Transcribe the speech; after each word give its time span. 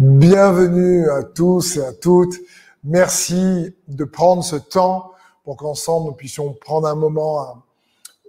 Bienvenue 0.00 1.10
à 1.10 1.22
tous 1.22 1.76
et 1.76 1.84
à 1.84 1.92
toutes. 1.92 2.40
Merci 2.84 3.76
de 3.86 4.04
prendre 4.04 4.42
ce 4.42 4.56
temps 4.56 5.12
pour 5.44 5.58
qu'ensemble 5.58 6.06
nous 6.06 6.14
puissions 6.14 6.54
prendre 6.54 6.88
un 6.88 6.94
moment 6.94 7.64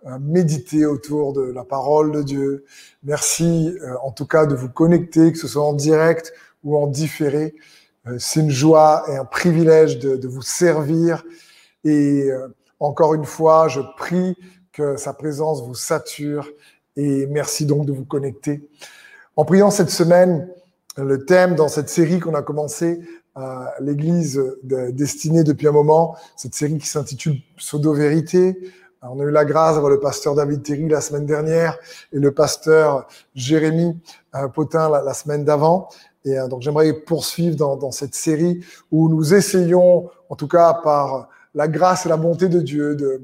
à, 0.06 0.20
méditer 0.20 0.86
autour 0.86 1.32
de 1.32 1.44
la 1.44 1.64
parole 1.64 2.12
de 2.12 2.24
Dieu. 2.24 2.66
Merci 3.04 3.74
euh, 3.84 3.96
en 4.04 4.12
tout 4.12 4.26
cas 4.26 4.46
de 4.46 4.54
vous 4.54 4.68
connecter, 4.68 5.32
que 5.32 5.38
ce 5.38 5.48
soit 5.48 5.64
en 5.64 5.72
direct 5.72 6.34
ou 6.66 6.76
en 6.76 6.88
différé. 6.88 7.56
Euh, 8.06 8.18
c'est 8.20 8.42
une 8.42 8.50
joie 8.50 9.06
et 9.08 9.16
un 9.16 9.24
privilège 9.24 9.98
de, 10.00 10.18
de 10.18 10.28
vous 10.28 10.42
servir. 10.42 11.24
Et 11.86 12.30
euh, 12.30 12.50
encore 12.82 13.14
une 13.14 13.24
fois, 13.24 13.70
je 13.70 13.80
prie 13.96 14.36
que 14.74 14.98
sa 14.98 15.14
présence 15.14 15.64
vous 15.64 15.76
sature 15.76 16.50
et 16.98 17.28
merci 17.28 17.66
donc 17.66 17.86
de 17.86 17.94
vous 17.94 18.04
connecter. 18.04 18.70
En 19.38 19.46
priant 19.46 19.72
cette 19.72 19.90
semaine, 19.90 20.50
le 20.98 21.26
thème 21.26 21.56
dans 21.56 21.68
cette 21.68 21.90
série 21.90 22.20
qu'on 22.20 22.34
a 22.34 22.42
commencé 22.42 23.02
à 23.36 23.74
l'Église 23.80 24.42
destinée 24.64 25.44
depuis 25.44 25.68
un 25.68 25.72
moment, 25.72 26.18
cette 26.36 26.54
série 26.54 26.78
qui 26.78 26.88
s'intitule 26.88 27.38
Pseudo 27.58 27.94
Vérité. 27.94 28.58
On 29.04 29.20
a 29.20 29.24
eu 29.24 29.32
la 29.32 29.46
grâce 29.46 29.74
d'avoir 29.74 29.92
le 29.92 30.00
pasteur 30.00 30.36
David 30.36 30.62
Terry 30.62 30.88
la 30.88 31.02
semaine 31.02 31.26
dernière 31.26 31.78
et 32.14 32.20
le 32.20 32.32
pasteur 32.32 33.08
Jérémy 33.34 33.98
euh, 34.36 34.48
Potin 34.48 34.90
la, 34.90 35.14
semaine 35.16 35.44
d'avant. 35.44 35.90
Et 36.24 36.38
euh, 36.38 36.48
donc 36.48 36.62
j'aimerais 36.62 36.94
poursuivre 36.94 37.56
dans, 37.56 37.92
cette 37.92 38.14
série 38.14 38.64
où 38.92 39.10
nous 39.10 39.34
essayons, 39.34 40.12
en 40.30 40.36
tout 40.36 40.48
cas 40.48 40.76
par 40.84 41.30
la 41.56 41.68
grâce 41.68 42.06
et 42.06 42.10
la 42.10 42.18
bonté 42.18 42.48
de 42.48 42.60
Dieu, 42.60 42.96
de 42.96 43.24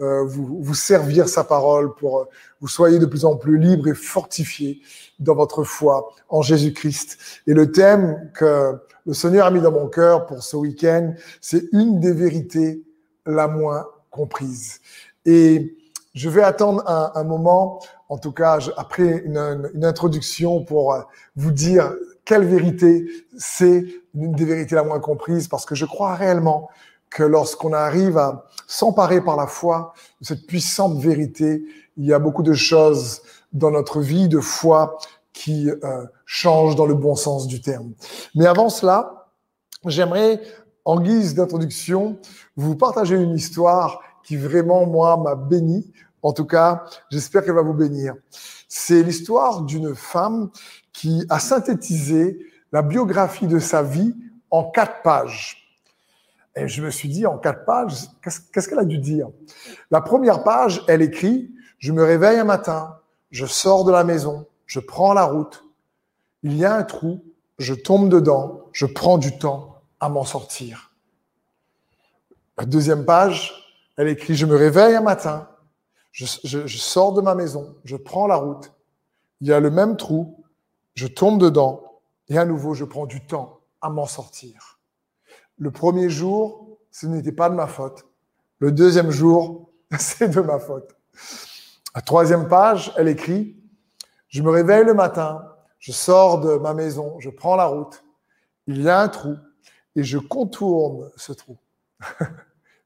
euh, 0.00 0.22
vous, 0.24 0.62
vous 0.62 0.74
servir 0.74 1.28
sa 1.28 1.42
parole 1.42 1.94
pour 1.96 2.20
euh, 2.20 2.24
vous 2.60 2.68
soyez 2.68 3.00
de 3.00 3.06
plus 3.06 3.24
en 3.24 3.36
plus 3.36 3.58
libres 3.58 3.88
et 3.88 3.94
fortifiés 3.94 4.80
dans 5.18 5.34
votre 5.34 5.64
foi 5.64 6.08
en 6.28 6.40
Jésus-Christ. 6.40 7.18
Et 7.48 7.54
le 7.54 7.72
thème 7.72 8.30
que 8.32 8.74
le 9.06 9.14
Seigneur 9.14 9.46
a 9.46 9.50
mis 9.50 9.60
dans 9.60 9.72
mon 9.72 9.88
cœur 9.88 10.26
pour 10.26 10.42
ce 10.44 10.56
week-end, 10.56 11.14
c'est 11.40 11.64
une 11.72 11.98
des 11.98 12.12
vérités 12.12 12.84
la 13.26 13.48
moins 13.48 13.86
comprise. 14.10 14.80
Et 15.26 15.76
je 16.14 16.28
vais 16.28 16.42
attendre 16.42 16.88
un, 16.88 17.12
un 17.14 17.24
moment, 17.24 17.80
en 18.08 18.18
tout 18.18 18.32
cas 18.32 18.58
après 18.76 19.22
une, 19.24 19.70
une, 19.74 19.84
introduction 19.84 20.64
pour 20.64 20.94
euh, 20.94 21.00
vous 21.34 21.50
dire 21.50 21.92
quelle 22.24 22.44
vérité 22.44 23.06
c'est 23.36 23.84
une 24.14 24.32
des 24.32 24.44
vérités 24.44 24.74
la 24.74 24.84
moins 24.84 25.00
comprise, 25.00 25.48
parce 25.48 25.66
que 25.66 25.74
je 25.74 25.86
crois 25.86 26.14
réellement 26.14 26.68
que 27.10 27.22
lorsqu'on 27.22 27.72
arrive 27.72 28.18
à 28.18 28.46
s'emparer 28.66 29.20
par 29.20 29.36
la 29.36 29.46
foi 29.46 29.94
de 30.20 30.26
cette 30.26 30.46
puissante 30.46 30.98
vérité, 30.98 31.62
il 31.96 32.06
y 32.06 32.12
a 32.12 32.18
beaucoup 32.18 32.42
de 32.42 32.54
choses 32.54 33.22
dans 33.52 33.70
notre 33.70 34.00
vie 34.00 34.28
de 34.28 34.40
foi 34.40 34.98
qui 35.32 35.70
euh, 35.70 36.04
changent 36.26 36.76
dans 36.76 36.86
le 36.86 36.94
bon 36.94 37.14
sens 37.14 37.46
du 37.46 37.60
terme. 37.60 37.92
Mais 38.34 38.46
avant 38.46 38.68
cela, 38.68 39.28
j'aimerais, 39.86 40.40
en 40.84 41.00
guise 41.00 41.34
d'introduction, 41.34 42.18
vous 42.56 42.76
partager 42.76 43.16
une 43.16 43.34
histoire 43.34 44.00
qui 44.24 44.36
vraiment, 44.36 44.86
moi, 44.86 45.16
m'a 45.16 45.34
béni. 45.34 45.92
En 46.22 46.32
tout 46.32 46.44
cas, 46.44 46.84
j'espère 47.10 47.44
qu'elle 47.44 47.54
va 47.54 47.62
vous 47.62 47.74
bénir. 47.74 48.14
C'est 48.68 49.02
l'histoire 49.02 49.62
d'une 49.62 49.94
femme 49.94 50.50
qui 50.92 51.24
a 51.30 51.38
synthétisé 51.38 52.38
la 52.72 52.82
biographie 52.82 53.46
de 53.46 53.58
sa 53.58 53.82
vie 53.82 54.14
en 54.50 54.64
quatre 54.64 55.02
pages. 55.02 55.67
Et 56.58 56.66
je 56.68 56.82
me 56.82 56.90
suis 56.90 57.08
dit, 57.08 57.24
en 57.24 57.38
quatre 57.38 57.64
pages, 57.64 57.94
qu'est-ce 58.22 58.68
qu'elle 58.68 58.78
a 58.80 58.84
dû 58.84 58.98
dire? 58.98 59.28
La 59.90 60.00
première 60.00 60.42
page, 60.42 60.82
elle 60.88 61.02
écrit, 61.02 61.52
je 61.78 61.92
me 61.92 62.02
réveille 62.02 62.38
un 62.38 62.44
matin, 62.44 62.98
je 63.30 63.46
sors 63.46 63.84
de 63.84 63.92
la 63.92 64.02
maison, 64.02 64.46
je 64.66 64.80
prends 64.80 65.12
la 65.12 65.24
route, 65.24 65.64
il 66.42 66.56
y 66.56 66.64
a 66.64 66.74
un 66.74 66.82
trou, 66.82 67.22
je 67.58 67.74
tombe 67.74 68.08
dedans, 68.08 68.64
je 68.72 68.86
prends 68.86 69.18
du 69.18 69.38
temps 69.38 69.82
à 70.00 70.08
m'en 70.08 70.24
sortir. 70.24 70.92
La 72.56 72.64
deuxième 72.64 73.04
page, 73.04 73.52
elle 73.96 74.08
écrit, 74.08 74.34
je 74.34 74.46
me 74.46 74.56
réveille 74.56 74.96
un 74.96 75.00
matin, 75.00 75.48
je, 76.10 76.26
je, 76.42 76.66
je 76.66 76.78
sors 76.78 77.12
de 77.12 77.20
ma 77.20 77.36
maison, 77.36 77.76
je 77.84 77.96
prends 77.96 78.26
la 78.26 78.36
route, 78.36 78.72
il 79.40 79.46
y 79.46 79.52
a 79.52 79.60
le 79.60 79.70
même 79.70 79.96
trou, 79.96 80.42
je 80.94 81.06
tombe 81.06 81.40
dedans, 81.40 82.00
et 82.28 82.36
à 82.36 82.44
nouveau, 82.44 82.74
je 82.74 82.84
prends 82.84 83.06
du 83.06 83.24
temps 83.24 83.60
à 83.80 83.90
m'en 83.90 84.06
sortir. 84.06 84.77
Le 85.58 85.70
premier 85.70 86.08
jour, 86.08 86.78
ce 86.90 87.06
n'était 87.06 87.32
pas 87.32 87.50
de 87.50 87.54
ma 87.54 87.66
faute. 87.66 88.06
Le 88.60 88.72
deuxième 88.72 89.10
jour, 89.10 89.70
c'est 89.98 90.28
de 90.28 90.40
ma 90.40 90.58
faute. 90.58 90.96
La 91.94 92.02
troisième 92.02 92.48
page, 92.48 92.92
elle 92.96 93.08
écrit, 93.08 93.56
je 94.28 94.42
me 94.42 94.50
réveille 94.50 94.84
le 94.84 94.94
matin, 94.94 95.42
je 95.78 95.92
sors 95.92 96.40
de 96.40 96.56
ma 96.56 96.74
maison, 96.74 97.18
je 97.18 97.30
prends 97.30 97.56
la 97.56 97.66
route, 97.66 98.04
il 98.66 98.82
y 98.82 98.88
a 98.88 99.00
un 99.00 99.08
trou 99.08 99.36
et 99.96 100.04
je 100.04 100.18
contourne 100.18 101.10
ce 101.16 101.32
trou. 101.32 101.58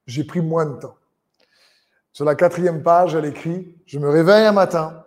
J'ai 0.07 0.23
pris 0.23 0.41
moins 0.41 0.65
de 0.65 0.79
temps. 0.79 0.95
Sur 2.11 2.25
la 2.25 2.35
quatrième 2.35 2.83
page, 2.83 3.15
elle 3.15 3.25
écrit, 3.25 3.77
je 3.85 3.99
me 3.99 4.09
réveille 4.09 4.45
un 4.45 4.51
matin, 4.51 5.05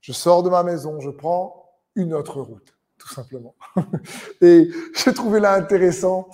je 0.00 0.12
sors 0.12 0.42
de 0.42 0.50
ma 0.50 0.62
maison, 0.62 1.00
je 1.00 1.10
prends 1.10 1.78
une 1.94 2.14
autre 2.14 2.40
route, 2.40 2.74
tout 2.96 3.08
simplement. 3.08 3.54
et 4.40 4.70
j'ai 4.94 5.12
trouvé 5.12 5.40
là 5.40 5.54
intéressant 5.54 6.28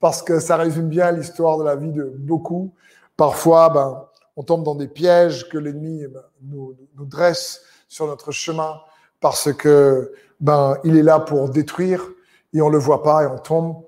parce 0.00 0.22
que 0.22 0.40
ça 0.40 0.56
résume 0.56 0.88
bien 0.88 1.10
l'histoire 1.12 1.58
de 1.58 1.64
la 1.64 1.76
vie 1.76 1.92
de 1.92 2.04
beaucoup. 2.04 2.72
Parfois, 3.16 3.70
ben, 3.70 4.04
on 4.36 4.42
tombe 4.42 4.62
dans 4.62 4.74
des 4.74 4.88
pièges 4.88 5.48
que 5.48 5.58
l'ennemi 5.58 6.06
ben, 6.06 6.22
nous, 6.42 6.76
nous, 6.96 7.06
dresse 7.06 7.62
sur 7.88 8.06
notre 8.06 8.30
chemin 8.32 8.80
parce 9.20 9.52
que 9.52 10.12
ben, 10.40 10.78
il 10.84 10.96
est 10.96 11.02
là 11.02 11.20
pour 11.20 11.48
détruire 11.48 12.06
et 12.52 12.60
on 12.60 12.68
le 12.68 12.78
voit 12.78 13.02
pas 13.02 13.24
et 13.24 13.26
on 13.26 13.38
tombe. 13.38 13.82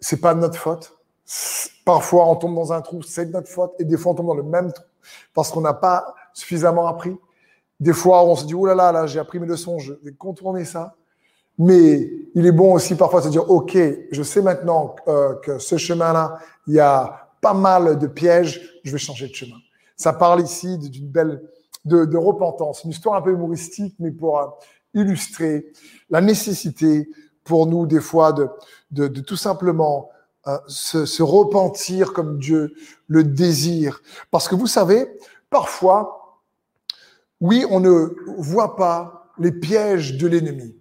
C'est 0.00 0.20
pas 0.20 0.34
de 0.34 0.40
notre 0.40 0.58
faute. 0.58 0.96
Parfois, 1.84 2.26
on 2.28 2.36
tombe 2.36 2.54
dans 2.54 2.72
un 2.72 2.80
trou, 2.80 3.02
c'est 3.02 3.26
de 3.26 3.32
notre 3.32 3.48
faute, 3.48 3.72
et 3.78 3.84
des 3.84 3.96
fois, 3.96 4.12
on 4.12 4.14
tombe 4.16 4.26
dans 4.26 4.34
le 4.34 4.42
même 4.42 4.72
trou 4.72 4.84
parce 5.34 5.50
qu'on 5.50 5.60
n'a 5.60 5.74
pas 5.74 6.14
suffisamment 6.32 6.86
appris. 6.86 7.16
Des 7.80 7.92
fois, 7.92 8.24
on 8.24 8.36
se 8.36 8.44
dit, 8.44 8.54
oh 8.54 8.66
là 8.66 8.74
là, 8.74 8.92
là, 8.92 9.06
j'ai 9.06 9.18
appris 9.18 9.38
mes 9.38 9.46
leçons, 9.46 9.78
je 9.78 9.94
vais 9.94 10.12
contourner 10.12 10.64
ça. 10.64 10.94
Mais 11.64 12.10
il 12.34 12.44
est 12.44 12.52
bon 12.52 12.74
aussi 12.74 12.96
parfois 12.96 13.20
de 13.20 13.26
se 13.26 13.30
dire, 13.30 13.48
OK, 13.48 13.78
je 14.10 14.22
sais 14.24 14.42
maintenant 14.42 14.96
euh, 15.06 15.36
que 15.36 15.60
ce 15.60 15.76
chemin-là, 15.76 16.38
il 16.66 16.74
y 16.74 16.80
a 16.80 17.28
pas 17.40 17.54
mal 17.54 18.00
de 18.00 18.06
pièges, 18.08 18.80
je 18.82 18.90
vais 18.90 18.98
changer 18.98 19.28
de 19.28 19.34
chemin. 19.34 19.58
Ça 19.96 20.12
parle 20.12 20.40
ici 20.40 20.76
d'une 20.76 21.06
belle, 21.06 21.40
de, 21.84 22.04
de, 22.04 22.16
repentance, 22.16 22.82
une 22.82 22.90
histoire 22.90 23.14
un 23.14 23.22
peu 23.22 23.30
humoristique, 23.30 23.94
mais 24.00 24.10
pour 24.10 24.40
euh, 24.40 24.46
illustrer 24.92 25.72
la 26.10 26.20
nécessité 26.20 27.08
pour 27.44 27.68
nous 27.68 27.86
des 27.86 28.00
fois 28.00 28.32
de, 28.32 28.48
de, 28.90 29.06
de 29.06 29.20
tout 29.20 29.36
simplement 29.36 30.10
euh, 30.48 30.58
se, 30.66 31.06
se 31.06 31.22
repentir 31.22 32.12
comme 32.12 32.40
Dieu 32.40 32.74
le 33.06 33.22
désire. 33.22 34.02
Parce 34.32 34.48
que 34.48 34.56
vous 34.56 34.66
savez, 34.66 35.06
parfois, 35.48 36.40
oui, 37.40 37.64
on 37.70 37.78
ne 37.78 38.08
voit 38.36 38.74
pas 38.74 39.30
les 39.38 39.52
pièges 39.52 40.16
de 40.16 40.26
l'ennemi 40.26 40.74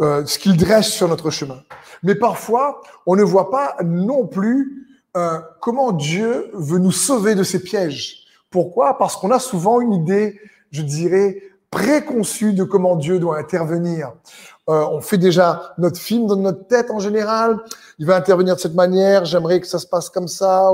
euh, 0.00 0.24
ce 0.26 0.38
qu'il 0.38 0.56
dresse 0.56 0.88
sur 0.88 1.08
notre 1.08 1.30
chemin. 1.30 1.62
Mais 2.02 2.14
parfois, 2.14 2.80
on 3.06 3.16
ne 3.16 3.22
voit 3.22 3.50
pas 3.50 3.76
non 3.84 4.26
plus 4.26 4.86
euh, 5.16 5.38
comment 5.60 5.92
Dieu 5.92 6.50
veut 6.52 6.78
nous 6.78 6.92
sauver 6.92 7.34
de 7.34 7.42
ces 7.42 7.62
pièges. 7.62 8.26
Pourquoi? 8.50 8.98
Parce 8.98 9.16
qu'on 9.16 9.30
a 9.30 9.38
souvent 9.38 9.80
une 9.80 9.92
idée, 9.92 10.40
je 10.70 10.82
dirais, 10.82 11.42
préconçue 11.70 12.52
de 12.52 12.64
comment 12.64 12.96
Dieu 12.96 13.18
doit 13.18 13.38
intervenir. 13.38 14.12
Euh, 14.68 14.84
on 14.90 15.00
fait 15.00 15.18
déjà 15.18 15.74
notre 15.78 15.98
film 15.98 16.26
dans 16.26 16.36
notre 16.36 16.66
tête 16.66 16.90
en 16.90 16.98
général. 16.98 17.58
Il 17.98 18.06
va 18.06 18.16
intervenir 18.16 18.54
de 18.54 18.60
cette 18.60 18.74
manière. 18.74 19.24
J'aimerais 19.24 19.60
que 19.60 19.66
ça 19.66 19.78
se 19.78 19.86
passe 19.86 20.10
comme 20.10 20.28
ça. 20.28 20.70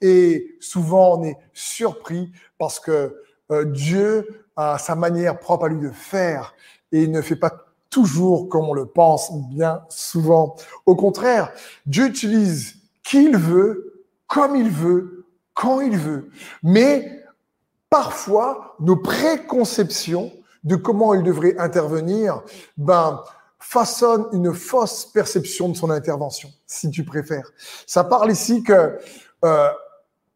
Et 0.00 0.56
souvent 0.60 1.18
on 1.18 1.24
est 1.24 1.36
surpris 1.52 2.32
parce 2.58 2.80
que 2.80 3.14
euh, 3.52 3.64
Dieu 3.64 4.26
a 4.56 4.78
sa 4.78 4.94
manière 4.94 5.38
propre 5.38 5.66
à 5.66 5.68
lui 5.68 5.80
de 5.80 5.90
faire 5.90 6.54
et 6.92 7.02
il 7.02 7.12
ne 7.12 7.20
fait 7.20 7.36
pas 7.36 7.65
toujours 7.96 8.50
comme 8.50 8.68
on 8.68 8.74
le 8.74 8.84
pense 8.84 9.32
bien 9.48 9.80
souvent. 9.88 10.54
Au 10.84 10.94
contraire, 10.94 11.50
Dieu 11.86 12.04
utilise 12.04 12.74
qui 13.02 13.24
il 13.24 13.38
veut, 13.38 14.04
comme 14.26 14.54
il 14.54 14.68
veut, 14.68 15.24
quand 15.54 15.80
il 15.80 15.96
veut. 15.96 16.28
Mais 16.62 17.24
parfois, 17.88 18.76
nos 18.80 18.96
préconceptions 18.96 20.30
de 20.62 20.76
comment 20.76 21.14
il 21.14 21.22
devrait 21.22 21.56
intervenir, 21.56 22.42
ben, 22.76 23.22
façonnent 23.58 24.26
une 24.32 24.52
fausse 24.52 25.06
perception 25.06 25.70
de 25.70 25.74
son 25.74 25.88
intervention, 25.88 26.50
si 26.66 26.90
tu 26.90 27.02
préfères. 27.02 27.50
Ça 27.86 28.04
parle 28.04 28.30
ici 28.30 28.62
que 28.62 28.98
euh, 29.42 29.68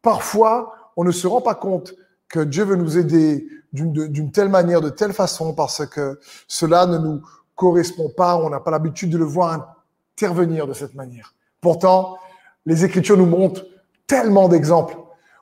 parfois, 0.01 0.73
on 0.97 1.03
ne 1.03 1.11
se 1.11 1.27
rend 1.27 1.41
pas 1.41 1.53
compte 1.53 1.93
que 2.27 2.39
Dieu 2.39 2.63
veut 2.63 2.75
nous 2.75 2.97
aider 2.97 3.47
d'une 3.71 4.31
telle 4.31 4.49
manière, 4.49 4.81
de 4.81 4.89
telle 4.89 5.13
façon, 5.13 5.53
parce 5.53 5.85
que 5.85 6.19
cela 6.47 6.87
ne 6.87 6.97
nous 6.97 7.21
correspond 7.55 8.09
pas, 8.09 8.37
on 8.37 8.49
n'a 8.49 8.59
pas 8.59 8.71
l'habitude 8.71 9.09
de 9.09 9.17
le 9.17 9.25
voir 9.25 9.75
intervenir 10.15 10.67
de 10.67 10.73
cette 10.73 10.93
manière. 10.93 11.33
Pourtant, 11.61 12.17
les 12.65 12.85
Écritures 12.85 13.17
nous 13.17 13.25
montrent 13.25 13.65
tellement 14.07 14.49
d'exemples. 14.49 14.97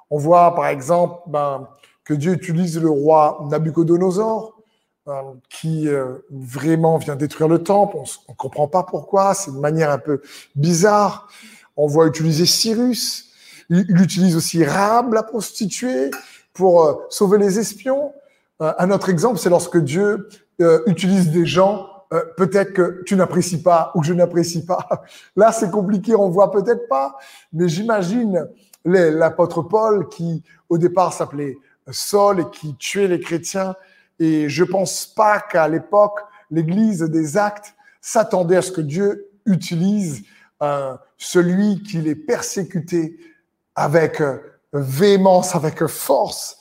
On 0.10 0.18
voit 0.18 0.56
par 0.56 0.68
exemple 0.68 1.22
ben, 1.28 1.68
que 2.04 2.14
Dieu 2.14 2.34
utilise 2.34 2.80
le 2.80 2.90
roi 2.90 3.46
Nabucodonosor 3.50 4.60
euh, 5.08 5.22
qui 5.50 5.88
euh, 5.88 6.18
vraiment 6.30 6.98
vient 6.98 7.16
détruire 7.16 7.48
le 7.48 7.64
temple. 7.64 7.98
On 7.98 8.32
ne 8.32 8.36
comprend 8.36 8.68
pas 8.68 8.84
pourquoi, 8.84 9.34
c'est 9.34 9.50
une 9.50 9.60
manière 9.60 9.90
un 9.90 9.98
peu 9.98 10.22
bizarre. 10.56 11.28
On 11.78 11.88
voit 11.88 12.06
utiliser 12.06 12.46
Cyrus, 12.46 13.32
il, 13.70 14.00
utilise 14.02 14.36
aussi 14.36 14.64
Rahab, 14.64 15.14
la 15.14 15.24
prostituée, 15.24 16.12
pour 16.54 16.84
euh, 16.84 16.94
sauver 17.10 17.38
les 17.38 17.58
espions. 17.58 18.14
un 18.60 18.92
autre 18.92 19.10
exemple, 19.10 19.40
c'est 19.40 19.50
lorsque 19.50 19.78
Dieu 19.78 20.30
utilise 20.86 21.32
des 21.32 21.46
gens 21.46 21.89
peut-être 22.38 22.74
que 22.74 23.04
tu 23.06 23.16
n'apprécies 23.16 23.62
pas 23.62 23.92
ou 23.96 24.04
je 24.04 24.14
n'apprécie 24.14 24.66
pas. 24.66 24.88
Là, 25.36 25.52
c'est 25.52 25.70
compliqué, 25.70 26.16
on 26.16 26.30
voit 26.30 26.52
peut-être 26.52 26.88
pas, 26.88 27.18
mais 27.54 27.70
j'imagine 27.70 28.48
l'apôtre 28.86 29.62
Paul 29.62 30.10
qui, 30.10 30.44
au 30.70 30.78
départ, 30.78 31.14
s'appelait 31.14 31.58
Saul 31.92 32.40
et 32.40 32.50
qui 32.52 32.76
tuait 32.76 33.08
les 33.08 33.20
chrétiens 33.20 33.76
et 34.20 34.50
je 34.50 34.64
pense 34.64 35.06
pas 35.06 35.40
qu'à 35.40 35.68
l'époque, 35.68 36.20
l'Église 36.52 37.02
des 37.02 37.38
Actes 37.38 37.76
s'attendait 38.02 38.58
à 38.58 38.62
ce 38.62 38.72
que 38.72 38.82
Dieu 38.82 39.30
utilise 39.46 40.24
euh, 40.62 40.96
celui 41.18 41.82
qui 41.84 42.00
les 42.00 42.16
persécutait 42.16 43.18
avec 43.76 44.20
euh, 44.20 44.38
véhémence, 44.74 45.56
avec 45.56 45.86
force. 45.88 46.58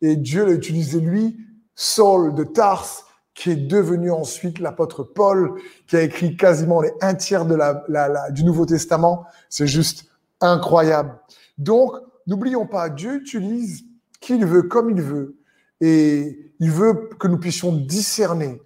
Et 0.00 0.16
Dieu 0.16 0.46
l'a 0.46 0.52
utilisé 0.52 1.00
lui, 1.00 1.36
Saul 1.74 2.34
de 2.34 2.44
Tarse, 2.44 3.04
qui 3.34 3.50
est 3.50 3.56
devenu 3.56 4.10
ensuite 4.10 4.58
l'apôtre 4.58 5.02
Paul, 5.02 5.60
qui 5.86 5.96
a 5.96 6.02
écrit 6.02 6.36
quasiment 6.36 6.80
les 6.80 6.92
un 7.00 7.14
tiers 7.14 7.46
de 7.46 7.54
la, 7.54 7.84
la, 7.88 8.30
du 8.30 8.44
Nouveau 8.44 8.66
Testament. 8.66 9.24
C'est 9.48 9.66
juste 9.66 10.06
incroyable. 10.40 11.18
Donc, 11.58 11.92
n'oublions 12.26 12.66
pas, 12.66 12.88
Dieu 12.88 13.16
utilise 13.16 13.84
qui 14.20 14.36
il 14.36 14.46
veut, 14.46 14.62
comme 14.62 14.90
il 14.90 15.00
veut. 15.00 15.36
Et 15.80 16.52
il 16.60 16.70
veut 16.70 17.08
que 17.18 17.26
nous 17.26 17.38
puissions 17.38 17.72
discerner 17.72 18.60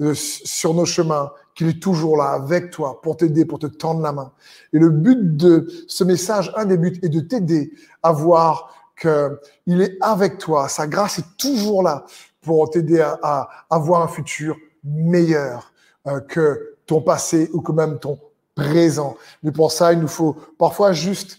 euh, 0.00 0.12
sur 0.14 0.74
nos 0.74 0.84
chemins 0.84 1.32
qu'il 1.54 1.68
est 1.68 1.82
toujours 1.82 2.16
là 2.16 2.30
avec 2.30 2.70
toi 2.70 3.00
pour 3.00 3.16
t'aider, 3.16 3.44
pour 3.44 3.58
te 3.58 3.66
tendre 3.66 4.00
la 4.00 4.12
main. 4.12 4.32
Et 4.72 4.78
le 4.78 4.90
but 4.90 5.36
de 5.36 5.66
ce 5.88 6.04
message, 6.04 6.52
un 6.56 6.66
des 6.66 6.76
buts, 6.76 7.00
est 7.02 7.08
de 7.08 7.20
t'aider 7.20 7.72
à 8.02 8.12
voir 8.12 8.74
qu'il 9.00 9.80
est 9.80 9.96
avec 10.00 10.38
toi. 10.38 10.68
Sa 10.68 10.86
grâce 10.86 11.18
est 11.18 11.36
toujours 11.38 11.82
là 11.82 12.04
pour 12.40 12.70
t'aider 12.70 13.00
à, 13.00 13.48
avoir 13.70 14.02
un 14.02 14.08
futur 14.08 14.56
meilleur 14.84 15.72
euh, 16.06 16.20
que 16.20 16.76
ton 16.86 17.00
passé 17.00 17.50
ou 17.52 17.60
que 17.60 17.72
même 17.72 17.98
ton 17.98 18.18
présent. 18.54 19.16
Mais 19.42 19.52
pour 19.52 19.72
ça, 19.72 19.92
il 19.92 20.00
nous 20.00 20.08
faut 20.08 20.36
parfois 20.58 20.92
juste 20.92 21.38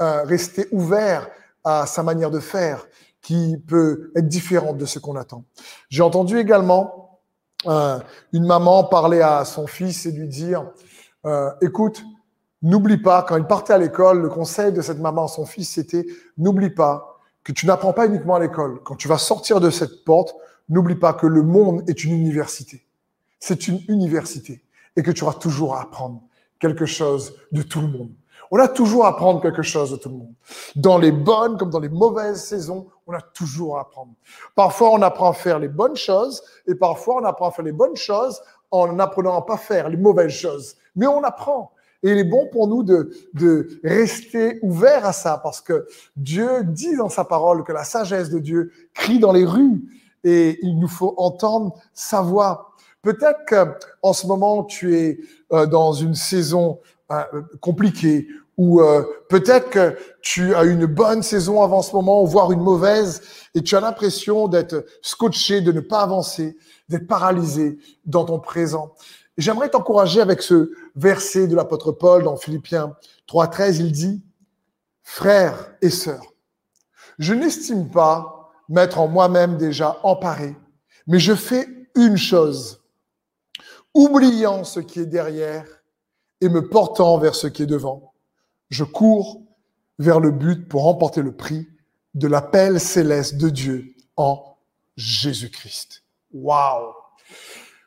euh, 0.00 0.22
rester 0.22 0.66
ouvert 0.72 1.28
à 1.64 1.86
sa 1.86 2.02
manière 2.02 2.30
de 2.30 2.40
faire 2.40 2.86
qui 3.20 3.56
peut 3.66 4.12
être 4.14 4.28
différente 4.28 4.78
de 4.78 4.86
ce 4.86 4.98
qu'on 4.98 5.16
attend. 5.16 5.44
J'ai 5.88 6.02
entendu 6.02 6.38
également 6.38 7.20
euh, 7.66 7.98
une 8.32 8.46
maman 8.46 8.84
parler 8.84 9.20
à 9.20 9.44
son 9.44 9.66
fils 9.66 10.06
et 10.06 10.12
lui 10.12 10.28
dire, 10.28 10.64
écoute, 11.60 12.04
n'oublie 12.62 12.98
pas, 12.98 13.24
quand 13.24 13.36
il 13.36 13.44
partait 13.44 13.72
à 13.72 13.78
l'école, 13.78 14.22
le 14.22 14.28
conseil 14.28 14.72
de 14.72 14.80
cette 14.80 15.00
maman 15.00 15.24
à 15.24 15.28
son 15.28 15.44
fils, 15.44 15.70
c'était, 15.70 16.06
n'oublie 16.38 16.70
pas 16.70 17.15
que 17.46 17.52
tu 17.52 17.64
n'apprends 17.64 17.92
pas 17.92 18.06
uniquement 18.06 18.34
à 18.34 18.40
l'école. 18.40 18.80
Quand 18.82 18.96
tu 18.96 19.06
vas 19.06 19.18
sortir 19.18 19.60
de 19.60 19.70
cette 19.70 20.04
porte, 20.04 20.34
n'oublie 20.68 20.96
pas 20.96 21.12
que 21.12 21.28
le 21.28 21.42
monde 21.42 21.88
est 21.88 22.02
une 22.02 22.12
université. 22.12 22.84
C'est 23.38 23.68
une 23.68 23.80
université 23.86 24.64
et 24.96 25.04
que 25.04 25.12
tu 25.12 25.22
auras 25.22 25.34
toujours 25.34 25.76
à 25.76 25.82
apprendre 25.82 26.22
quelque 26.58 26.86
chose 26.86 27.36
de 27.52 27.62
tout 27.62 27.80
le 27.80 27.86
monde. 27.86 28.10
On 28.50 28.58
a 28.58 28.66
toujours 28.66 29.06
à 29.06 29.10
apprendre 29.10 29.40
quelque 29.40 29.62
chose 29.62 29.92
de 29.92 29.96
tout 29.96 30.08
le 30.08 30.16
monde. 30.16 30.34
Dans 30.74 30.98
les 30.98 31.12
bonnes 31.12 31.56
comme 31.56 31.70
dans 31.70 31.78
les 31.78 31.88
mauvaises 31.88 32.42
saisons, 32.42 32.88
on 33.06 33.12
a 33.12 33.20
toujours 33.20 33.78
à 33.78 33.82
apprendre. 33.82 34.14
Parfois, 34.56 34.90
on 34.90 35.00
apprend 35.02 35.30
à 35.30 35.32
faire 35.32 35.60
les 35.60 35.68
bonnes 35.68 35.96
choses 35.96 36.42
et 36.66 36.74
parfois, 36.74 37.22
on 37.22 37.24
apprend 37.24 37.46
à 37.46 37.52
faire 37.52 37.64
les 37.64 37.70
bonnes 37.70 37.94
choses 37.94 38.42
en 38.72 38.98
apprenant 38.98 39.36
à 39.38 39.42
pas 39.42 39.56
faire 39.56 39.88
les 39.88 39.96
mauvaises 39.96 40.32
choses. 40.32 40.74
Mais 40.96 41.06
on 41.06 41.22
apprend. 41.22 41.70
Et 42.06 42.12
il 42.12 42.18
est 42.18 42.24
bon 42.24 42.46
pour 42.52 42.68
nous 42.68 42.84
de, 42.84 43.10
rester 43.82 44.60
ouverts 44.62 45.04
à 45.04 45.12
ça 45.12 45.40
parce 45.42 45.60
que 45.60 45.88
Dieu 46.16 46.62
dit 46.62 46.94
dans 46.94 47.08
sa 47.08 47.24
parole 47.24 47.64
que 47.64 47.72
la 47.72 47.82
sagesse 47.82 48.30
de 48.30 48.38
Dieu 48.38 48.70
crie 48.94 49.18
dans 49.18 49.32
les 49.32 49.44
rues 49.44 49.82
et 50.22 50.56
il 50.62 50.78
nous 50.78 50.86
faut 50.86 51.14
entendre 51.16 51.74
sa 51.94 52.20
voix. 52.20 52.70
Peut-être 53.02 53.40
qu'en 53.48 54.12
ce 54.12 54.28
moment, 54.28 54.62
tu 54.62 54.96
es 54.96 55.18
euh, 55.52 55.66
dans 55.66 55.92
une 55.92 56.14
saison 56.14 56.78
euh, 57.10 57.24
compliqué 57.60 58.28
ou 58.56 58.80
euh, 58.80 59.02
peut-être 59.28 59.68
que 59.70 59.96
tu 60.22 60.54
as 60.54 60.62
une 60.62 60.86
bonne 60.86 61.24
saison 61.24 61.60
avant 61.60 61.82
ce 61.82 61.92
moment, 61.92 62.22
voire 62.24 62.52
une 62.52 62.62
mauvaise, 62.62 63.20
et 63.54 63.62
tu 63.62 63.74
as 63.74 63.80
l'impression 63.80 64.46
d'être 64.46 64.86
scotché, 65.02 65.60
de 65.60 65.72
ne 65.72 65.80
pas 65.80 66.02
avancer, 66.02 66.56
d'être 66.88 67.08
paralysé 67.08 67.78
dans 68.04 68.24
ton 68.24 68.38
présent. 68.38 68.94
J'aimerais 69.36 69.68
t'encourager 69.68 70.20
avec 70.20 70.40
ce 70.42 70.72
verset 70.94 71.46
de 71.46 71.54
l'apôtre 71.54 71.92
Paul 71.92 72.22
dans 72.22 72.36
Philippiens 72.36 72.96
3.13, 73.28 73.80
il 73.80 73.92
dit, 73.92 74.22
Frères 75.02 75.74
et 75.82 75.90
sœurs, 75.90 76.34
je 77.18 77.34
n'estime 77.34 77.90
pas 77.90 78.50
m'être 78.68 78.98
en 78.98 79.08
moi-même 79.08 79.56
déjà 79.56 79.98
emparé, 80.02 80.56
mais 81.06 81.18
je 81.18 81.34
fais 81.34 81.68
une 81.94 82.16
chose, 82.16 82.82
oubliant 83.94 84.64
ce 84.64 84.80
qui 84.80 85.00
est 85.00 85.06
derrière 85.06 85.64
et 86.40 86.48
me 86.48 86.68
portant 86.68 87.18
vers 87.18 87.34
ce 87.34 87.46
qui 87.46 87.62
est 87.62 87.66
devant. 87.66 88.12
Je 88.68 88.84
cours 88.84 89.42
vers 89.98 90.20
le 90.20 90.30
but 90.30 90.68
pour 90.68 90.82
remporter 90.82 91.22
le 91.22 91.32
prix 91.32 91.68
de 92.14 92.26
l'appel 92.26 92.80
céleste 92.80 93.36
de 93.36 93.48
Dieu 93.48 93.94
en 94.16 94.56
Jésus-Christ. 94.96 96.02
Waouh! 96.32 96.92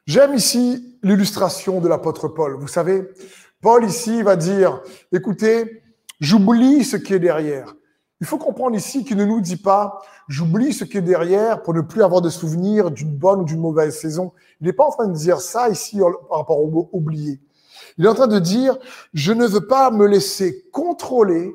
J'aime 0.09 0.33
ici 0.33 0.97
l'illustration 1.03 1.81
de 1.81 1.87
l'apôtre 1.87 2.27
Paul. 2.29 2.55
Vous 2.55 2.67
savez, 2.67 3.07
Paul 3.61 3.85
ici 3.85 4.23
va 4.23 4.37
dire, 4.37 4.81
écoutez, 5.11 5.83
j'oublie 6.19 6.83
ce 6.83 6.97
qui 6.97 7.13
est 7.13 7.19
derrière. 7.19 7.75
Il 8.19 8.25
faut 8.25 8.39
comprendre 8.39 8.75
ici 8.75 9.05
qu'il 9.05 9.17
ne 9.17 9.25
nous 9.25 9.39
dit 9.39 9.57
pas, 9.57 10.01
j'oublie 10.27 10.73
ce 10.73 10.83
qui 10.83 10.97
est 10.97 11.03
derrière 11.03 11.61
pour 11.61 11.75
ne 11.75 11.81
plus 11.81 12.01
avoir 12.01 12.23
de 12.23 12.31
souvenirs 12.31 12.89
d'une 12.89 13.15
bonne 13.15 13.41
ou 13.41 13.43
d'une 13.43 13.59
mauvaise 13.59 13.99
saison. 13.99 14.33
Il 14.59 14.65
n'est 14.65 14.73
pas 14.73 14.85
en 14.85 14.89
train 14.89 15.07
de 15.07 15.13
dire 15.13 15.41
ça 15.41 15.69
ici 15.69 15.99
par 16.27 16.39
rapport 16.39 16.59
au 16.59 16.71
mot 16.71 16.89
oublier. 16.91 17.39
Il 17.99 18.05
est 18.05 18.09
en 18.09 18.15
train 18.15 18.25
de 18.25 18.39
dire, 18.39 18.79
je 19.13 19.31
ne 19.31 19.45
veux 19.45 19.67
pas 19.67 19.91
me 19.91 20.07
laisser 20.07 20.65
contrôler 20.71 21.53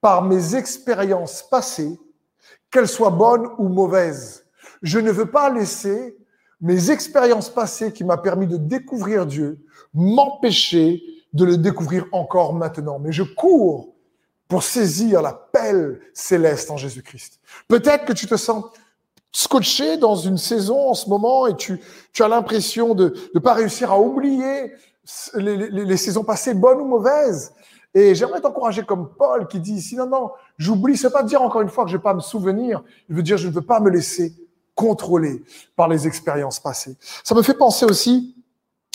par 0.00 0.22
mes 0.22 0.54
expériences 0.54 1.42
passées, 1.42 2.00
qu'elles 2.70 2.88
soient 2.88 3.10
bonnes 3.10 3.46
ou 3.58 3.68
mauvaises. 3.68 4.46
Je 4.80 4.98
ne 4.98 5.10
veux 5.10 5.30
pas 5.30 5.50
laisser 5.50 6.17
mes 6.60 6.90
expériences 6.90 7.50
passées 7.50 7.92
qui 7.92 8.04
m'ont 8.04 8.16
permis 8.18 8.46
de 8.46 8.56
découvrir 8.56 9.26
Dieu 9.26 9.58
m'empêcher 9.94 11.02
de 11.32 11.44
le 11.44 11.56
découvrir 11.56 12.06
encore 12.12 12.54
maintenant. 12.54 12.98
Mais 12.98 13.12
je 13.12 13.22
cours 13.22 13.94
pour 14.48 14.62
saisir 14.62 15.22
l'appel 15.22 16.00
céleste 16.14 16.70
en 16.70 16.76
Jésus-Christ. 16.76 17.40
Peut-être 17.68 18.06
que 18.06 18.12
tu 18.12 18.26
te 18.26 18.36
sens 18.36 18.64
scotché 19.30 19.98
dans 19.98 20.16
une 20.16 20.38
saison 20.38 20.88
en 20.88 20.94
ce 20.94 21.08
moment 21.08 21.46
et 21.46 21.54
tu, 21.54 21.80
tu 22.12 22.22
as 22.22 22.28
l'impression 22.28 22.94
de 22.94 23.14
ne 23.34 23.40
pas 23.40 23.52
réussir 23.52 23.92
à 23.92 24.00
oublier 24.00 24.72
les, 25.34 25.96
saisons 25.96 26.24
passées, 26.24 26.54
bonnes 26.54 26.80
ou 26.80 26.86
mauvaises. 26.86 27.52
Et 27.94 28.14
j'aimerais 28.14 28.40
t'encourager 28.40 28.84
comme 28.84 29.10
Paul 29.18 29.46
qui 29.48 29.60
dit 29.60 29.74
ici, 29.74 29.96
non, 29.96 30.06
non, 30.06 30.30
j'oublie, 30.56 30.96
c'est 30.96 31.10
pas 31.10 31.22
dire 31.22 31.42
encore 31.42 31.62
une 31.62 31.68
fois 31.68 31.84
que 31.84 31.90
je 31.90 31.96
vais 31.96 32.02
pas 32.02 32.14
me 32.14 32.20
souvenir, 32.20 32.82
il 33.08 33.16
veut 33.16 33.22
dire 33.22 33.36
je 33.36 33.48
ne 33.48 33.52
veux 33.52 33.62
pas 33.62 33.80
me 33.80 33.90
laisser 33.90 34.34
contrôler 34.78 35.42
par 35.74 35.88
les 35.88 36.06
expériences 36.06 36.60
passées. 36.60 36.96
Ça 37.24 37.34
me 37.34 37.42
fait 37.42 37.54
penser 37.54 37.84
aussi 37.84 38.36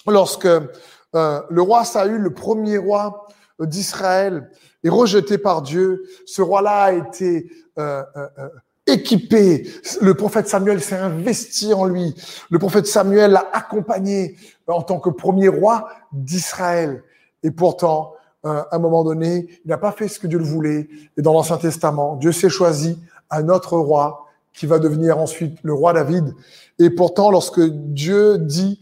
lorsque 0.08 0.46
euh, 0.46 1.42
le 1.50 1.62
roi 1.62 1.84
Saül, 1.84 2.22
le 2.22 2.34
premier 2.34 2.78
roi 2.78 3.28
d'Israël, 3.60 4.50
est 4.82 4.90
rejeté 4.90 5.38
par 5.38 5.62
Dieu. 5.62 6.04
Ce 6.26 6.42
roi-là 6.42 6.84
a 6.84 6.94
été 6.94 7.52
euh, 7.78 8.02
euh, 8.16 8.50
équipé. 8.88 9.68
Le 10.00 10.14
prophète 10.14 10.48
Samuel 10.48 10.82
s'est 10.82 10.96
investi 10.96 11.74
en 11.74 11.84
lui. 11.84 12.16
Le 12.50 12.60
prophète 12.60 12.88
Samuel 12.88 13.32
l'a 13.32 13.50
accompagné 13.52 14.38
en 14.68 14.84
tant 14.84 15.00
que 15.00 15.10
premier 15.10 15.50
roi 15.50 15.90
d'Israël. 16.14 17.04
Et 17.44 17.52
pourtant, 17.52 18.14
euh, 18.46 18.64
à 18.72 18.76
un 18.78 18.80
moment 18.80 19.04
donné, 19.04 19.48
il 19.66 19.68
n'a 19.68 19.78
pas 19.78 19.92
fait 19.92 20.08
ce 20.08 20.18
que 20.18 20.28
Dieu 20.28 20.40
le 20.40 20.46
voulait. 20.46 20.88
Et 21.18 21.22
dans 21.22 21.34
l'Ancien 21.34 21.58
Testament, 21.58 22.16
Dieu 22.16 22.32
s'est 22.32 22.50
choisi 22.50 22.98
un 23.30 23.50
autre 23.50 23.78
roi 23.78 24.28
qui 24.54 24.66
va 24.66 24.80
devenir 24.80 25.18
ensuite 25.18 25.58
le 25.64 25.74
roi 25.74 25.94
David. 25.94 26.34
Et 26.80 26.90
pourtant, 26.90 27.32
lorsque 27.32 27.62
Dieu 27.62 28.38
dit 28.38 28.80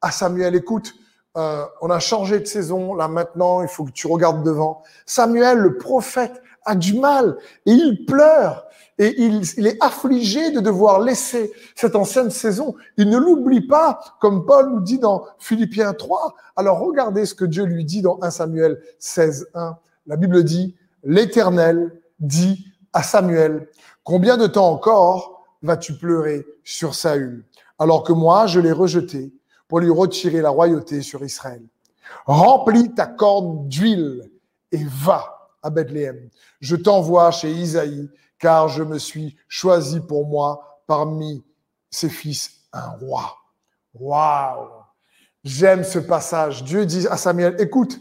à 0.00 0.10
Samuel, 0.10 0.54
écoute, 0.54 0.94
euh, 1.36 1.64
on 1.80 1.90
a 1.90 1.98
changé 1.98 2.40
de 2.40 2.46
saison, 2.46 2.94
là 2.94 3.08
maintenant, 3.08 3.62
il 3.62 3.68
faut 3.68 3.84
que 3.84 3.92
tu 3.92 4.06
regardes 4.06 4.44
devant. 4.44 4.82
Samuel, 5.06 5.58
le 5.58 5.78
prophète, 5.78 6.42
a 6.64 6.74
du 6.74 6.94
mal 6.94 7.36
et 7.66 7.72
il 7.72 8.04
pleure 8.06 8.66
et 8.98 9.20
il, 9.20 9.66
est 9.66 9.82
affligé 9.82 10.50
de 10.50 10.60
devoir 10.60 11.00
laisser 11.00 11.52
cette 11.74 11.96
ancienne 11.96 12.30
saison. 12.30 12.74
Il 12.96 13.08
ne 13.08 13.16
l'oublie 13.16 13.66
pas, 13.66 13.98
comme 14.20 14.44
Paul 14.44 14.70
nous 14.70 14.80
dit 14.80 14.98
dans 14.98 15.24
Philippiens 15.38 15.92
3. 15.94 16.34
Alors 16.56 16.78
regardez 16.78 17.26
ce 17.26 17.34
que 17.34 17.44
Dieu 17.44 17.64
lui 17.64 17.84
dit 17.84 18.02
dans 18.02 18.18
1 18.22 18.30
Samuel 18.30 18.80
16, 18.98 19.48
1. 19.54 19.76
La 20.06 20.16
Bible 20.16 20.44
dit, 20.44 20.76
l'Éternel 21.04 22.00
dit 22.20 22.66
à 22.92 23.02
Samuel, 23.02 23.68
combien 24.04 24.36
de 24.36 24.46
temps 24.46 24.70
encore 24.70 25.44
vas-tu 25.62 25.94
pleurer 25.94 26.44
sur 26.64 26.94
Saül 26.94 27.44
alors 27.78 28.04
que 28.04 28.12
moi, 28.12 28.46
je 28.46 28.60
l'ai 28.60 28.72
rejeté 28.72 29.32
pour 29.66 29.80
lui 29.80 29.90
retirer 29.90 30.40
la 30.40 30.50
royauté 30.50 31.02
sur 31.02 31.24
Israël? 31.24 31.62
Remplis 32.26 32.94
ta 32.94 33.06
corne 33.06 33.68
d'huile 33.68 34.30
et 34.70 34.84
va 34.84 35.50
à 35.62 35.70
Bethléem. 35.70 36.28
Je 36.60 36.76
t'envoie 36.76 37.30
chez 37.30 37.50
Isaïe, 37.50 38.08
car 38.38 38.68
je 38.68 38.82
me 38.82 38.98
suis 38.98 39.36
choisi 39.48 40.00
pour 40.00 40.26
moi 40.26 40.82
parmi 40.86 41.44
ses 41.90 42.08
fils 42.08 42.62
un 42.72 42.90
roi. 43.00 43.36
Waouh! 43.94 44.68
J'aime 45.44 45.84
ce 45.84 45.98
passage. 45.98 46.62
Dieu 46.62 46.86
dit 46.86 47.06
à 47.08 47.16
Samuel, 47.16 47.56
écoute, 47.58 47.98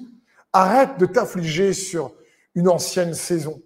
arrête 0.54 0.98
de 1.00 1.06
t'affliger 1.06 1.74
sur 1.74 2.12
une 2.54 2.70
ancienne 2.70 3.14
saison, 3.14 3.62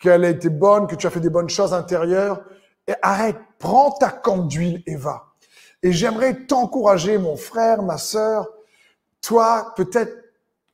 qu'elle 0.00 0.24
a 0.24 0.28
été 0.28 0.48
bonne, 0.48 0.86
que 0.86 0.94
tu 0.94 1.06
as 1.06 1.10
fait 1.10 1.20
des 1.20 1.30
bonnes 1.30 1.48
choses 1.48 1.72
intérieures, 1.72 2.42
et 2.86 2.94
arrête, 3.02 3.36
prends 3.58 3.92
ta 3.92 4.10
corne 4.10 4.48
d'huile 4.48 4.82
et 4.86 4.96
va. 4.96 5.34
Et 5.82 5.92
j'aimerais 5.92 6.46
t'encourager, 6.46 7.18
mon 7.18 7.36
frère, 7.36 7.82
ma 7.82 7.98
sœur, 7.98 8.48
toi, 9.20 9.72
peut-être 9.76 10.12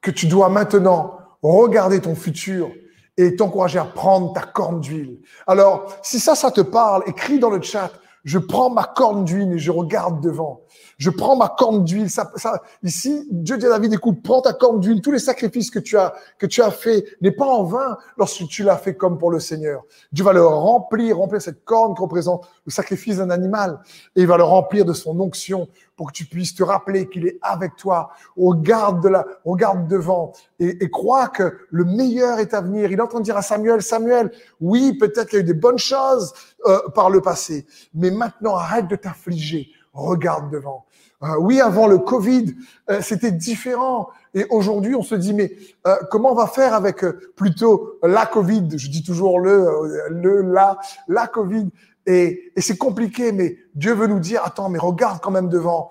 que 0.00 0.10
tu 0.10 0.26
dois 0.26 0.48
maintenant 0.48 1.18
regarder 1.42 2.00
ton 2.00 2.14
futur 2.14 2.70
et 3.16 3.36
t'encourager 3.36 3.78
à 3.78 3.84
prendre 3.84 4.32
ta 4.32 4.42
corne 4.42 4.80
d'huile. 4.80 5.20
Alors, 5.46 5.94
si 6.02 6.18
ça, 6.18 6.34
ça 6.34 6.50
te 6.50 6.60
parle, 6.60 7.02
écris 7.06 7.38
dans 7.38 7.50
le 7.50 7.60
chat, 7.60 7.90
je 8.24 8.38
prends 8.38 8.70
ma 8.70 8.84
corne 8.84 9.24
d'huile 9.24 9.52
et 9.52 9.58
je 9.58 9.70
regarde 9.70 10.20
devant. 10.22 10.62
Je 11.00 11.08
prends 11.08 11.34
ma 11.34 11.48
corne 11.48 11.82
d'huile. 11.82 12.10
Ça, 12.10 12.30
ça, 12.36 12.60
ici, 12.82 13.26
Dieu 13.30 13.56
dit 13.56 13.64
à 13.64 13.70
David, 13.70 13.94
écoute, 13.94 14.22
prends 14.22 14.42
ta 14.42 14.52
corne 14.52 14.80
d'huile. 14.80 15.00
Tous 15.00 15.10
les 15.10 15.18
sacrifices 15.18 15.70
que 15.70 15.78
tu 15.78 15.96
as, 15.96 16.12
que 16.38 16.44
tu 16.44 16.60
as 16.60 16.70
fait 16.70 17.06
n'est 17.22 17.30
pas 17.30 17.46
en 17.46 17.64
vain 17.64 17.96
lorsque 18.18 18.46
tu 18.48 18.62
l'as 18.64 18.76
fait 18.76 18.94
comme 18.94 19.16
pour 19.16 19.30
le 19.30 19.40
Seigneur. 19.40 19.82
Dieu 20.12 20.22
va 20.22 20.34
le 20.34 20.44
remplir, 20.44 21.16
remplir 21.16 21.40
cette 21.40 21.64
corne 21.64 21.94
qui 21.94 22.02
représente 22.02 22.46
le 22.66 22.70
sacrifice 22.70 23.16
d'un 23.16 23.30
animal 23.30 23.80
et 24.14 24.20
il 24.20 24.26
va 24.26 24.36
le 24.36 24.44
remplir 24.44 24.84
de 24.84 24.92
son 24.92 25.18
onction 25.18 25.68
pour 25.96 26.08
que 26.08 26.12
tu 26.12 26.26
puisses 26.26 26.54
te 26.54 26.62
rappeler 26.62 27.08
qu'il 27.08 27.26
est 27.26 27.38
avec 27.40 27.76
toi. 27.76 28.10
Regarde 28.36 29.02
de 29.02 29.08
la, 29.08 29.24
regarde 29.46 29.88
devant 29.88 30.32
et, 30.58 30.90
crois 30.90 31.28
que 31.28 31.56
le 31.70 31.86
meilleur 31.86 32.40
est 32.40 32.52
à 32.52 32.60
venir. 32.60 32.90
Il 32.90 32.98
est 32.98 33.02
en 33.02 33.06
train 33.06 33.20
de 33.20 33.24
dire 33.24 33.38
à 33.38 33.42
Samuel, 33.42 33.80
Samuel, 33.80 34.30
oui, 34.60 34.92
peut-être 34.98 35.30
qu'il 35.30 35.38
y 35.38 35.40
a 35.40 35.44
eu 35.44 35.46
des 35.46 35.54
bonnes 35.54 35.78
choses 35.78 36.34
euh, 36.66 36.78
par 36.94 37.08
le 37.08 37.22
passé, 37.22 37.66
mais 37.94 38.10
maintenant 38.10 38.56
arrête 38.56 38.86
de 38.86 38.96
t'affliger. 38.96 39.70
Regarde 39.92 40.52
devant. 40.52 40.84
Euh, 41.22 41.36
oui, 41.38 41.60
avant 41.60 41.86
le 41.86 41.98
Covid, 41.98 42.54
euh, 42.88 43.00
c'était 43.02 43.32
différent. 43.32 44.08
Et 44.34 44.46
aujourd'hui, 44.48 44.94
on 44.94 45.02
se 45.02 45.14
dit, 45.14 45.34
mais 45.34 45.52
euh, 45.86 45.96
comment 46.10 46.32
on 46.32 46.34
va 46.34 46.46
faire 46.46 46.72
avec 46.72 47.04
plutôt 47.36 47.98
la 48.02 48.26
Covid? 48.26 48.68
Je 48.78 48.88
dis 48.88 49.02
toujours 49.02 49.38
le, 49.38 50.08
le, 50.08 50.42
la, 50.42 50.78
la 51.08 51.26
Covid. 51.26 51.68
Et, 52.06 52.52
et 52.56 52.60
c'est 52.62 52.78
compliqué, 52.78 53.32
mais 53.32 53.58
Dieu 53.74 53.92
veut 53.92 54.06
nous 54.06 54.20
dire, 54.20 54.42
attends, 54.44 54.70
mais 54.70 54.78
regarde 54.78 55.20
quand 55.20 55.30
même 55.30 55.48
devant. 55.48 55.90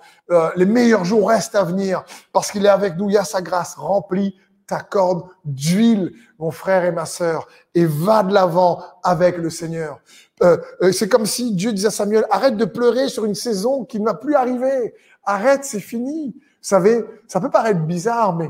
les 0.56 0.66
meilleurs 0.66 1.06
jours 1.06 1.30
restent 1.30 1.56
à 1.56 1.64
venir 1.64 2.04
parce 2.34 2.52
qu'il 2.52 2.66
est 2.66 2.70
avec 2.70 2.98
nous. 2.98 3.10
Il 3.10 3.14
y 3.14 3.18
a 3.18 3.24
sa 3.24 3.42
grâce. 3.42 3.76
remplie 3.76 4.36
ta 4.70 4.82
corde 4.82 5.24
d'huile, 5.46 6.14
mon 6.38 6.52
frère 6.52 6.86
et 6.86 6.92
ma 6.92 7.06
sœur, 7.06 7.48
et 7.74 7.86
va 7.86 8.22
de 8.22 8.34
l'avant 8.34 8.82
avec 9.04 9.38
le 9.38 9.50
Seigneur. 9.50 10.00
Euh, 10.44 10.58
c'est 10.94 11.10
comme 11.10 11.26
si 11.26 11.54
Dieu 11.56 11.74
disait 11.74 11.88
à 11.88 11.92
Samuel, 11.92 12.26
arrête 12.30 12.56
de 12.56 12.66
pleurer 12.66 13.10
sur 13.10 13.26
une 13.26 13.36
saison 13.36 13.84
qui 13.84 14.00
ne 14.00 14.06
va 14.06 14.14
plus 14.14 14.36
arriver. 14.36 14.94
Arrête, 15.30 15.64
c'est 15.64 15.80
fini. 15.80 16.34
Vous 16.36 16.42
savez, 16.60 17.06
ça 17.28 17.40
peut 17.40 17.52
paraître 17.52 17.82
bizarre, 17.82 18.36
mais 18.36 18.50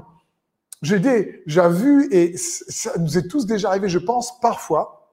j'ai 0.81 0.99
déjà 0.99 1.67
vu, 1.67 2.07
et 2.09 2.37
ça 2.37 2.97
nous 2.97 3.17
est 3.17 3.27
tous 3.27 3.45
déjà 3.45 3.67
arrivé, 3.67 3.89
je 3.89 3.99
pense, 3.99 4.39
parfois, 4.39 5.11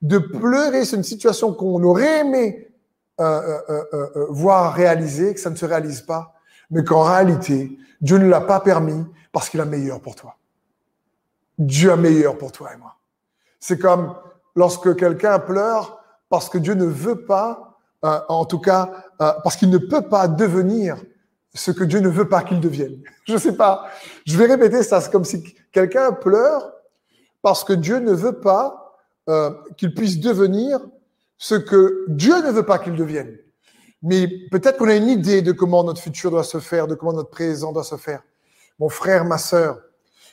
de 0.00 0.16
pleurer 0.16 0.86
sur 0.86 0.96
une 0.96 1.04
situation 1.04 1.52
qu'on 1.52 1.82
aurait 1.82 2.20
aimé 2.20 2.72
euh, 3.20 3.58
euh, 3.68 3.84
euh, 3.92 4.26
voir 4.30 4.72
réaliser, 4.72 5.34
que 5.34 5.40
ça 5.40 5.50
ne 5.50 5.54
se 5.54 5.66
réalise 5.66 6.00
pas, 6.00 6.32
mais 6.70 6.82
qu'en 6.82 7.02
réalité, 7.02 7.78
Dieu 8.00 8.16
ne 8.16 8.26
l'a 8.26 8.40
pas 8.40 8.60
permis 8.60 9.04
parce 9.30 9.50
qu'il 9.50 9.60
a 9.60 9.66
meilleur 9.66 10.00
pour 10.00 10.16
toi. 10.16 10.36
Dieu 11.58 11.92
a 11.92 11.96
meilleur 11.96 12.38
pour 12.38 12.52
toi 12.52 12.72
et 12.72 12.78
moi. 12.78 12.96
C'est 13.60 13.78
comme 13.78 14.14
lorsque 14.56 14.96
quelqu'un 14.96 15.38
pleure 15.40 16.02
parce 16.30 16.48
que 16.48 16.56
Dieu 16.56 16.72
ne 16.72 16.86
veut 16.86 17.26
pas 17.26 17.70
en 18.28 18.44
tout 18.44 18.58
cas, 18.58 19.03
euh, 19.20 19.32
parce 19.42 19.56
qu'il 19.56 19.70
ne 19.70 19.78
peut 19.78 20.08
pas 20.08 20.28
devenir 20.28 20.96
ce 21.54 21.70
que 21.70 21.84
Dieu 21.84 22.00
ne 22.00 22.08
veut 22.08 22.28
pas 22.28 22.42
qu'il 22.42 22.60
devienne. 22.60 23.00
Je 23.26 23.36
sais 23.36 23.56
pas. 23.56 23.86
Je 24.26 24.36
vais 24.36 24.46
répéter 24.46 24.82
ça. 24.82 25.00
C'est 25.00 25.10
comme 25.10 25.24
si 25.24 25.42
quelqu'un 25.72 26.12
pleure 26.12 26.72
parce 27.42 27.64
que 27.64 27.72
Dieu 27.72 27.98
ne 27.98 28.12
veut 28.12 28.40
pas 28.40 28.98
euh, 29.28 29.50
qu'il 29.76 29.94
puisse 29.94 30.18
devenir 30.18 30.80
ce 31.38 31.54
que 31.54 32.04
Dieu 32.08 32.42
ne 32.42 32.50
veut 32.50 32.64
pas 32.64 32.78
qu'il 32.78 32.94
devienne. 32.94 33.36
Mais 34.02 34.28
peut-être 34.50 34.78
qu'on 34.78 34.88
a 34.88 34.94
une 34.94 35.08
idée 35.08 35.42
de 35.42 35.52
comment 35.52 35.82
notre 35.84 36.00
futur 36.00 36.30
doit 36.30 36.44
se 36.44 36.58
faire, 36.58 36.86
de 36.86 36.94
comment 36.94 37.14
notre 37.14 37.30
présent 37.30 37.72
doit 37.72 37.84
se 37.84 37.96
faire. 37.96 38.22
Mon 38.78 38.88
frère, 38.88 39.24
ma 39.24 39.38
sœur, 39.38 39.78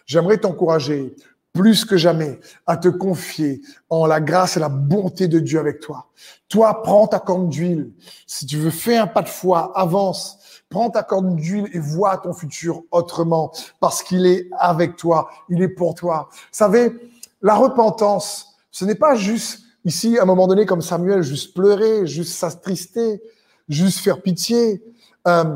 j'aimerais 0.06 0.38
t'encourager 0.38 1.16
plus 1.53 1.86
que 1.86 1.98
jamais 1.98 2.39
à 2.65 2.77
te 2.77 2.88
confier 2.88 3.62
en 3.89 4.05
la 4.05 4.22
grâce 4.22 4.58
et 4.58 4.60
la 4.60 4.70
bonté 4.70 5.27
de 5.27 5.39
Dieu 5.39 5.60
avec 5.60 5.79
toi. 5.79 6.08
Toi, 6.48 6.81
prends 6.81 7.08
ta 7.08 7.20
corne 7.20 7.50
d'huile. 7.50 7.91
Si 8.25 8.46
tu 8.46 8.58
veux 8.58 8.70
faire 8.70 9.03
un 9.03 9.08
pas 9.08 9.22
de 9.22 9.29
foi, 9.29 9.72
avance. 9.77 10.38
Prends 10.70 10.89
ta 10.89 11.03
corne 11.03 11.36
d'huile 11.36 11.67
et 11.74 11.79
vois 11.79 12.17
ton 12.17 12.34
futur 12.34 12.84
autrement 12.91 13.51
parce 13.79 14.03
qu'il 14.03 14.25
est 14.25 14.48
avec 14.58 14.96
toi. 14.96 15.29
Il 15.50 15.62
est 15.62 15.67
pour 15.67 15.96
toi. 15.96 16.29
Vous 16.31 16.38
savez, 16.51 16.93
la 17.41 17.55
repentance, 17.55 18.55
ce 18.72 18.86
n'est 18.86 18.96
pas 18.96 19.15
juste 19.15 19.63
ici, 19.84 20.17
à 20.17 20.24
un 20.24 20.25
moment 20.25 20.48
donné, 20.48 20.65
comme 20.65 20.81
Samuel, 20.81 21.24
juste 21.24 21.53
pleurer, 21.53 22.08
juste 22.08 22.34
s'attrister, 22.34 23.22
juste 23.67 24.00
faire 24.00 24.22
pitié. 24.22 24.81
Euh, 25.27 25.55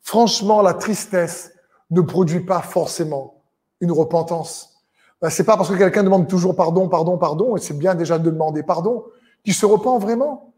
franchement, 0.00 0.62
la 0.62 0.74
tristesse 0.74 1.52
ne 1.90 2.00
produit 2.00 2.40
pas 2.40 2.62
forcément 2.62 3.42
une 3.80 3.92
repentance. 3.92 4.69
Ben, 5.20 5.28
c'est 5.28 5.44
pas 5.44 5.56
parce 5.56 5.68
que 5.68 5.74
quelqu'un 5.74 6.02
demande 6.02 6.28
toujours 6.28 6.56
pardon, 6.56 6.88
pardon, 6.88 7.18
pardon, 7.18 7.56
et 7.56 7.60
c'est 7.60 7.76
bien 7.76 7.94
déjà 7.94 8.18
de 8.18 8.30
demander 8.30 8.62
pardon, 8.62 9.04
qu'il 9.44 9.54
se 9.54 9.66
repent 9.66 10.00
vraiment. 10.00 10.54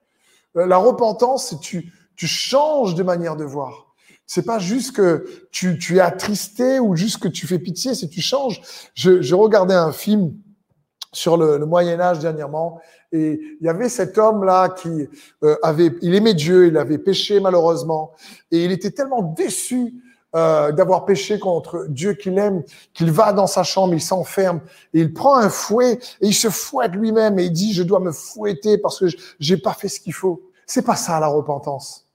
Euh, 0.57 0.67
la 0.67 0.77
repentance, 0.77 1.49
c'est 1.49 1.61
tu, 1.61 1.93
tu 2.17 2.27
changes 2.27 2.95
de 2.95 3.03
manière 3.03 3.37
de 3.37 3.45
voir. 3.45 3.95
C'est 4.27 4.45
pas 4.45 4.59
juste 4.59 4.95
que 4.95 5.27
tu, 5.51 5.79
tu 5.79 5.97
es 5.97 6.01
attristé 6.01 6.79
ou 6.79 6.97
juste 6.97 7.19
que 7.19 7.29
tu 7.29 7.47
fais 7.47 7.59
pitié, 7.59 7.95
c'est 7.95 8.09
tu 8.09 8.21
changes. 8.21 8.63
Je, 8.95 9.21
je 9.21 9.35
regardais 9.35 9.75
un 9.75 9.93
film 9.93 10.35
sur 11.13 11.37
le, 11.37 11.59
le 11.59 11.67
Moyen 11.67 12.01
Âge 12.01 12.21
dernièrement 12.21 12.81
et 13.13 13.41
il 13.61 13.67
y 13.67 13.69
avait 13.69 13.91
cet 13.91 14.17
homme 14.17 14.45
là 14.45 14.71
qui 14.71 15.09
euh, 15.43 15.57
avait, 15.63 15.93
il 16.01 16.15
aimait 16.15 16.35
Dieu, 16.35 16.69
il 16.69 16.79
avait 16.79 16.99
péché 16.99 17.41
malheureusement 17.41 18.13
et 18.51 18.65
il 18.65 18.73
était 18.73 18.91
tellement 18.91 19.23
déçu 19.23 19.95
euh, 20.35 20.73
d'avoir 20.73 21.05
péché 21.05 21.39
contre 21.39 21.87
Dieu 21.89 22.15
qu'il 22.15 22.39
aime, 22.39 22.63
qu'il 22.95 23.11
va 23.11 23.33
dans 23.33 23.47
sa 23.47 23.63
chambre, 23.63 23.93
il 23.93 24.01
s'enferme 24.01 24.61
et 24.95 25.01
il 25.01 25.13
prend 25.13 25.37
un 25.37 25.51
fouet 25.51 25.99
et 26.21 26.27
il 26.29 26.35
se 26.35 26.49
fouette 26.49 26.93
lui-même 26.93 27.39
et 27.39 27.45
il 27.45 27.53
dit 27.53 27.75
je 27.75 27.83
dois 27.83 28.01
me 28.01 28.13
fouetter 28.13 28.79
parce 28.79 28.99
que 28.99 29.07
j'ai 29.39 29.57
pas 29.57 29.75
fait 29.75 29.89
ce 29.89 30.01
qu'il 30.01 30.15
faut. 30.15 30.43
C'est 30.67 30.87
pas 30.87 30.97
ça 30.97 31.21
la 31.21 31.27
repentance. 31.27 32.07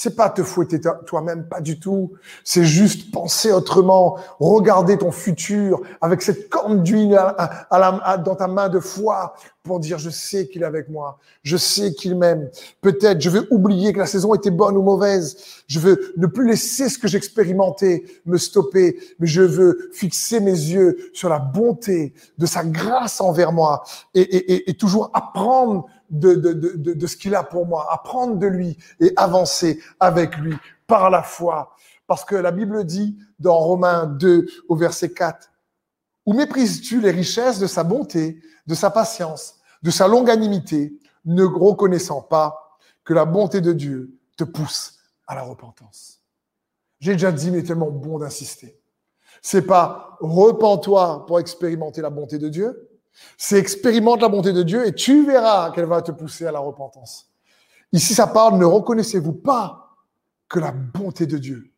C'est 0.00 0.14
pas 0.14 0.30
te 0.30 0.44
fouetter 0.44 0.80
toi-même, 1.06 1.48
pas 1.48 1.60
du 1.60 1.80
tout. 1.80 2.12
C'est 2.44 2.62
juste 2.62 3.10
penser 3.10 3.50
autrement, 3.50 4.16
regarder 4.38 4.96
ton 4.96 5.10
futur 5.10 5.80
avec 6.00 6.22
cette 6.22 6.48
corne 6.48 6.84
d'huile 6.84 7.18
à, 7.18 8.16
dans 8.18 8.36
ta 8.36 8.46
main 8.46 8.68
de 8.68 8.78
foi 8.78 9.34
pour 9.64 9.80
dire 9.80 9.98
je 9.98 10.08
sais 10.08 10.46
qu'il 10.46 10.62
est 10.62 10.66
avec 10.66 10.88
moi, 10.88 11.18
je 11.42 11.56
sais 11.56 11.94
qu'il 11.94 12.16
m'aime. 12.16 12.48
Peut-être 12.80 13.20
je 13.20 13.28
veux 13.28 13.48
oublier 13.52 13.92
que 13.92 13.98
la 13.98 14.06
saison 14.06 14.34
était 14.34 14.52
bonne 14.52 14.76
ou 14.76 14.82
mauvaise. 14.82 15.36
Je 15.66 15.80
veux 15.80 16.14
ne 16.16 16.28
plus 16.28 16.46
laisser 16.46 16.88
ce 16.88 16.96
que 16.96 17.08
j'expérimentais 17.08 18.04
me 18.24 18.38
stopper, 18.38 19.00
mais 19.18 19.26
je 19.26 19.42
veux 19.42 19.90
fixer 19.92 20.38
mes 20.38 20.52
yeux 20.52 21.10
sur 21.12 21.28
la 21.28 21.40
bonté 21.40 22.14
de 22.38 22.46
sa 22.46 22.62
grâce 22.62 23.20
envers 23.20 23.50
moi 23.50 23.82
et 24.14 24.74
toujours 24.78 25.10
apprendre 25.12 25.88
de, 26.10 26.34
de, 26.34 26.52
de, 26.52 26.92
de 26.94 27.06
ce 27.06 27.16
qu'il 27.16 27.34
a 27.34 27.42
pour 27.42 27.66
moi, 27.66 27.86
apprendre 27.92 28.36
de 28.36 28.46
lui 28.46 28.78
et 29.00 29.12
avancer 29.16 29.80
avec 30.00 30.36
lui 30.36 30.54
par 30.86 31.10
la 31.10 31.22
foi. 31.22 31.74
Parce 32.06 32.24
que 32.24 32.34
la 32.34 32.50
Bible 32.50 32.84
dit 32.84 33.18
dans 33.38 33.58
Romains 33.58 34.06
2 34.06 34.46
au 34.68 34.76
verset 34.76 35.12
4, 35.12 35.50
Où 36.26 36.32
méprises-tu 36.32 37.00
les 37.00 37.10
richesses 37.10 37.58
de 37.58 37.66
sa 37.66 37.84
bonté, 37.84 38.40
de 38.66 38.74
sa 38.74 38.90
patience, 38.90 39.56
de 39.82 39.90
sa 39.90 40.08
longanimité, 40.08 40.98
ne 41.24 41.44
reconnaissant 41.44 42.22
pas 42.22 42.78
que 43.04 43.14
la 43.14 43.24
bonté 43.24 43.60
de 43.60 43.72
Dieu 43.72 44.18
te 44.36 44.44
pousse 44.44 44.98
à 45.26 45.34
la 45.34 45.42
repentance 45.42 46.22
J'ai 47.00 47.12
déjà 47.12 47.32
dit, 47.32 47.50
mais 47.50 47.62
tellement 47.62 47.90
bon 47.90 48.18
d'insister. 48.18 48.80
C'est 49.42 49.62
pas 49.62 50.16
repens-toi 50.20 51.26
pour 51.26 51.38
expérimenter 51.38 52.00
la 52.00 52.10
bonté 52.10 52.38
de 52.38 52.48
Dieu, 52.48 52.88
c'est 53.36 53.58
expérimente 53.58 54.20
la 54.20 54.28
bonté 54.28 54.52
de 54.52 54.62
Dieu 54.62 54.86
et 54.86 54.92
tu 54.92 55.24
verras 55.24 55.70
qu'elle 55.70 55.86
va 55.86 56.02
te 56.02 56.12
pousser 56.12 56.46
à 56.46 56.52
la 56.52 56.58
repentance. 56.58 57.30
Ici, 57.92 58.14
ça 58.14 58.26
parle, 58.26 58.58
ne 58.58 58.64
reconnaissez-vous 58.64 59.32
pas 59.32 59.96
que 60.48 60.58
la 60.58 60.72
bonté 60.72 61.26
de 61.26 61.38
Dieu 61.38 61.70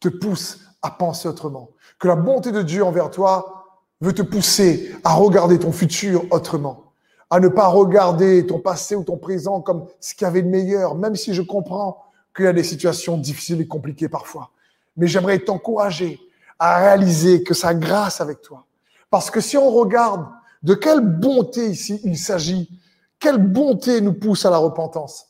te 0.00 0.08
pousse 0.08 0.60
à 0.82 0.90
penser 0.90 1.28
autrement, 1.28 1.70
que 1.98 2.06
la 2.06 2.16
bonté 2.16 2.52
de 2.52 2.62
Dieu 2.62 2.84
envers 2.84 3.10
toi 3.10 3.64
veut 4.00 4.12
te 4.12 4.22
pousser 4.22 4.94
à 5.04 5.14
regarder 5.14 5.58
ton 5.58 5.72
futur 5.72 6.24
autrement, 6.30 6.92
à 7.30 7.40
ne 7.40 7.48
pas 7.48 7.66
regarder 7.66 8.46
ton 8.46 8.60
passé 8.60 8.94
ou 8.94 9.02
ton 9.02 9.16
présent 9.16 9.60
comme 9.60 9.86
ce 10.00 10.14
qu'il 10.14 10.26
y 10.26 10.28
avait 10.28 10.42
de 10.42 10.48
meilleur, 10.48 10.94
même 10.94 11.16
si 11.16 11.34
je 11.34 11.42
comprends 11.42 12.04
qu'il 12.34 12.44
y 12.44 12.48
a 12.48 12.52
des 12.52 12.62
situations 12.62 13.16
difficiles 13.16 13.60
et 13.60 13.66
compliquées 13.66 14.08
parfois. 14.08 14.50
Mais 14.96 15.06
j'aimerais 15.06 15.38
t'encourager 15.38 16.20
à 16.58 16.78
réaliser 16.78 17.42
que 17.42 17.54
sa 17.54 17.74
grâce 17.74 18.20
avec 18.20 18.42
toi. 18.42 18.66
Parce 19.10 19.30
que 19.30 19.40
si 19.40 19.56
on 19.56 19.70
regarde 19.70 20.26
de 20.62 20.74
quelle 20.74 21.00
bonté 21.00 21.68
ici 21.70 22.00
il 22.04 22.18
s'agit, 22.18 22.68
quelle 23.18 23.38
bonté 23.38 24.00
nous 24.00 24.14
pousse 24.14 24.44
à 24.44 24.50
la 24.50 24.58
repentance, 24.58 25.26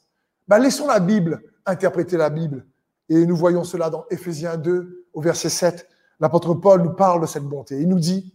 ben 0.49 0.59
laissons 0.59 0.87
la 0.87 1.01
Bible 1.01 1.43
interpréter 1.67 2.17
la 2.17 2.31
Bible. 2.31 2.67
Et 3.09 3.27
nous 3.27 3.37
voyons 3.37 3.65
cela 3.65 3.91
dans 3.91 4.05
Éphésiens 4.11 4.57
2 4.57 5.07
au 5.13 5.21
verset 5.21 5.49
7. 5.49 5.89
L'apôtre 6.21 6.55
Paul 6.55 6.83
nous 6.83 6.95
parle 6.95 7.21
de 7.21 7.27
cette 7.27 7.45
bonté. 7.45 7.81
Il 7.81 7.89
nous 7.89 7.99
dit, 7.99 8.33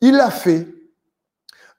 il 0.00 0.14
l'a 0.14 0.30
fait 0.30 0.68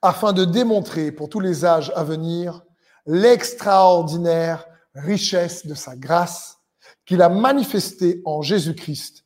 afin 0.02 0.34
de 0.34 0.46
démontrer 0.46 1.12
pour 1.12 1.30
tous 1.30 1.40
les 1.40 1.64
âges 1.64 1.92
à 1.96 2.04
venir 2.04 2.64
l'extraordinaire 3.06 4.66
richesse 4.94 5.66
de 5.66 5.74
sa 5.74 5.96
grâce 5.96 6.58
qu'il 7.06 7.22
a 7.22 7.30
manifestée 7.30 8.22
en 8.26 8.42
Jésus-Christ 8.42 9.26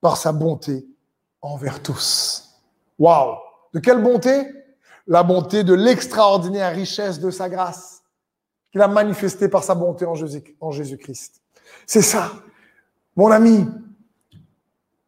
par 0.00 0.16
sa 0.16 0.32
bonté 0.32 0.86
envers 1.40 1.82
tous. 1.82 2.60
Waouh 2.98 3.36
De 3.72 3.80
quelle 3.80 4.02
bonté? 4.02 4.46
La 5.06 5.22
bonté 5.22 5.64
de 5.64 5.74
l'extraordinaire 5.74 6.74
richesse 6.74 7.18
de 7.18 7.30
sa 7.30 7.48
grâce 7.48 8.02
qu'il 8.70 8.80
a 8.80 8.88
manifestée 8.88 9.48
par 9.48 9.64
sa 9.64 9.74
bonté 9.74 10.06
en 10.06 10.70
Jésus-Christ. 10.70 11.42
C'est 11.86 12.02
ça. 12.02 12.32
Mon 13.16 13.30
ami, 13.30 13.66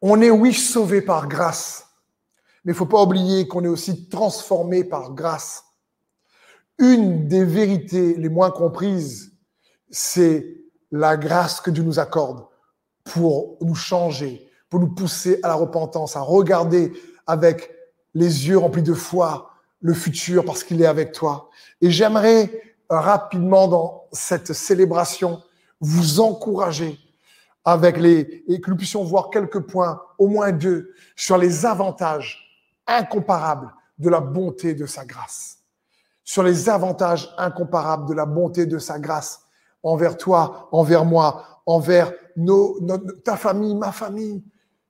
on 0.02 0.21
est 0.21 0.30
oui 0.30 0.52
sauvé 0.52 1.00
par 1.00 1.28
grâce, 1.28 1.87
mais 2.64 2.73
il 2.73 2.76
faut 2.76 2.85
pas 2.85 3.02
oublier 3.02 3.49
qu'on 3.49 3.64
est 3.64 3.68
aussi 3.68 4.09
transformé 4.09 4.85
par 4.85 5.14
grâce. 5.14 5.64
Une 6.78 7.26
des 7.28 7.44
vérités 7.44 8.14
les 8.16 8.28
moins 8.28 8.50
comprises, 8.50 9.33
c'est 9.90 10.47
la 10.90 11.16
grâce 11.16 11.61
que 11.61 11.71
Dieu 11.71 11.83
nous 11.83 11.99
accorde 11.99 12.44
pour 13.04 13.56
nous 13.62 13.75
changer, 13.75 14.50
pour 14.68 14.80
nous 14.80 14.94
pousser 14.94 15.40
à 15.42 15.49
la 15.49 15.54
repentance, 15.54 16.16
à 16.16 16.21
regarder 16.21 16.92
avec 17.26 17.74
les 18.14 18.49
yeux 18.49 18.59
remplis 18.59 18.83
de 18.83 18.94
foi 18.94 19.50
le 19.80 19.92
futur 19.92 20.44
parce 20.44 20.64
qu'il 20.64 20.80
est 20.80 20.87
avec 20.87 21.12
toi. 21.12 21.50
Et 21.80 21.90
j'aimerais 21.90 22.50
rapidement 22.88 23.68
dans 23.68 24.04
cette 24.12 24.52
célébration 24.52 25.42
vous 25.80 26.21
encourager 26.21 26.99
avec 27.64 27.99
les, 27.99 28.44
et 28.49 28.61
que 28.61 28.71
nous 28.71 28.76
puissions 28.76 29.04
voir 29.04 29.30
quelques 29.30 29.61
points, 29.61 30.00
au 30.18 30.28
moins 30.28 30.52
deux, 30.52 30.92
sur 31.16 31.38
les 31.38 31.66
avantages 31.66 32.38
incomparables 32.87 33.73
de 33.99 34.11
la 34.11 34.21
bonté 34.21 34.75
de 34.75 34.87
sa 34.87 35.04
grâce. 35.04 35.59
Sur 36.23 36.42
les 36.42 36.68
avantages 36.68 37.33
incomparables 37.37 38.09
de 38.09 38.14
la 38.14 38.26
bonté 38.26 38.66
de 38.66 38.78
sa 38.78 38.99
grâce 38.99 39.40
envers 39.83 40.16
toi, 40.16 40.68
envers 40.73 41.04
moi, 41.04 41.62
envers 41.66 42.12
nos, 42.37 42.78
ta 43.25 43.37
famille, 43.37 43.75
ma 43.75 43.92
famille. 43.92 44.42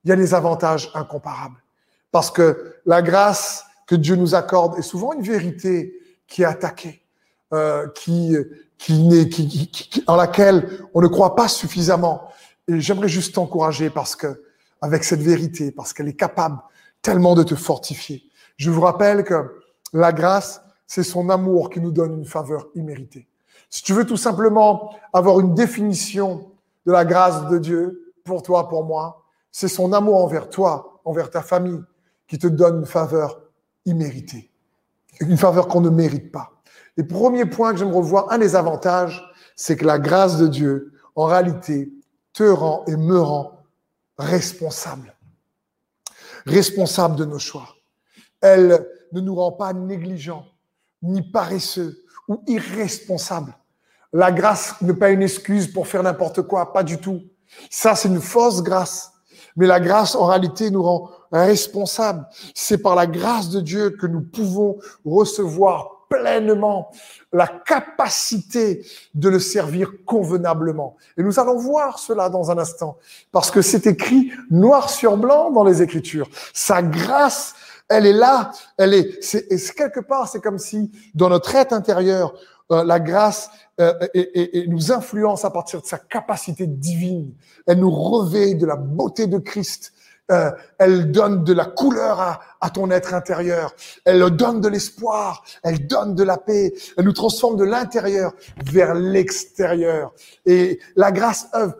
Il 0.05 0.11
y 0.11 0.13
a 0.13 0.17
des 0.17 0.35
avantages 0.35 0.91
incomparables. 0.95 1.64
Parce 2.15 2.31
que 2.31 2.77
la 2.87 3.03
grâce 3.03 3.65
que 3.89 3.97
Dieu 3.97 4.15
nous 4.15 4.37
accorde 4.37 4.79
est 4.79 4.83
souvent 4.83 5.15
une 5.15 5.23
vérité 5.23 5.99
qui 6.29 6.43
est 6.43 6.45
attaquée, 6.45 7.03
euh, 7.53 7.89
qui, 7.89 8.37
qui, 8.79 9.29
qui, 9.29 9.69
qui, 9.69 10.05
en 10.07 10.15
laquelle 10.15 10.79
on 10.95 11.01
ne 11.01 11.09
croit 11.09 11.35
pas 11.35 11.49
suffisamment. 11.49 12.29
Et 12.69 12.79
j'aimerais 12.79 13.09
juste 13.09 13.35
t'encourager 13.35 13.91
parce 13.91 14.15
que, 14.15 14.45
avec 14.81 15.03
cette 15.03 15.23
vérité, 15.23 15.73
parce 15.73 15.93
qu'elle 15.93 16.07
est 16.07 16.15
capable 16.15 16.61
tellement 17.03 17.35
de 17.35 17.43
te 17.43 17.57
fortifier. 17.57 18.23
Je 18.59 18.71
vous 18.71 18.83
rappelle 18.83 19.25
que 19.25 19.61
la 19.93 20.13
grâce, 20.13 20.63
c'est 20.87 21.03
son 21.03 21.31
amour 21.31 21.69
qui 21.69 21.81
nous 21.81 21.91
donne 21.91 22.17
une 22.17 22.27
faveur 22.27 22.69
imméritée. 22.77 23.27
Si 23.71 23.83
tu 23.83 23.93
veux 23.93 24.07
tout 24.07 24.17
simplement 24.17 24.95
avoir 25.13 25.41
une 25.41 25.53
définition 25.53 26.53
de 26.87 26.93
la 26.93 27.05
grâce 27.05 27.49
de 27.49 27.59
Dieu 27.59 28.15
pour 28.23 28.45
toi, 28.45 28.69
pour 28.69 28.85
moi, 28.85 29.25
c'est 29.51 29.67
son 29.67 29.93
amour 29.93 30.23
envers 30.23 30.49
toi, 30.49 31.01
envers 31.05 31.29
ta 31.29 31.43
famille, 31.43 31.83
qui 32.27 32.39
te 32.39 32.47
donne 32.47 32.81
une 32.81 32.87
faveur 32.87 33.41
imméritée, 33.85 34.51
une 35.21 35.37
faveur 35.37 35.69
qu'on 35.69 35.81
ne 35.81 35.91
mérite 35.91 36.33
pas. 36.33 36.53
Et 36.97 37.03
premier 37.03 37.45
point 37.45 37.73
que 37.73 37.79
j'aimerais 37.79 38.01
voir, 38.01 38.31
un 38.31 38.39
des 38.39 38.57
avantages, 38.57 39.23
c'est 39.57 39.77
que 39.77 39.85
la 39.85 39.99
grâce 39.99 40.39
de 40.39 40.47
Dieu, 40.47 40.93
en 41.17 41.27
réalité, 41.27 41.93
te 42.33 42.45
rend 42.45 42.85
et 42.87 42.97
me 42.97 43.21
rend 43.21 43.63
responsable. 44.19 45.15
Responsable 46.47 47.17
de 47.17 47.25
nos 47.25 47.39
choix. 47.39 47.69
Elle 48.41 48.87
ne 49.13 49.21
nous 49.21 49.35
rend 49.35 49.53
pas 49.53 49.73
négligents, 49.73 50.47
ni 51.03 51.23
paresseux 51.23 52.05
ou 52.29 52.43
irresponsables. 52.47 53.57
La 54.13 54.31
grâce 54.31 54.81
n'est 54.81 54.95
pas 54.95 55.11
une 55.11 55.23
excuse 55.23 55.73
pour 55.73 55.89
faire 55.89 56.03
n'importe 56.03 56.43
quoi, 56.43 56.73
pas 56.73 56.85
du 56.85 56.99
tout. 56.99 57.23
Ça, 57.71 57.95
c'est 57.95 58.09
une 58.09 58.21
fausse 58.21 58.63
grâce. 58.63 59.13
Mais 59.57 59.67
la 59.67 59.81
grâce, 59.81 60.15
en 60.15 60.27
réalité, 60.27 60.71
nous 60.71 60.83
rend 60.83 61.11
responsables. 61.33 62.27
C'est 62.55 62.79
par 62.79 62.95
la 62.95 63.07
grâce 63.07 63.51
de 63.51 63.61
Dieu 63.61 63.91
que 63.91 64.07
nous 64.07 64.23
pouvons 64.23 64.79
recevoir 65.05 65.95
pleinement 66.09 66.91
la 67.33 67.47
capacité 67.47 68.85
de 69.15 69.29
le 69.29 69.39
servir 69.39 69.91
convenablement. 70.05 70.97
Et 71.17 71.23
nous 71.23 71.41
allons 71.41 71.57
voir 71.57 71.99
cela 71.99 72.29
dans 72.29 72.51
un 72.51 72.59
instant, 72.59 72.99
parce 73.33 73.51
que 73.51 73.63
c'est 73.63 73.87
écrit 73.87 74.31
noir 74.51 74.91
sur 74.91 75.17
blanc 75.17 75.51
dans 75.51 75.65
les 75.65 75.83
Écritures. 75.83 76.29
Sa 76.53 76.83
grâce, 76.83 77.55
elle 77.89 78.07
est 78.07 78.13
là, 78.13 78.53
elle 78.79 78.95
est, 78.95 79.23
c'est, 79.23 79.75
quelque 79.75 80.01
part, 80.01 80.29
c'est 80.29 80.41
comme 80.41 80.59
si 80.59 80.91
dans 81.15 81.29
notre 81.29 81.55
être 81.55 81.73
intérieur, 81.73 82.35
euh, 82.73 82.85
la 82.85 83.01
grâce 83.01 83.51
euh, 83.81 83.93
et, 84.15 84.67
nous 84.69 84.93
influence 84.93 85.45
à 85.45 85.51
partir 85.51 85.83
de 85.83 85.87
sa 85.87 85.99
capacité 85.99 86.67
divine. 86.67 87.33
Elle 87.67 87.81
nous 87.81 87.91
revêt 87.91 88.55
de 88.55 88.67
la 88.67 88.77
beauté 88.77 89.27
de 89.27 89.39
Christ 89.39 89.93
euh, 90.31 90.51
elle 90.79 91.13
donne 91.13 91.45
de 91.45 91.53
la 91.53 91.67
couleur 91.67 92.19
à, 92.19 92.41
à, 92.63 92.71
ton 92.71 92.91
être 92.91 93.13
intérieur, 93.13 93.75
elle 94.07 94.23
donne 94.31 94.63
de 94.63 94.69
l'espoir, 94.69 95.45
elle 95.63 95.87
donne 95.87 96.15
de 96.15 96.23
la 96.23 96.39
paix, 96.39 96.73
elle 96.97 97.05
nous 97.05 97.13
transforme 97.13 97.59
de 97.59 97.65
l'intérieur 97.65 98.33
vers 98.65 98.95
l'extérieur. 98.95 100.15
Et 100.47 100.81
la 100.97 101.13
grâce 101.13 101.49
œuvre 101.55 101.77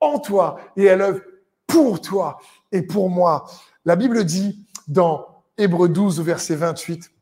en 0.00 0.18
toi 0.18 0.58
et 0.76 0.86
elle 0.86 1.02
œuvre 1.02 1.20
pour 1.68 2.00
toi 2.00 2.38
et 2.72 2.82
pour 2.82 3.10
moi. 3.10 3.44
La 3.84 3.94
Bible 3.94 4.24
dit 4.24 4.66
dans 4.88 5.44
Hébreu 5.56 5.88
12, 5.88 6.20
verset 6.20 6.56
28, 6.56 7.12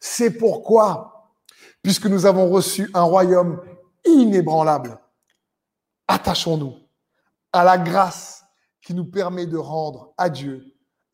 c'est 0.00 0.30
pourquoi, 0.30 1.15
puisque 1.86 2.06
nous 2.06 2.26
avons 2.26 2.50
reçu 2.50 2.90
un 2.94 3.02
royaume 3.02 3.60
inébranlable, 4.04 4.98
attachons-nous 6.08 6.74
à 7.52 7.62
la 7.62 7.78
grâce 7.78 8.42
qui 8.84 8.92
nous 8.92 9.04
permet 9.04 9.46
de 9.46 9.56
rendre 9.56 10.12
à 10.18 10.28
Dieu 10.28 10.64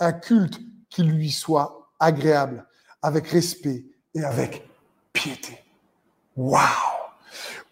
un 0.00 0.12
culte 0.14 0.58
qui 0.88 1.02
lui 1.02 1.30
soit 1.30 1.90
agréable, 2.00 2.66
avec 3.02 3.26
respect 3.26 3.84
et 4.14 4.24
avec 4.24 4.66
piété. 5.12 5.58
Waouh 6.36 6.62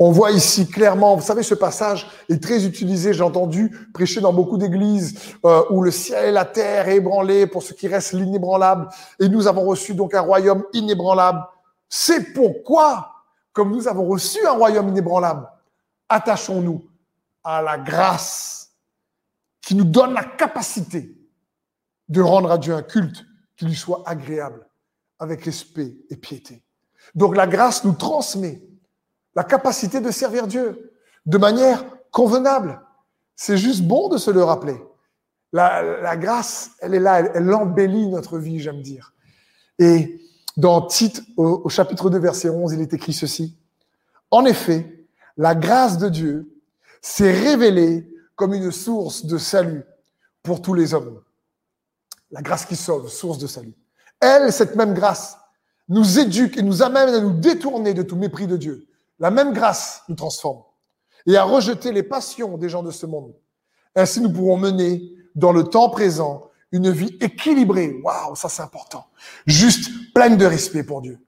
on 0.03 0.13
voit 0.13 0.31
ici 0.31 0.67
clairement, 0.67 1.15
vous 1.15 1.23
savez, 1.23 1.43
ce 1.43 1.55
passage 1.55 2.07
est 2.31 2.43
très 2.43 2.65
utilisé, 2.65 3.13
j'ai 3.13 3.23
entendu 3.23 3.89
prêcher 3.93 4.23
dans 4.23 4.33
beaucoup 4.33 4.57
d'églises 4.57 5.37
euh, 5.45 5.63
où 5.69 5.83
le 5.83 5.91
ciel 5.91 6.29
et 6.29 6.33
la 6.33 6.47
terre 6.47 6.89
est 6.89 6.97
ébranlé 6.97 7.47
pour 7.47 7.63
ce 7.63 7.75
qui 7.75 7.87
reste 7.87 8.13
l'inébranlable, 8.13 8.89
et 9.21 9.29
nous 9.29 9.47
avons 9.47 9.63
reçu 9.63 9.93
donc 9.93 10.15
un 10.15 10.23
royaume 10.23 10.65
inébranlable. 10.73 11.43
C'est 11.91 12.33
pourquoi, 12.33 13.25
comme 13.53 13.73
nous 13.73 13.89
avons 13.89 14.07
reçu 14.07 14.47
un 14.47 14.53
royaume 14.53 14.89
inébranlable, 14.89 15.51
attachons-nous 16.09 16.89
à 17.43 17.61
la 17.61 17.77
grâce 17.79 18.73
qui 19.61 19.75
nous 19.75 19.85
donne 19.85 20.15
la 20.15 20.25
capacité 20.25 21.17
de 22.09 22.21
rendre 22.21 22.53
à 22.53 22.59
Dieu 22.59 22.75
un 22.75 22.83
culte 22.83 23.25
qui 23.57 23.67
lui 23.67 23.75
soit 23.75 24.03
agréable, 24.07 24.67
avec 25.19 25.45
respect 25.45 25.97
et 26.09 26.17
piété. 26.17 26.63
Donc 27.15 27.37
la 27.37 27.47
grâce 27.47 27.85
nous 27.85 27.93
transmet 27.93 28.63
la 29.35 29.45
capacité 29.45 30.01
de 30.01 30.11
servir 30.11 30.47
Dieu 30.47 30.93
de 31.27 31.39
manière 31.39 31.85
convenable. 32.11 32.81
C'est 33.35 33.59
juste 33.59 33.83
bon 33.83 34.09
de 34.09 34.17
se 34.17 34.31
le 34.31 34.45
rappeler. 34.45 34.81
La, 35.53 36.17
grâce, 36.17 36.71
elle 36.81 36.95
est 36.95 37.01
là, 37.01 37.19
elle, 37.19 37.53
embellit 37.53 38.07
notre 38.07 38.39
vie, 38.39 38.61
j'aime 38.61 38.83
dire. 38.83 39.13
Et 39.81 40.21
dans 40.61 40.83
Tite, 40.83 41.23
au, 41.39 41.69
chapitre 41.71 42.11
2, 42.11 42.19
verset 42.19 42.51
11, 42.51 42.75
il 42.75 42.83
est 42.83 42.93
écrit 42.93 43.15
ceci. 43.15 43.57
En 44.31 44.45
effet, 44.45 45.07
la 45.39 45.55
grâce 45.55 45.97
de 45.97 46.09
Dieu 46.09 46.55
s'est 47.01 47.33
révélée 47.33 48.07
comme 48.37 48.53
une 48.53 48.71
source 48.71 49.25
de 49.25 49.39
salut 49.39 49.85
pour 50.43 50.61
tous 50.61 50.75
les 50.75 50.93
hommes. 50.93 51.23
La 52.31 52.43
grâce 52.43 52.67
qui 52.67 52.77
sauve, 52.77 53.09
source 53.09 53.39
de 53.39 53.47
salut. 53.47 53.75
Elle, 54.21 54.53
cette 54.53 54.77
même 54.77 54.93
grâce, 54.93 55.39
nous 55.89 56.19
éduque 56.19 56.59
et 56.59 56.63
nous 56.63 56.83
amène 56.83 57.09
à 57.09 57.21
nous 57.21 57.33
détourner 57.33 57.95
de 57.95 58.03
tout 58.03 58.17
mépris 58.17 58.47
de 58.47 58.59
Dieu. 58.59 58.87
La 59.19 59.31
même 59.31 59.55
grâce 59.55 60.03
nous 60.09 60.15
transforme 60.15 60.63
et 61.27 61.37
à 61.37 61.45
rejeter 61.45 61.91
les 61.91 62.03
passions 62.03 62.59
des 62.59 62.69
gens 62.69 62.83
de 62.83 62.91
ce 62.91 63.07
monde. 63.07 63.33
Ainsi, 63.97 64.21
nous 64.21 64.31
pourrons 64.31 64.59
mener 64.59 65.11
dans 65.35 65.53
le 65.53 65.65
temps 65.65 65.89
présent 65.89 66.50
une 66.73 66.91
vie 66.91 67.17
équilibrée. 67.21 68.01
Waouh, 68.03 68.37
ça 68.37 68.49
c'est 68.49 68.63
important. 68.63 69.07
Juste 69.47 69.91
pleine 70.15 70.37
de 70.37 70.47
respect 70.47 70.85
pour 70.85 71.03
Dieu. 71.03 71.19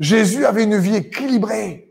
Jésus 0.00 0.44
avait 0.44 0.64
une 0.64 0.78
vie 0.78 0.96
équilibrée. 0.96 1.84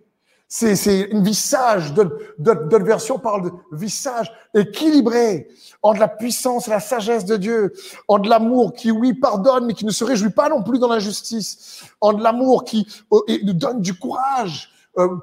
C'est 0.50 1.02
une 1.12 1.24
vie 1.24 1.36
sage. 1.36 1.94
D'autres 1.94 2.84
versions 2.84 3.20
parlent 3.20 3.44
de 3.44 3.52
vie 3.78 3.90
sage, 3.90 4.32
équilibrée, 4.56 5.50
entre 5.84 6.00
la 6.00 6.08
puissance 6.08 6.68
et 6.68 6.72
la 6.72 6.80
sagesse 6.80 7.26
de 7.26 7.36
Dieu, 7.36 7.74
entre 8.08 8.30
l'amour 8.30 8.74
qui, 8.74 8.90
oui, 8.90 9.14
pardonne, 9.14 9.66
mais 9.66 9.74
qui 9.74 9.86
ne 9.86 9.92
se 9.92 10.06
réjouit 10.06 10.30
pas 10.30 10.48
non 10.48 10.64
plus 10.64 10.80
dans 10.80 10.88
l'injustice, 10.88 11.84
entre 12.00 12.22
l'amour 12.22 12.64
qui 12.64 12.88
euh, 13.12 13.20
nous 13.44 13.54
donne 13.54 13.82
du 13.82 13.94
courage, 13.94 14.72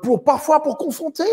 pour 0.02 0.24
parfois 0.24 0.62
pour 0.62 0.76
confronter, 0.76 1.24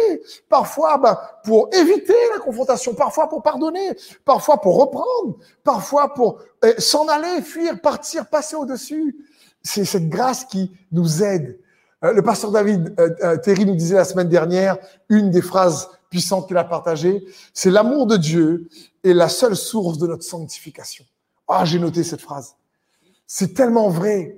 parfois 0.49 0.97
ben, 0.97 1.17
pour 1.43 1.69
éviter 1.73 2.15
la 2.33 2.39
confrontation, 2.39 2.93
parfois 2.93 3.29
pour 3.29 3.43
pardonner, 3.43 3.89
parfois 4.25 4.59
pour 4.59 4.79
reprendre, 4.79 5.37
parfois 5.63 6.13
pour 6.13 6.39
euh, 6.63 6.73
s'en 6.77 7.07
aller, 7.07 7.41
fuir, 7.41 7.79
partir, 7.81 8.27
passer 8.27 8.55
au-dessus. 8.55 9.15
C'est 9.63 9.85
cette 9.85 10.09
grâce 10.09 10.45
qui 10.45 10.71
nous 10.91 11.23
aide. 11.23 11.59
Euh, 12.03 12.13
le 12.13 12.21
pasteur 12.21 12.51
David 12.51 12.95
Terry 13.43 13.65
nous 13.65 13.75
disait 13.75 13.95
la 13.95 14.05
semaine 14.05 14.29
dernière 14.29 14.77
une 15.09 15.29
des 15.29 15.41
phrases 15.41 15.89
puissantes 16.11 16.47
qu'il 16.47 16.57
a 16.57 16.63
partagées, 16.63 17.23
c'est 17.53 17.71
l'amour 17.71 18.05
de 18.05 18.17
Dieu 18.17 18.67
est 19.03 19.13
la 19.13 19.29
seule 19.29 19.55
source 19.55 19.97
de 19.97 20.05
notre 20.05 20.23
sanctification. 20.23 21.05
Ah, 21.47 21.65
j'ai 21.65 21.79
noté 21.79 22.03
cette 22.03 22.21
phrase. 22.21 22.55
C'est 23.25 23.53
tellement 23.53 23.89
vrai. 23.89 24.35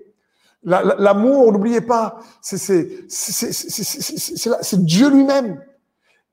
L'amour, 0.65 1.52
n'oubliez 1.52 1.82
pas, 1.82 2.19
c'est 2.41 3.06
Dieu 4.86 5.10
lui-même. 5.10 5.62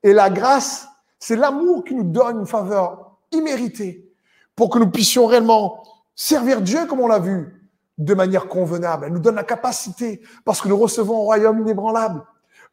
Et 0.03 0.13
la 0.13 0.29
grâce, 0.29 0.87
c'est 1.19 1.35
l'amour 1.35 1.83
qui 1.83 1.95
nous 1.95 2.03
donne 2.03 2.39
une 2.39 2.47
faveur 2.47 3.17
imméritée 3.31 4.09
pour 4.55 4.69
que 4.69 4.79
nous 4.79 4.89
puissions 4.89 5.25
réellement 5.25 5.83
servir 6.15 6.61
Dieu 6.61 6.85
comme 6.85 7.01
on 7.01 7.07
l'a 7.07 7.19
vu, 7.19 7.69
de 7.97 8.13
manière 8.13 8.47
convenable. 8.47 9.05
Elle 9.05 9.13
nous 9.13 9.19
donne 9.19 9.35
la 9.35 9.43
capacité 9.43 10.21
parce 10.45 10.61
que 10.61 10.67
nous 10.67 10.77
recevons 10.77 11.21
un 11.21 11.23
royaume 11.23 11.59
inébranlable, 11.61 12.23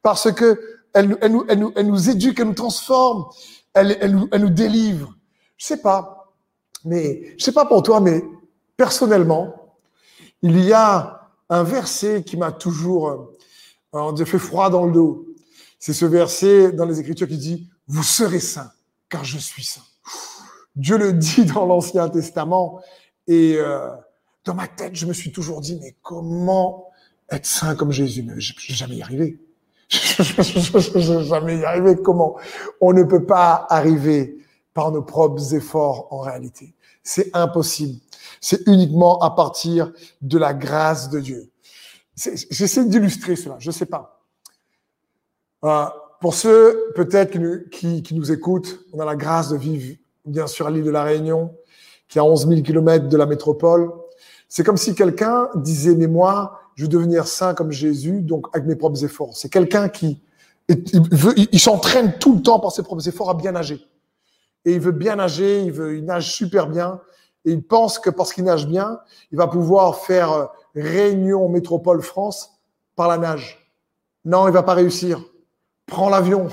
parce 0.01 0.31
que 0.31 0.59
elle, 0.93 1.17
nous, 1.29 2.09
éduque, 2.09 2.39
elle 2.39 2.47
nous 2.47 2.53
transforme, 2.53 3.25
elle, 3.73 3.97
elle, 4.01 4.15
nous, 4.15 4.27
elle 4.31 4.41
nous 4.41 4.49
délivre. 4.49 5.13
Je 5.57 5.65
sais 5.67 5.77
pas, 5.77 6.33
mais 6.85 7.35
je 7.37 7.43
sais 7.43 7.51
pas 7.51 7.65
pour 7.65 7.83
toi, 7.83 7.99
mais 7.99 8.23
personnellement, 8.75 9.75
il 10.41 10.63
y 10.63 10.73
a 10.73 11.18
un 11.49 11.63
verset 11.63 12.23
qui 12.23 12.37
m'a 12.37 12.51
toujours 12.51 13.35
euh, 13.95 14.25
fait 14.25 14.39
froid 14.39 14.69
dans 14.69 14.85
le 14.85 14.91
dos. 14.91 15.25
C'est 15.79 15.93
ce 15.93 16.05
verset 16.05 16.71
dans 16.71 16.85
les 16.85 16.99
Écritures 16.99 17.27
qui 17.27 17.37
dit 17.37 17.69
Vous 17.87 18.03
serez 18.03 18.39
saints, 18.39 18.71
car 19.09 19.23
je 19.23 19.37
suis 19.37 19.63
saint. 19.63 19.81
Dieu 20.75 20.97
le 20.97 21.13
dit 21.13 21.45
dans 21.45 21.65
l'Ancien 21.65 22.09
Testament. 22.09 22.81
Et 23.27 23.55
euh, 23.57 23.89
dans 24.45 24.53
ma 24.53 24.67
tête, 24.67 24.95
je 24.95 25.05
me 25.05 25.13
suis 25.13 25.31
toujours 25.31 25.61
dit 25.61 25.79
Mais 25.81 25.95
comment 26.01 26.89
être 27.29 27.45
saint 27.45 27.75
comme 27.75 27.91
Jésus? 27.91 28.23
Mais 28.23 28.39
je 28.39 28.53
vais 28.53 28.73
jamais 28.73 28.97
y 28.97 29.01
arriver. 29.01 29.39
je 29.89 30.91
vais 30.91 31.23
jamais 31.23 31.57
y 31.57 31.65
arriver. 31.65 31.95
Comment 31.95 32.37
On 32.81 32.93
ne 32.93 33.03
peut 33.03 33.25
pas 33.25 33.65
arriver 33.69 34.37
par 34.73 34.91
nos 34.91 35.01
propres 35.01 35.55
efforts 35.55 36.07
en 36.11 36.19
réalité? 36.19 36.75
C'est 37.09 37.35
impossible. 37.35 37.99
C'est 38.39 38.67
uniquement 38.67 39.17
à 39.21 39.31
partir 39.31 39.91
de 40.21 40.37
la 40.37 40.53
grâce 40.53 41.09
de 41.09 41.19
Dieu. 41.19 41.49
J'essaie 42.15 42.85
d'illustrer 42.85 43.35
cela, 43.35 43.55
je 43.57 43.69
ne 43.69 43.73
sais 43.73 43.87
pas. 43.87 44.23
Pour 46.21 46.35
ceux 46.35 46.91
peut-être 46.95 47.31
qui, 47.71 48.03
nous 48.11 48.31
écoutent, 48.31 48.81
on 48.93 48.99
a 48.99 49.05
la 49.05 49.15
grâce 49.15 49.49
de 49.49 49.57
vivre 49.57 49.97
bien 50.23 50.45
sûr 50.45 50.67
à 50.67 50.69
l'île 50.69 50.83
de 50.83 50.91
la 50.91 51.01
Réunion, 51.01 51.55
qui 52.07 52.19
est 52.19 52.21
à 52.21 52.25
11 52.25 52.47
000 52.47 52.61
kilomètres 52.61 53.09
de 53.09 53.17
la 53.17 53.25
métropole. 53.25 53.91
C'est 54.47 54.63
comme 54.63 54.77
si 54.77 54.93
quelqu'un 54.93 55.49
disait, 55.55 55.95
mais 55.95 56.05
moi, 56.05 56.59
je 56.75 56.83
veux 56.83 56.89
devenir 56.89 57.25
saint 57.25 57.55
comme 57.55 57.71
Jésus, 57.71 58.21
donc 58.21 58.45
avec 58.53 58.67
mes 58.67 58.75
propres 58.75 59.03
efforts. 59.03 59.35
C'est 59.35 59.49
quelqu'un 59.49 59.89
qui 59.89 60.21
il 60.67 61.59
s'entraîne 61.59 62.19
tout 62.19 62.35
le 62.35 62.43
temps 62.43 62.59
par 62.59 62.71
ses 62.71 62.83
propres 62.83 63.07
efforts 63.07 63.31
à 63.31 63.33
bien 63.33 63.53
nager. 63.53 63.88
Et 64.65 64.73
il 64.73 64.79
veut 64.79 64.91
bien 64.91 65.15
nager, 65.15 65.61
il, 65.61 65.71
veut, 65.71 65.97
il 65.97 66.05
nage 66.05 66.31
super 66.31 66.67
bien, 66.67 66.99
et 67.45 67.51
il 67.51 67.65
pense 67.65 67.99
que 67.99 68.09
parce 68.09 68.33
qu'il 68.33 68.43
nage 68.43 68.67
bien, 68.67 68.99
il 69.31 69.37
va 69.37 69.47
pouvoir 69.47 69.97
faire 69.97 70.31
euh, 70.31 70.45
Réunion 70.75 71.49
Métropole 71.49 72.01
France 72.01 72.59
par 72.95 73.07
la 73.07 73.17
nage. 73.17 73.71
Non, 74.25 74.47
il 74.47 74.53
va 74.53 74.63
pas 74.63 74.73
réussir. 74.73 75.23
Prends 75.85 76.09
l'avion. 76.09 76.49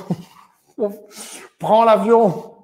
Prends 1.58 1.84
l'avion. 1.84 2.54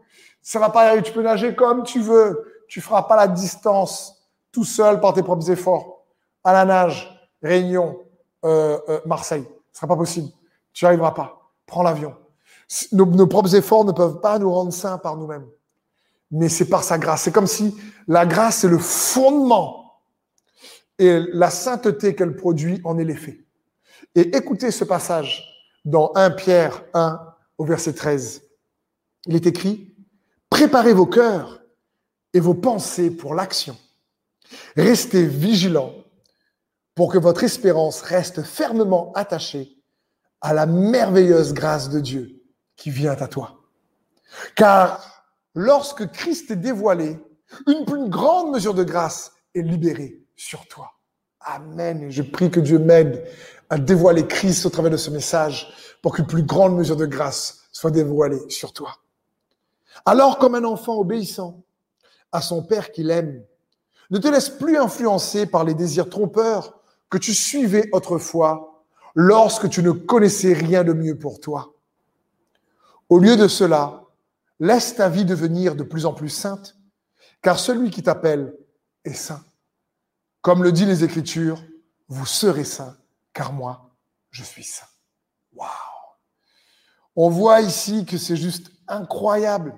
Ça 0.40 0.59
va 0.59 0.70
pas 0.70 1.00
Tu 1.02 1.12
peux 1.12 1.22
nager 1.22 1.55
comme 1.55 1.83
tu 1.83 2.00
veux. 2.00 2.64
Tu 2.68 2.81
feras 2.81 3.02
pas 3.02 3.16
la 3.16 3.28
distance 3.28 4.28
tout 4.50 4.64
seul 4.64 5.00
par 5.00 5.14
tes 5.14 5.22
propres 5.22 5.50
efforts. 5.50 6.05
À 6.44 6.52
la 6.52 6.64
nage, 6.64 7.09
Réunion, 7.42 7.98
euh, 8.44 8.78
euh, 8.88 9.00
Marseille. 9.07 9.44
Ce 9.72 9.78
sera 9.78 9.87
pas 9.87 9.96
possible. 9.96 10.28
Tu 10.72 10.85
n'y 10.85 10.87
arriveras 10.88 11.12
pas. 11.12 11.50
Prends 11.66 11.83
l'avion. 11.83 12.14
Nos 12.92 13.26
propres 13.26 13.54
efforts 13.54 13.85
ne 13.85 13.92
peuvent 13.92 14.20
pas 14.20 14.38
nous 14.38 14.52
rendre 14.52 14.72
saints 14.72 14.98
par 14.98 15.16
nous-mêmes 15.16 15.46
mais 16.32 16.48
c'est 16.48 16.68
par 16.68 16.82
sa 16.82 16.98
grâce. 16.98 17.22
C'est 17.22 17.32
comme 17.32 17.46
si 17.46 17.76
la 18.08 18.26
grâce 18.26 18.64
est 18.64 18.68
le 18.68 18.78
fondement 18.78 20.00
et 20.98 21.20
la 21.32 21.50
sainteté 21.50 22.14
qu'elle 22.14 22.35
produit 22.35 22.80
en 22.85 22.98
est 22.98 23.04
l'effet. 23.04 23.44
Et 24.14 24.37
écoutez 24.37 24.70
ce 24.70 24.85
passage 24.85 25.44
dans 25.85 26.11
1 26.14 26.30
Pierre 26.30 26.82
1 26.94 27.20
au 27.58 27.64
verset 27.64 27.92
13. 27.92 28.42
Il 29.26 29.37
est 29.37 29.46
écrit, 29.46 29.94
Préparez 30.50 30.92
vos 30.92 31.06
cœurs 31.06 31.62
et 32.35 32.40
vos 32.40 32.54
pensées 32.54 33.11
pour 33.11 33.35
l'action. 33.35 33.76
Restez 34.76 35.26
vigilants 35.26 35.94
pour 36.94 37.12
que 37.12 37.18
votre 37.18 37.44
espérance 37.44 38.02
reste 38.02 38.42
fermement 38.42 39.12
attachée 39.14 39.78
à 40.40 40.52
la 40.52 40.66
merveilleuse 40.66 41.54
grâce 41.54 41.88
de 41.88 42.00
Dieu 42.00 42.41
qui 42.82 42.90
vient 42.90 43.12
à 43.12 43.28
toi. 43.28 43.60
Car 44.56 45.24
lorsque 45.54 46.10
Christ 46.10 46.50
est 46.50 46.56
dévoilé, 46.56 47.16
une 47.68 47.84
plus 47.84 48.08
grande 48.08 48.50
mesure 48.50 48.74
de 48.74 48.82
grâce 48.82 49.30
est 49.54 49.62
libérée 49.62 50.20
sur 50.34 50.66
toi. 50.66 50.90
Amen. 51.42 52.10
Je 52.10 52.22
prie 52.22 52.50
que 52.50 52.58
Dieu 52.58 52.80
m'aide 52.80 53.24
à 53.70 53.78
dévoiler 53.78 54.26
Christ 54.26 54.66
au 54.66 54.70
travers 54.70 54.90
de 54.90 54.96
ce 54.96 55.10
message 55.10 55.72
pour 56.02 56.16
qu'une 56.16 56.26
plus 56.26 56.42
grande 56.42 56.76
mesure 56.76 56.96
de 56.96 57.06
grâce 57.06 57.60
soit 57.70 57.92
dévoilée 57.92 58.42
sur 58.48 58.72
toi. 58.72 58.96
Alors, 60.04 60.38
comme 60.38 60.56
un 60.56 60.64
enfant 60.64 60.98
obéissant 60.98 61.62
à 62.32 62.40
son 62.40 62.64
Père 62.64 62.90
qu'il 62.90 63.12
aime, 63.12 63.44
ne 64.10 64.18
te 64.18 64.26
laisse 64.26 64.50
plus 64.50 64.76
influencer 64.76 65.46
par 65.46 65.62
les 65.62 65.74
désirs 65.74 66.10
trompeurs 66.10 66.80
que 67.10 67.18
tu 67.18 67.32
suivais 67.32 67.88
autrefois 67.92 68.82
lorsque 69.14 69.68
tu 69.68 69.84
ne 69.84 69.92
connaissais 69.92 70.52
rien 70.52 70.82
de 70.82 70.92
mieux 70.92 71.16
pour 71.16 71.38
toi. 71.38 71.71
Au 73.12 73.18
lieu 73.18 73.37
de 73.37 73.46
cela, 73.46 74.07
Laisse 74.59 74.94
ta 74.94 75.11
vie 75.11 75.27
devenir 75.27 75.75
de 75.75 75.83
plus 75.83 76.07
en 76.07 76.14
plus 76.14 76.31
sainte, 76.31 76.77
car 77.42 77.59
celui 77.59 77.90
qui 77.90 78.03
t'appelle 78.03 78.57
est 79.05 79.12
saint. 79.12 79.44
Comme 80.40 80.62
le 80.62 80.72
dit 80.72 80.87
les 80.87 81.05
Écritures, 81.05 81.62
vous 82.09 82.25
serez 82.25 82.64
saints, 82.64 82.96
car 83.35 83.53
moi, 83.53 83.90
je 84.31 84.42
suis 84.42 84.64
saint. 84.64 84.87
Waouh 85.55 85.68
On 87.14 87.29
voit 87.29 87.61
ici 87.61 88.07
que 88.07 88.16
c'est 88.16 88.37
juste 88.37 88.70
incroyable. 88.88 89.75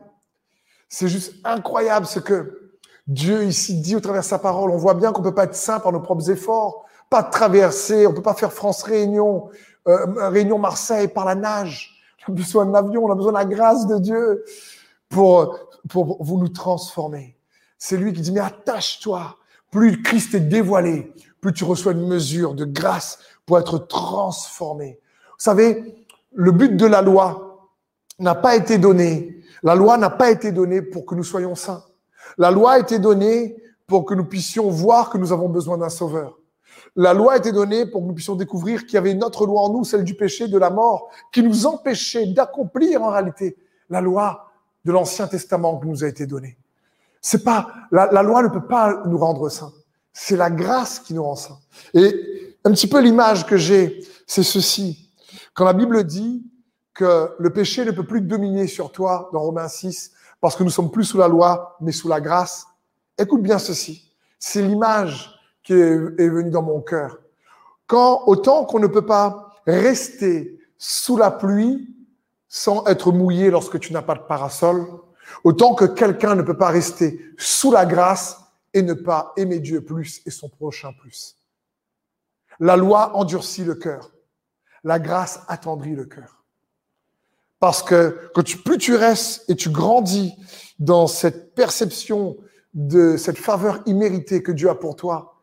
C'est 0.88 1.08
juste 1.08 1.34
incroyable 1.42 2.06
ce 2.06 2.20
que 2.20 2.76
Dieu 3.08 3.42
ici 3.42 3.80
dit 3.80 3.96
au 3.96 4.00
travers 4.00 4.22
de 4.22 4.26
sa 4.28 4.38
parole. 4.38 4.70
On 4.70 4.76
voit 4.76 4.94
bien 4.94 5.10
qu'on 5.10 5.22
ne 5.22 5.28
peut 5.28 5.34
pas 5.34 5.44
être 5.44 5.56
saint 5.56 5.80
par 5.80 5.90
nos 5.90 6.00
propres 6.00 6.30
efforts, 6.30 6.84
pas 7.10 7.24
traverser, 7.24 8.06
on 8.06 8.10
ne 8.10 8.14
peut 8.14 8.22
pas 8.22 8.34
faire 8.34 8.52
France-Réunion, 8.52 9.50
euh, 9.88 10.28
Réunion-Marseille 10.28 11.08
par 11.08 11.24
la 11.24 11.34
nage. 11.34 11.93
On 12.28 12.32
a 12.32 12.36
besoin 12.36 12.66
d'un 12.66 12.74
avion, 12.74 13.04
on 13.04 13.12
a 13.12 13.14
besoin 13.14 13.32
de 13.32 13.38
la 13.38 13.44
grâce 13.44 13.86
de 13.86 13.98
Dieu 13.98 14.44
pour, 15.08 15.58
pour 15.88 16.22
vous 16.22 16.38
nous 16.38 16.48
transformer. 16.48 17.36
C'est 17.78 17.96
lui 17.96 18.12
qui 18.12 18.20
dit, 18.20 18.32
mais 18.32 18.40
attache-toi. 18.40 19.36
Plus 19.70 20.02
Christ 20.02 20.34
est 20.34 20.40
dévoilé, 20.40 21.12
plus 21.40 21.52
tu 21.52 21.64
reçois 21.64 21.92
une 21.92 22.06
mesure 22.06 22.54
de 22.54 22.64
grâce 22.64 23.18
pour 23.44 23.58
être 23.58 23.78
transformé. 23.78 25.00
Vous 25.30 25.34
savez, 25.38 26.06
le 26.32 26.52
but 26.52 26.76
de 26.76 26.86
la 26.86 27.02
loi 27.02 27.70
n'a 28.18 28.34
pas 28.34 28.54
été 28.54 28.78
donné. 28.78 29.42
La 29.62 29.74
loi 29.74 29.96
n'a 29.96 30.10
pas 30.10 30.30
été 30.30 30.52
donnée 30.52 30.80
pour 30.80 31.04
que 31.06 31.14
nous 31.14 31.24
soyons 31.24 31.54
saints. 31.54 31.82
La 32.38 32.50
loi 32.50 32.72
a 32.72 32.78
été 32.78 32.98
donnée 32.98 33.56
pour 33.86 34.04
que 34.04 34.14
nous 34.14 34.24
puissions 34.24 34.70
voir 34.70 35.10
que 35.10 35.18
nous 35.18 35.32
avons 35.32 35.48
besoin 35.48 35.78
d'un 35.78 35.88
sauveur. 35.88 36.38
La 36.96 37.12
loi 37.12 37.32
a 37.32 37.36
été 37.38 37.50
donnée 37.50 37.86
pour 37.86 38.02
que 38.02 38.06
nous 38.06 38.14
puissions 38.14 38.36
découvrir 38.36 38.84
qu'il 38.86 38.94
y 38.94 38.98
avait 38.98 39.12
une 39.12 39.24
autre 39.24 39.46
loi 39.46 39.62
en 39.62 39.70
nous, 39.70 39.84
celle 39.84 40.04
du 40.04 40.14
péché, 40.14 40.46
de 40.46 40.58
la 40.58 40.70
mort, 40.70 41.10
qui 41.32 41.42
nous 41.42 41.66
empêchait 41.66 42.26
d'accomplir 42.26 43.02
en 43.02 43.10
réalité 43.10 43.56
la 43.90 44.00
loi 44.00 44.52
de 44.84 44.92
l'Ancien 44.92 45.26
Testament 45.26 45.80
qui 45.80 45.88
nous 45.88 46.04
a 46.04 46.08
été 46.08 46.26
donné. 46.26 46.56
C'est 47.20 47.42
pas 47.42 47.68
la, 47.90 48.12
la, 48.12 48.22
loi 48.22 48.42
ne 48.42 48.48
peut 48.48 48.66
pas 48.66 49.02
nous 49.06 49.18
rendre 49.18 49.48
saints. 49.48 49.72
C'est 50.12 50.36
la 50.36 50.50
grâce 50.50 51.00
qui 51.00 51.14
nous 51.14 51.24
rend 51.24 51.36
saints. 51.36 51.58
Et 51.94 52.56
un 52.64 52.70
petit 52.70 52.86
peu 52.86 53.00
l'image 53.00 53.46
que 53.46 53.56
j'ai, 53.56 54.06
c'est 54.26 54.42
ceci. 54.42 55.10
Quand 55.54 55.64
la 55.64 55.72
Bible 55.72 56.04
dit 56.04 56.44
que 56.92 57.30
le 57.38 57.50
péché 57.50 57.84
ne 57.84 57.90
peut 57.90 58.06
plus 58.06 58.20
dominer 58.20 58.66
sur 58.66 58.92
toi 58.92 59.30
dans 59.32 59.40
Romains 59.40 59.68
6 59.68 60.12
parce 60.40 60.54
que 60.54 60.62
nous 60.62 60.70
sommes 60.70 60.90
plus 60.90 61.04
sous 61.04 61.18
la 61.18 61.26
loi 61.26 61.76
mais 61.80 61.92
sous 61.92 62.08
la 62.08 62.20
grâce, 62.20 62.66
écoute 63.18 63.42
bien 63.42 63.58
ceci. 63.58 64.12
C'est 64.38 64.62
l'image 64.62 65.33
qui 65.64 65.72
est, 65.72 65.94
est 66.18 66.28
venue 66.28 66.50
dans 66.50 66.62
mon 66.62 66.80
cœur. 66.80 67.18
quand 67.86 68.22
autant 68.26 68.64
qu'on 68.64 68.78
ne 68.78 68.86
peut 68.86 69.06
pas 69.06 69.50
rester 69.66 70.58
sous 70.78 71.16
la 71.16 71.30
pluie 71.30 71.94
sans 72.48 72.86
être 72.86 73.10
mouillé 73.10 73.50
lorsque 73.50 73.80
tu 73.80 73.92
n'as 73.92 74.02
pas 74.02 74.14
de 74.14 74.22
parasol, 74.28 74.86
autant 75.42 75.74
que 75.74 75.84
quelqu'un 75.84 76.34
ne 76.34 76.42
peut 76.42 76.56
pas 76.56 76.68
rester 76.68 77.20
sous 77.36 77.72
la 77.72 77.84
grâce 77.84 78.38
et 78.72 78.82
ne 78.82 78.94
pas 78.94 79.32
aimer 79.36 79.58
Dieu 79.58 79.82
plus 79.82 80.22
et 80.26 80.30
son 80.30 80.48
prochain 80.48 80.92
plus. 80.92 81.36
La 82.60 82.76
loi 82.76 83.16
endurcit 83.16 83.64
le 83.64 83.74
cœur. 83.74 84.12
La 84.84 84.98
grâce 84.98 85.40
attendrit 85.48 85.94
le 85.94 86.04
cœur. 86.04 86.44
Parce 87.58 87.82
que 87.82 88.30
quand 88.34 88.42
tu, 88.42 88.58
plus 88.58 88.78
tu 88.78 88.94
restes 88.94 89.48
et 89.48 89.56
tu 89.56 89.70
grandis 89.70 90.34
dans 90.78 91.06
cette 91.06 91.54
perception 91.54 92.36
de 92.74 93.16
cette 93.16 93.38
faveur 93.38 93.80
imméritée 93.86 94.42
que 94.42 94.52
Dieu 94.52 94.68
a 94.68 94.74
pour 94.74 94.96
toi, 94.96 95.33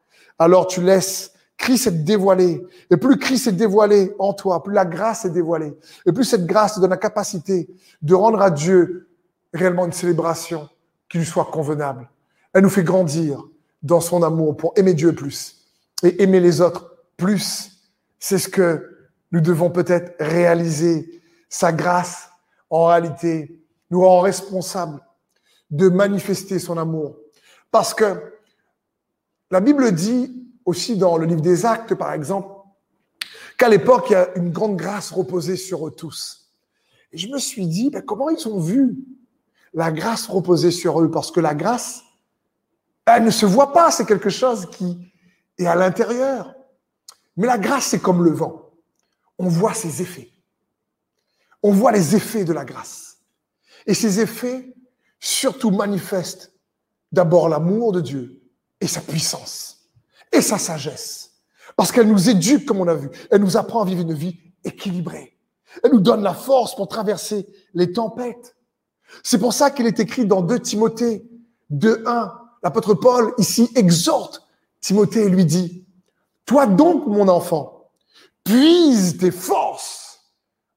alors 0.42 0.66
tu 0.66 0.82
laisses 0.82 1.34
Christ 1.56 1.86
être 1.86 2.04
dévoilé. 2.04 2.66
Et 2.90 2.98
plus 2.98 3.20
Christ 3.20 3.46
est 3.46 3.52
dévoilé 3.52 4.12
en 4.18 4.34
toi, 4.34 4.64
plus 4.64 4.74
la 4.74 4.86
grâce 4.86 5.24
est 5.24 5.30
dévoilée. 5.30 5.78
Et 6.08 6.12
plus 6.12 6.24
cette 6.24 6.48
grâce 6.48 6.80
donne 6.80 6.90
la 6.90 6.98
capacité 6.98 7.70
de 8.02 8.16
rendre 8.16 8.42
à 8.42 8.50
Dieu 8.50 9.08
réellement 9.54 9.86
une 9.86 9.92
célébration 9.92 10.68
qui 11.08 11.20
lui 11.20 11.28
soit 11.28 11.46
convenable. 11.46 12.10
Elle 12.54 12.64
nous 12.64 12.70
fait 12.70 12.84
grandir 12.84 13.44
dans 13.84 14.02
son 14.02 14.24
amour 14.24 14.58
pour 14.58 14.74
aimer 14.78 14.96
Dieu 14.96 15.14
plus 15.14 15.58
et 16.02 16.24
aimer 16.24 16.40
les 16.40 16.60
autres 16.60 16.92
plus. 17.18 17.92
C'est 18.18 18.40
ce 18.40 18.50
que 18.50 19.12
nous 19.32 19.42
devons 19.42 19.70
peut-être 19.70 20.16
réaliser. 20.20 21.22
Sa 21.50 21.72
grâce, 21.72 22.30
en 22.72 22.86
réalité, 22.86 23.62
nous 23.92 24.02
rend 24.02 24.22
responsables 24.22 25.00
de 25.70 25.88
manifester 25.90 26.58
son 26.58 26.80
amour. 26.80 27.18
Parce 27.72 27.94
que 27.94 28.41
la 29.52 29.60
Bible 29.60 29.92
dit 29.92 30.34
aussi 30.66 30.98
dans 30.98 31.18
le 31.18 31.26
livre 31.26 31.42
des 31.42 31.66
Actes, 31.66 31.94
par 31.96 32.14
exemple, 32.14 32.50
qu'à 33.58 33.68
l'époque, 33.68 34.06
il 34.10 34.14
y 34.14 34.16
a 34.16 34.34
une 34.38 34.52
grande 34.52 34.78
grâce 34.78 35.12
reposée 35.12 35.58
sur 35.58 35.86
eux 35.86 35.92
tous. 35.92 36.50
Et 37.12 37.18
je 37.18 37.28
me 37.28 37.38
suis 37.38 37.68
dit, 37.68 37.90
ben, 37.90 38.02
comment 38.02 38.30
ils 38.30 38.48
ont 38.48 38.60
vu 38.60 38.98
la 39.74 39.92
grâce 39.92 40.28
reposer 40.28 40.72
sur 40.72 41.02
eux? 41.02 41.12
Parce 41.12 41.32
que 41.32 41.42
la 41.42 41.54
grâce, 41.54 42.02
elle 43.06 43.26
ne 43.26 43.30
se 43.30 43.46
voit 43.46 43.74
pas, 43.74 43.92
c'est 43.92 44.06
quelque 44.06 44.30
chose 44.30 44.70
qui 44.72 44.98
est 45.58 45.66
à 45.66 45.76
l'intérieur. 45.76 46.56
Mais 47.36 47.48
la 47.48 47.58
grâce, 47.58 47.88
c'est 47.88 48.02
comme 48.02 48.24
le 48.24 48.32
vent. 48.32 48.70
On 49.38 49.50
voit 49.50 49.74
ses 49.74 50.02
effets. 50.02 50.32
On 51.62 51.74
voit 51.74 51.92
les 51.92 52.16
effets 52.16 52.46
de 52.46 52.54
la 52.54 52.64
grâce. 52.64 53.18
Et 53.86 53.94
ces 53.94 54.22
effets, 54.22 54.74
surtout, 55.20 55.72
manifestent 55.72 56.54
d'abord 57.12 57.50
l'amour 57.50 57.92
de 57.92 58.00
Dieu 58.00 58.41
et 58.82 58.88
sa 58.88 59.02
puissance 59.02 59.90
et 60.32 60.42
sa 60.42 60.58
sagesse. 60.58 61.32
Parce 61.76 61.92
qu'elle 61.92 62.08
nous 62.08 62.30
éduque, 62.30 62.66
comme 62.66 62.82
on 62.82 62.88
a 62.88 62.96
vu. 62.96 63.10
Elle 63.30 63.42
nous 63.42 63.58
apprend 63.58 63.82
à 63.82 63.86
vivre 63.86 64.02
une 64.02 64.14
vie 64.14 64.40
équilibrée. 64.64 65.38
Elle 65.84 65.92
nous 65.92 66.00
donne 66.00 66.22
la 66.22 66.34
force 66.34 66.76
pour 66.76 66.88
traverser 66.88 67.48
les 67.74 67.94
tempêtes. 67.94 68.56
C'est 69.24 69.40
pour 69.40 69.54
ça 69.54 69.72
qu'il 69.72 69.86
est 69.86 70.00
écrit 70.00 70.26
dans 70.26 70.42
2 70.42 70.60
Timothée 70.60 71.26
2.1. 71.72 72.34
L'apôtre 72.64 72.94
Paul 72.94 73.34
ici 73.38 73.70
exhorte 73.76 74.48
Timothée 74.82 75.26
et 75.26 75.30
lui 75.30 75.46
dit, 75.46 75.86
Toi 76.46 76.68
donc, 76.68 77.08
mon 77.08 77.28
enfant, 77.28 77.92
puise 78.44 79.18
tes 79.18 79.32
forces 79.32 80.32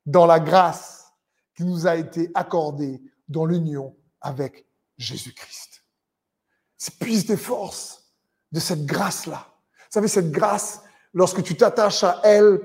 dans 0.06 0.26
la 0.26 0.40
grâce 0.40 1.12
qui 1.56 1.64
nous 1.64 1.86
a 1.86 1.96
été 1.96 2.30
accordée 2.34 3.02
dans 3.28 3.46
l'union 3.46 3.96
avec 4.20 4.66
Jésus-Christ. 4.98 5.73
Puise 7.00 7.26
tes 7.26 7.36
forces 7.36 8.04
de 8.52 8.60
cette 8.60 8.84
grâce-là. 8.84 9.46
Vous 9.48 9.90
savez, 9.90 10.08
cette 10.08 10.30
grâce, 10.30 10.82
lorsque 11.12 11.42
tu 11.42 11.56
t'attaches 11.56 12.04
à 12.04 12.20
elle, 12.24 12.60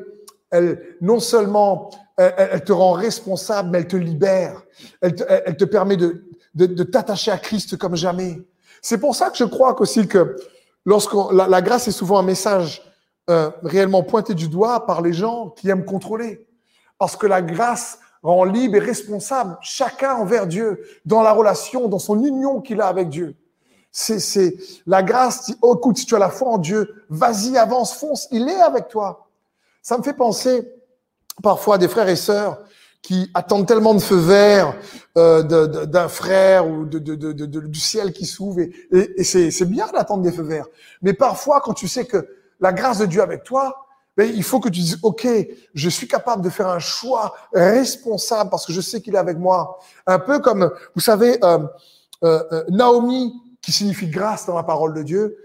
elle, 0.51 0.97
non 1.01 1.19
seulement 1.19 1.89
elle, 2.17 2.63
te 2.63 2.73
rend 2.73 2.91
responsable, 2.93 3.69
mais 3.69 3.79
elle 3.79 3.87
te 3.87 3.95
libère. 3.95 4.61
Elle 5.01 5.15
te, 5.15 5.63
permet 5.63 5.95
de, 5.95 6.25
de, 6.53 6.83
t'attacher 6.83 7.31
à 7.31 7.37
Christ 7.37 7.77
comme 7.77 7.95
jamais. 7.95 8.41
C'est 8.81 8.97
pour 8.97 9.15
ça 9.15 9.29
que 9.29 9.37
je 9.37 9.45
crois 9.45 9.79
aussi 9.79 10.07
que 10.07 10.35
lorsque 10.85 11.13
la, 11.31 11.47
la, 11.47 11.61
grâce 11.61 11.87
est 11.87 11.93
souvent 11.93 12.19
un 12.19 12.23
message 12.23 12.81
euh, 13.29 13.51
réellement 13.63 14.03
pointé 14.03 14.33
du 14.33 14.47
doigt 14.47 14.85
par 14.85 15.01
les 15.01 15.13
gens 15.13 15.49
qui 15.51 15.69
aiment 15.69 15.85
contrôler. 15.85 16.47
Parce 16.97 17.15
que 17.15 17.27
la 17.27 17.41
grâce 17.41 17.99
rend 18.23 18.43
libre 18.43 18.75
et 18.75 18.79
responsable 18.79 19.57
chacun 19.61 20.15
envers 20.15 20.47
Dieu, 20.47 20.83
dans 21.05 21.21
la 21.21 21.31
relation, 21.31 21.87
dans 21.87 21.99
son 21.99 22.23
union 22.23 22.59
qu'il 22.59 22.81
a 22.81 22.87
avec 22.87 23.09
Dieu. 23.09 23.35
C'est, 23.91 24.55
la 24.85 25.01
grâce 25.03 25.45
dit, 25.45 25.55
oh, 25.61 25.75
écoute, 25.77 25.97
si 25.97 26.05
tu 26.05 26.15
as 26.15 26.19
la 26.19 26.29
foi 26.29 26.49
en 26.49 26.57
Dieu, 26.57 27.03
vas-y, 27.09 27.57
avance, 27.57 27.93
fonce, 27.93 28.27
il 28.31 28.47
est 28.47 28.61
avec 28.61 28.87
toi. 28.87 29.27
Ça 29.81 29.97
me 29.97 30.03
fait 30.03 30.13
penser 30.13 30.71
parfois 31.41 31.75
à 31.75 31.77
des 31.77 31.87
frères 31.87 32.09
et 32.09 32.15
sœurs 32.15 32.59
qui 33.01 33.31
attendent 33.33 33.65
tellement 33.65 33.93
de 33.93 33.99
feu 33.99 34.17
vert 34.17 34.75
euh, 35.17 35.41
d'un 35.85 36.07
frère 36.09 36.67
ou 36.67 36.85
du 36.85 37.79
ciel 37.79 38.11
qui 38.11 38.25
s'ouvre. 38.25 38.59
Et, 38.59 38.71
et, 38.91 39.23
c'est 39.23 39.65
bien 39.65 39.87
d'attendre 39.87 40.21
des 40.21 40.31
feux 40.31 40.43
verts. 40.43 40.67
Mais 41.01 41.13
parfois, 41.13 41.61
quand 41.61 41.73
tu 41.73 41.87
sais 41.87 42.05
que 42.05 42.27
la 42.59 42.73
grâce 42.73 42.99
de 42.99 43.05
Dieu 43.05 43.21
avec 43.21 43.43
toi, 43.43 43.85
ben, 44.17 44.29
il 44.35 44.43
faut 44.43 44.59
que 44.59 44.67
tu 44.67 44.81
dises, 44.81 44.99
OK, 45.01 45.25
je 45.73 45.89
suis 45.89 46.05
capable 46.07 46.43
de 46.43 46.49
faire 46.49 46.67
un 46.67 46.79
choix 46.79 47.33
responsable 47.53 48.49
parce 48.49 48.65
que 48.65 48.73
je 48.73 48.81
sais 48.81 49.01
qu'il 49.01 49.15
est 49.15 49.19
avec 49.19 49.37
moi. 49.37 49.79
Un 50.05 50.19
peu 50.19 50.39
comme, 50.39 50.69
vous 50.93 50.99
savez, 50.99 51.41
euh, 51.41 51.59
euh, 52.25 52.65
Naomi, 52.67 53.33
qui 53.61 53.71
signifie 53.71 54.07
grâce 54.07 54.45
dans 54.45 54.55
la 54.55 54.63
parole 54.63 54.93
de 54.93 55.03
Dieu, 55.03 55.37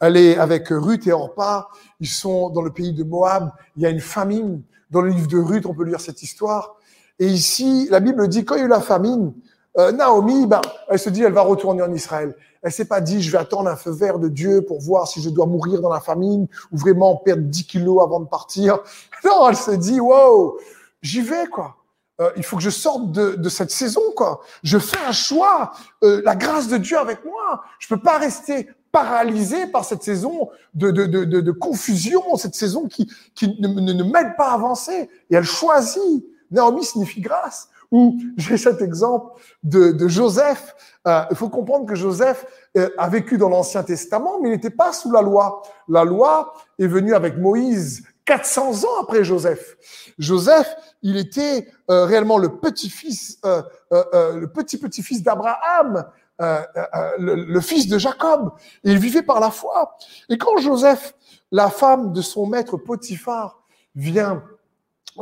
elle 0.00 0.16
est 0.16 0.36
avec 0.36 0.68
Ruth 0.68 1.06
et 1.06 1.12
Orpa. 1.12 1.68
Ils 2.00 2.08
sont 2.08 2.50
dans 2.50 2.62
le 2.62 2.72
pays 2.72 2.92
de 2.92 3.04
Moab. 3.04 3.52
Il 3.76 3.82
y 3.82 3.86
a 3.86 3.90
une 3.90 4.00
famine. 4.00 4.62
Dans 4.90 5.00
le 5.00 5.10
livre 5.10 5.28
de 5.28 5.38
Ruth, 5.38 5.64
on 5.64 5.74
peut 5.74 5.84
lire 5.84 6.00
cette 6.00 6.22
histoire. 6.22 6.74
Et 7.18 7.26
ici, 7.26 7.86
la 7.88 8.00
Bible 8.00 8.26
dit, 8.26 8.44
quand 8.44 8.56
il 8.56 8.58
y 8.58 8.62
a 8.62 8.64
eu 8.66 8.68
la 8.68 8.80
famine, 8.80 9.32
euh, 9.78 9.92
Naomi, 9.92 10.46
ben, 10.46 10.60
elle 10.88 10.98
se 10.98 11.08
dit, 11.08 11.22
elle 11.22 11.32
va 11.32 11.42
retourner 11.42 11.82
en 11.82 11.92
Israël. 11.94 12.34
Elle 12.62 12.72
s'est 12.72 12.84
pas 12.84 13.00
dit, 13.00 13.22
je 13.22 13.30
vais 13.30 13.38
attendre 13.38 13.70
un 13.70 13.76
feu 13.76 13.92
vert 13.92 14.18
de 14.18 14.28
Dieu 14.28 14.62
pour 14.62 14.80
voir 14.80 15.06
si 15.06 15.22
je 15.22 15.30
dois 15.30 15.46
mourir 15.46 15.80
dans 15.80 15.88
la 15.88 16.00
famine 16.00 16.48
ou 16.72 16.76
vraiment 16.76 17.16
perdre 17.16 17.44
10 17.44 17.66
kilos 17.66 18.02
avant 18.02 18.20
de 18.20 18.26
partir. 18.26 18.80
Non, 19.24 19.48
elle 19.48 19.56
se 19.56 19.70
dit, 19.70 20.00
wow, 20.00 20.58
j'y 21.00 21.20
vais, 21.20 21.46
quoi. 21.46 21.76
Euh, 22.22 22.30
il 22.36 22.44
faut 22.44 22.56
que 22.56 22.62
je 22.62 22.70
sorte 22.70 23.10
de, 23.10 23.34
de, 23.34 23.48
cette 23.48 23.70
saison, 23.70 24.02
quoi. 24.14 24.40
Je 24.62 24.78
fais 24.78 25.04
un 25.06 25.12
choix, 25.12 25.72
euh, 26.04 26.22
la 26.24 26.36
grâce 26.36 26.68
de 26.68 26.76
Dieu 26.76 26.98
avec 26.98 27.24
moi. 27.24 27.64
Je 27.78 27.88
peux 27.88 28.00
pas 28.00 28.18
rester 28.18 28.68
paralysé 28.92 29.66
par 29.66 29.84
cette 29.84 30.02
saison 30.02 30.50
de, 30.74 30.90
de, 30.90 31.06
de, 31.06 31.24
de 31.24 31.52
confusion, 31.52 32.36
cette 32.36 32.54
saison 32.54 32.86
qui, 32.86 33.10
qui 33.34 33.60
ne, 33.60 33.68
ne, 33.68 34.04
m'aide 34.04 34.36
pas 34.36 34.50
à 34.50 34.54
avancer. 34.54 35.10
Et 35.30 35.34
elle 35.34 35.44
choisit. 35.44 36.24
Naomi 36.50 36.84
signifie 36.84 37.22
grâce. 37.22 37.68
Ou 37.90 38.18
j'ai 38.36 38.56
cet 38.56 38.80
exemple 38.82 39.32
de, 39.62 39.92
de 39.92 40.08
Joseph. 40.08 40.74
Euh, 41.06 41.24
il 41.30 41.36
faut 41.36 41.48
comprendre 41.48 41.86
que 41.86 41.94
Joseph 41.94 42.46
euh, 42.76 42.90
a 42.96 43.08
vécu 43.08 43.38
dans 43.38 43.48
l'Ancien 43.48 43.82
Testament, 43.82 44.38
mais 44.40 44.48
il 44.48 44.52
n'était 44.52 44.70
pas 44.70 44.92
sous 44.92 45.10
la 45.10 45.22
loi. 45.22 45.62
La 45.88 46.04
loi 46.04 46.54
est 46.78 46.86
venue 46.86 47.14
avec 47.14 47.38
Moïse 47.38 48.02
400 48.24 48.84
ans 48.84 49.02
après 49.02 49.24
Joseph. 49.24 49.76
Joseph, 50.18 50.74
il 51.02 51.16
était 51.16 51.68
euh, 51.90 52.04
réellement 52.04 52.38
le 52.38 52.56
petit-fils, 52.58 53.38
euh, 53.44 53.62
euh, 53.92 54.36
le 54.38 54.48
petit-petit-fils 54.50 55.22
d'Abraham, 55.22 56.04
le, 56.38 57.34
le, 57.34 57.60
fils 57.60 57.86
de 57.86 57.98
Jacob. 57.98 58.52
Il 58.82 58.98
vivait 58.98 59.22
par 59.22 59.38
la 59.38 59.50
foi. 59.50 59.96
Et 60.28 60.38
quand 60.38 60.56
Joseph, 60.58 61.14
la 61.52 61.70
femme 61.70 62.12
de 62.12 62.20
son 62.20 62.46
maître 62.46 62.76
Potiphar, 62.76 63.62
vient 63.94 64.42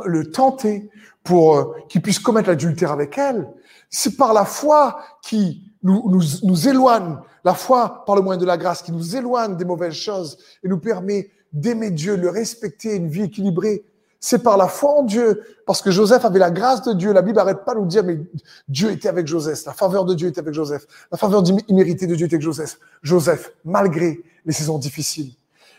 le 0.05 0.31
tenter 0.31 0.89
pour 1.23 1.55
euh, 1.55 1.75
qu'il 1.89 2.01
puisse 2.01 2.19
commettre 2.19 2.49
l'adultère 2.49 2.91
avec 2.91 3.17
elle, 3.17 3.47
c'est 3.89 4.15
par 4.15 4.33
la 4.33 4.45
foi 4.45 4.99
qui 5.21 5.71
nous, 5.83 6.09
nous, 6.09 6.23
nous 6.43 6.67
éloigne, 6.67 7.17
la 7.43 7.53
foi 7.53 8.03
par 8.05 8.15
le 8.15 8.21
moyen 8.21 8.39
de 8.39 8.45
la 8.45 8.57
grâce 8.57 8.81
qui 8.81 8.91
nous 8.91 9.15
éloigne 9.15 9.57
des 9.57 9.65
mauvaises 9.65 9.93
choses 9.93 10.37
et 10.63 10.67
nous 10.67 10.79
permet 10.79 11.29
d'aimer 11.53 11.91
Dieu, 11.91 12.15
le 12.15 12.29
respecter, 12.29 12.95
une 12.95 13.09
vie 13.09 13.23
équilibrée. 13.23 13.83
C'est 14.19 14.43
par 14.43 14.55
la 14.55 14.67
foi 14.67 14.99
en 14.99 15.03
Dieu, 15.03 15.41
parce 15.65 15.81
que 15.81 15.89
Joseph 15.89 16.23
avait 16.25 16.39
la 16.39 16.51
grâce 16.51 16.83
de 16.83 16.93
Dieu. 16.93 17.11
La 17.11 17.23
Bible 17.23 17.37
n'arrête 17.37 17.65
pas 17.65 17.73
de 17.73 17.79
nous 17.79 17.87
dire, 17.87 18.03
mais 18.03 18.19
Dieu 18.67 18.91
était 18.91 19.09
avec 19.09 19.25
Joseph, 19.25 19.65
la 19.65 19.73
faveur 19.73 20.05
de 20.05 20.13
Dieu 20.13 20.27
était 20.27 20.39
avec 20.39 20.53
Joseph, 20.53 20.85
la 21.11 21.17
faveur 21.17 21.43
imméritée 21.67 22.05
de 22.05 22.15
Dieu 22.15 22.27
était 22.27 22.35
avec 22.35 22.43
Joseph. 22.43 22.77
Joseph, 23.01 23.51
malgré 23.65 24.21
les 24.45 24.53
saisons 24.53 24.77
difficiles. 24.77 25.33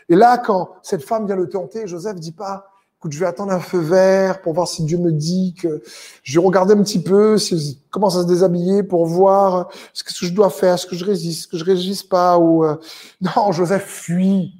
Et 0.09 0.15
là, 0.15 0.37
quand 0.37 0.71
cette 0.81 1.03
femme 1.03 1.25
vient 1.25 1.37
le 1.37 1.47
tenter, 1.47 1.87
Joseph 1.87 2.19
dit 2.19 2.33
pas, 2.33 2.73
je 3.11 3.19
vais 3.19 3.25
attendre 3.25 3.51
un 3.51 3.59
feu 3.59 3.79
vert 3.79 4.41
pour 4.41 4.53
voir 4.53 4.67
si 4.67 4.83
Dieu 4.83 4.97
me 4.97 5.11
dit 5.11 5.55
que 5.59 5.81
je 6.23 6.39
vais 6.39 6.45
regarder 6.45 6.73
un 6.73 6.83
petit 6.83 7.01
peu, 7.01 7.37
si 7.37 7.81
commence 7.89 8.15
à 8.15 8.21
se 8.21 8.27
déshabiller 8.27 8.83
pour 8.83 9.05
voir 9.05 9.69
ce 9.93 10.03
que 10.03 10.11
je 10.13 10.33
dois 10.33 10.49
faire, 10.49 10.79
ce 10.79 10.87
que 10.87 10.95
je 10.95 11.05
résiste, 11.05 11.43
ce 11.43 11.47
que 11.47 11.57
je 11.57 11.65
résiste 11.65 12.09
pas 12.09 12.37
ou 12.37 12.63
euh, 12.63 12.75
non, 13.21 13.51
Joseph 13.51 13.85
fuit. 13.85 14.53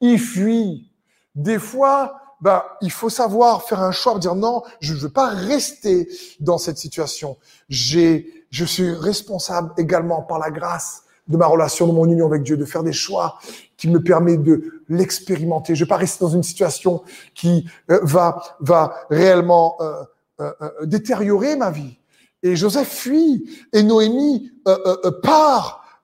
Il 0.00 0.18
fuit. 0.18 0.90
Des 1.34 1.58
fois, 1.58 2.20
bah, 2.40 2.78
il 2.80 2.90
faut 2.90 3.10
savoir 3.10 3.64
faire 3.64 3.80
un 3.80 3.92
choix, 3.92 4.18
dire 4.18 4.34
non, 4.34 4.62
je 4.80 4.94
ne 4.94 4.98
veux 4.98 5.10
pas 5.10 5.28
rester 5.28 6.08
dans 6.40 6.58
cette 6.58 6.78
situation. 6.78 7.36
J'ai, 7.68 8.46
je 8.50 8.64
suis 8.64 8.90
responsable 8.92 9.72
également 9.76 10.22
par 10.22 10.38
la 10.38 10.50
grâce 10.50 11.04
de 11.28 11.36
ma 11.36 11.46
relation, 11.46 11.86
de 11.86 11.92
mon 11.92 12.06
union 12.06 12.26
avec 12.26 12.42
Dieu, 12.42 12.56
de 12.56 12.64
faire 12.64 12.82
des 12.82 12.92
choix 12.92 13.38
qui 13.76 13.88
me 13.88 14.02
permet 14.02 14.36
de 14.36 14.82
l'expérimenter. 14.88 15.74
Je 15.74 15.82
ne 15.82 15.86
vais 15.86 15.88
pas 15.88 15.96
rester 15.96 16.24
dans 16.24 16.30
une 16.30 16.42
situation 16.42 17.02
qui 17.34 17.68
euh, 17.90 18.00
va, 18.02 18.42
va 18.60 18.94
réellement 19.10 19.76
euh, 19.80 20.02
euh, 20.40 20.52
euh, 20.62 20.86
détériorer 20.86 21.56
ma 21.56 21.70
vie. 21.70 21.98
Et 22.42 22.56
Joseph 22.56 22.88
fuit 22.88 23.44
et 23.74 23.82
Noémie 23.82 24.50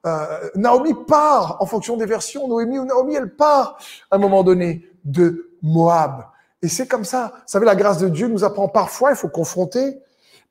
euh. 0.07 0.51
Naomi 0.55 0.95
part 1.07 1.57
en 1.61 1.67
fonction 1.67 1.97
des 1.97 2.07
versions. 2.07 2.49
Noémie 2.49 2.79
ou 2.79 2.85
Naomi, 2.85 3.15
elle 3.15 3.35
part 3.35 3.79
à 4.11 4.17
un 4.17 4.19
moment 4.19 4.43
donné 4.43 4.89
de 5.05 5.51
Moab. 5.63 6.27
Et 6.63 6.69
c'est 6.69 6.87
comme 6.87 7.05
ça. 7.05 7.33
Vous 7.35 7.43
savez, 7.47 7.67
la 7.67 7.77
grâce 7.77 7.99
de 7.99 8.09
Dieu 8.09 8.29
nous 8.29 8.45
apprend 8.45 8.69
parfois, 8.69 9.11
il 9.11 9.17
faut 9.17 9.29
confronter. 9.29 9.99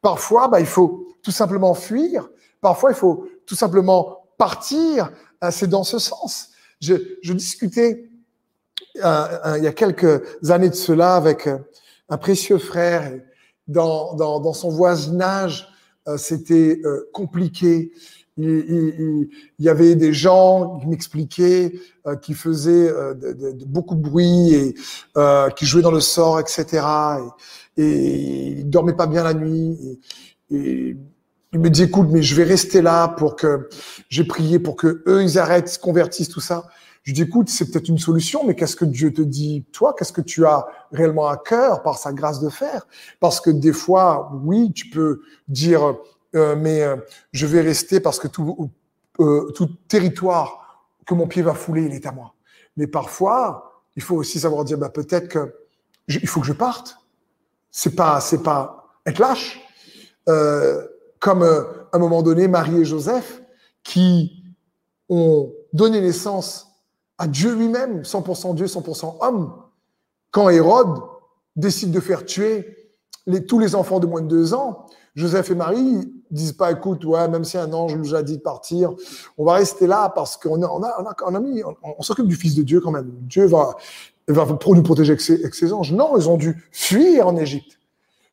Parfois, 0.02 0.48
bah, 0.48 0.60
il 0.60 0.66
faut 0.66 1.08
tout 1.24 1.32
simplement 1.32 1.74
fuir. 1.74 2.30
Parfois, 2.62 2.92
il 2.92 2.96
faut 2.96 3.28
tout 3.46 3.56
simplement 3.56 4.26
partir. 4.38 5.12
C'est 5.50 5.70
dans 5.70 5.84
ce 5.84 6.00
sens. 6.00 6.50
Je, 6.82 6.96
je 7.22 7.34
discutais 7.34 8.10
il 8.96 9.64
y 9.64 9.68
a 9.68 9.74
quelques 9.74 10.22
années 10.50 10.70
de 10.70 10.76
cela 10.76 11.16
avec 11.16 11.50
un 12.10 12.18
précieux 12.18 12.58
frère 12.58 13.12
dans, 13.68 14.54
son 14.54 14.70
voisinage, 14.70 15.68
euh, 16.08 16.18
c'était 16.18 16.80
euh, 16.84 17.10
compliqué. 17.14 17.92
Il, 18.38 19.30
y 19.60 19.70
avait 19.70 19.96
des 19.96 20.14
gens 20.14 20.80
qui 20.80 20.88
m'expliquaient, 20.88 21.74
euh, 22.06 22.16
qui 22.16 22.34
faisaient 22.34 22.90
de, 22.90 23.66
beaucoup 23.66 23.96
de 23.96 24.02
bruit 24.02 24.54
et 24.54 24.76
qui 25.56 25.66
jouaient 25.66 25.82
dans 25.82 25.92
le 25.92 26.02
sort, 26.02 26.40
etc. 26.40 26.86
Et, 27.78 27.84
et 27.84 28.48
ils 28.60 28.70
dormaient 28.70 28.96
pas 28.96 29.08
bien 29.08 29.24
la 29.24 29.34
nuit. 29.34 30.00
Et, 30.50 30.56
et 30.56 30.98
il 31.54 31.60
me 31.60 31.70
dit 31.70 31.84
écoute, 31.84 32.10
mais 32.12 32.22
je 32.22 32.36
vais 32.36 32.44
rester 32.44 32.82
là 32.82 33.08
pour 33.08 33.38
que 33.38 33.70
j'ai 34.10 34.26
prié 34.26 34.60
pour 34.60 34.76
que 34.76 35.04
eux 35.08 35.24
ils 35.24 35.40
arrêtent, 35.40 35.70
se 35.70 35.80
convertissent, 35.80 36.30
tout 36.30 36.42
ça. 36.42 36.68
Je 37.06 37.14
dis, 37.14 37.22
écoute, 37.22 37.50
c'est 37.50 37.70
peut-être 37.70 37.88
une 37.88 38.00
solution, 38.00 38.44
mais 38.46 38.56
qu'est-ce 38.56 38.76
que 38.76 38.84
Dieu 38.84 39.14
te 39.14 39.22
dit, 39.22 39.64
toi? 39.72 39.94
Qu'est-ce 39.96 40.12
que 40.12 40.22
tu 40.22 40.44
as 40.48 40.66
réellement 40.92 41.28
à 41.28 41.38
cœur 41.38 41.84
par 41.84 42.00
sa 42.00 42.12
grâce 42.12 42.40
de 42.40 42.50
faire? 42.50 42.88
Parce 43.20 43.40
que 43.40 43.52
des 43.52 43.74
fois, 43.74 44.32
oui, 44.44 44.72
tu 44.74 44.90
peux 44.90 45.22
dire, 45.48 45.88
euh, 45.88 45.94
mais 46.36 46.82
euh, 46.82 46.98
je 47.32 47.46
vais 47.46 47.62
rester 47.62 48.00
parce 48.00 48.20
que 48.20 48.28
tout, 48.28 48.70
euh, 49.20 49.52
tout 49.52 49.70
territoire 49.88 50.86
que 51.06 51.14
mon 51.14 51.28
pied 51.28 51.42
va 51.42 51.54
fouler, 51.54 51.84
il 51.84 51.94
est 51.94 52.06
à 52.06 52.12
moi. 52.12 52.34
Mais 52.78 52.88
parfois, 52.88 53.84
il 53.96 54.02
faut 54.02 54.16
aussi 54.16 54.40
savoir 54.40 54.66
dire, 54.66 54.78
bah, 54.78 54.90
peut-être 54.90 55.28
que 55.28 55.56
il 56.08 56.28
faut 56.28 56.42
que 56.42 56.48
je 56.48 56.54
parte. 56.54 56.98
C'est 57.72 57.96
pas, 57.96 58.22
c'est 58.22 58.44
pas 58.44 59.00
être 59.06 59.20
lâche. 59.20 59.62
Euh, 60.30 60.86
comme 61.20 61.44
à 61.44 61.66
un 61.94 62.00
moment 62.00 62.22
donné, 62.22 62.48
Marie 62.48 62.82
et 62.82 62.86
Joseph, 62.86 63.42
qui 63.84 64.44
ont 65.10 65.52
donné 65.74 66.02
naissance 66.02 66.68
à 67.18 67.28
Dieu 67.28 67.56
lui-même, 67.56 68.02
100% 68.02 68.56
Dieu, 68.56 68.66
100% 68.66 69.18
homme. 69.22 69.54
Quand 70.32 70.50
Hérode 70.50 71.02
décide 71.56 71.92
de 71.92 72.00
faire 72.00 72.26
tuer 72.26 72.92
tous 73.48 73.60
les 73.60 73.76
enfants 73.76 74.00
de 74.00 74.06
moins 74.06 74.22
de 74.22 74.28
deux 74.28 74.54
ans, 74.54 74.86
Joseph 75.16 75.50
et 75.52 75.56
Marie 75.56 76.14
disent 76.30 76.52
pas, 76.52 76.72
écoute, 76.72 77.06
ouais, 77.06 77.28
même 77.28 77.44
si 77.46 77.58
un 77.58 77.72
ange 77.72 77.96
nous 77.96 78.16
a 78.16 78.24
dit 78.24 78.38
de 78.38 78.42
partir, 78.42 78.94
on 79.38 79.46
va 79.46 79.54
rester 79.54 79.88
là 79.88 80.12
parce 80.14 80.38
qu'on 80.38 80.62
a, 80.62 80.68
on 80.68 80.84
a, 80.84 81.16
on 81.98 82.02
s'occupe 82.02 82.28
du 82.28 82.36
Fils 82.36 82.56
de 82.56 82.64
Dieu 82.64 82.82
quand 82.82 82.92
même. 82.92 83.12
Dieu 83.22 83.46
va, 83.46 83.76
va 84.28 84.46
nous 84.46 84.84
protéger 84.84 85.12
avec 85.12 85.22
ses, 85.22 85.74
anges. 85.74 85.94
Non, 85.94 86.18
ils 86.18 86.30
ont 86.30 86.38
dû 86.38 86.68
fuir 86.72 87.28
en 87.28 87.38
Égypte. 87.38 87.80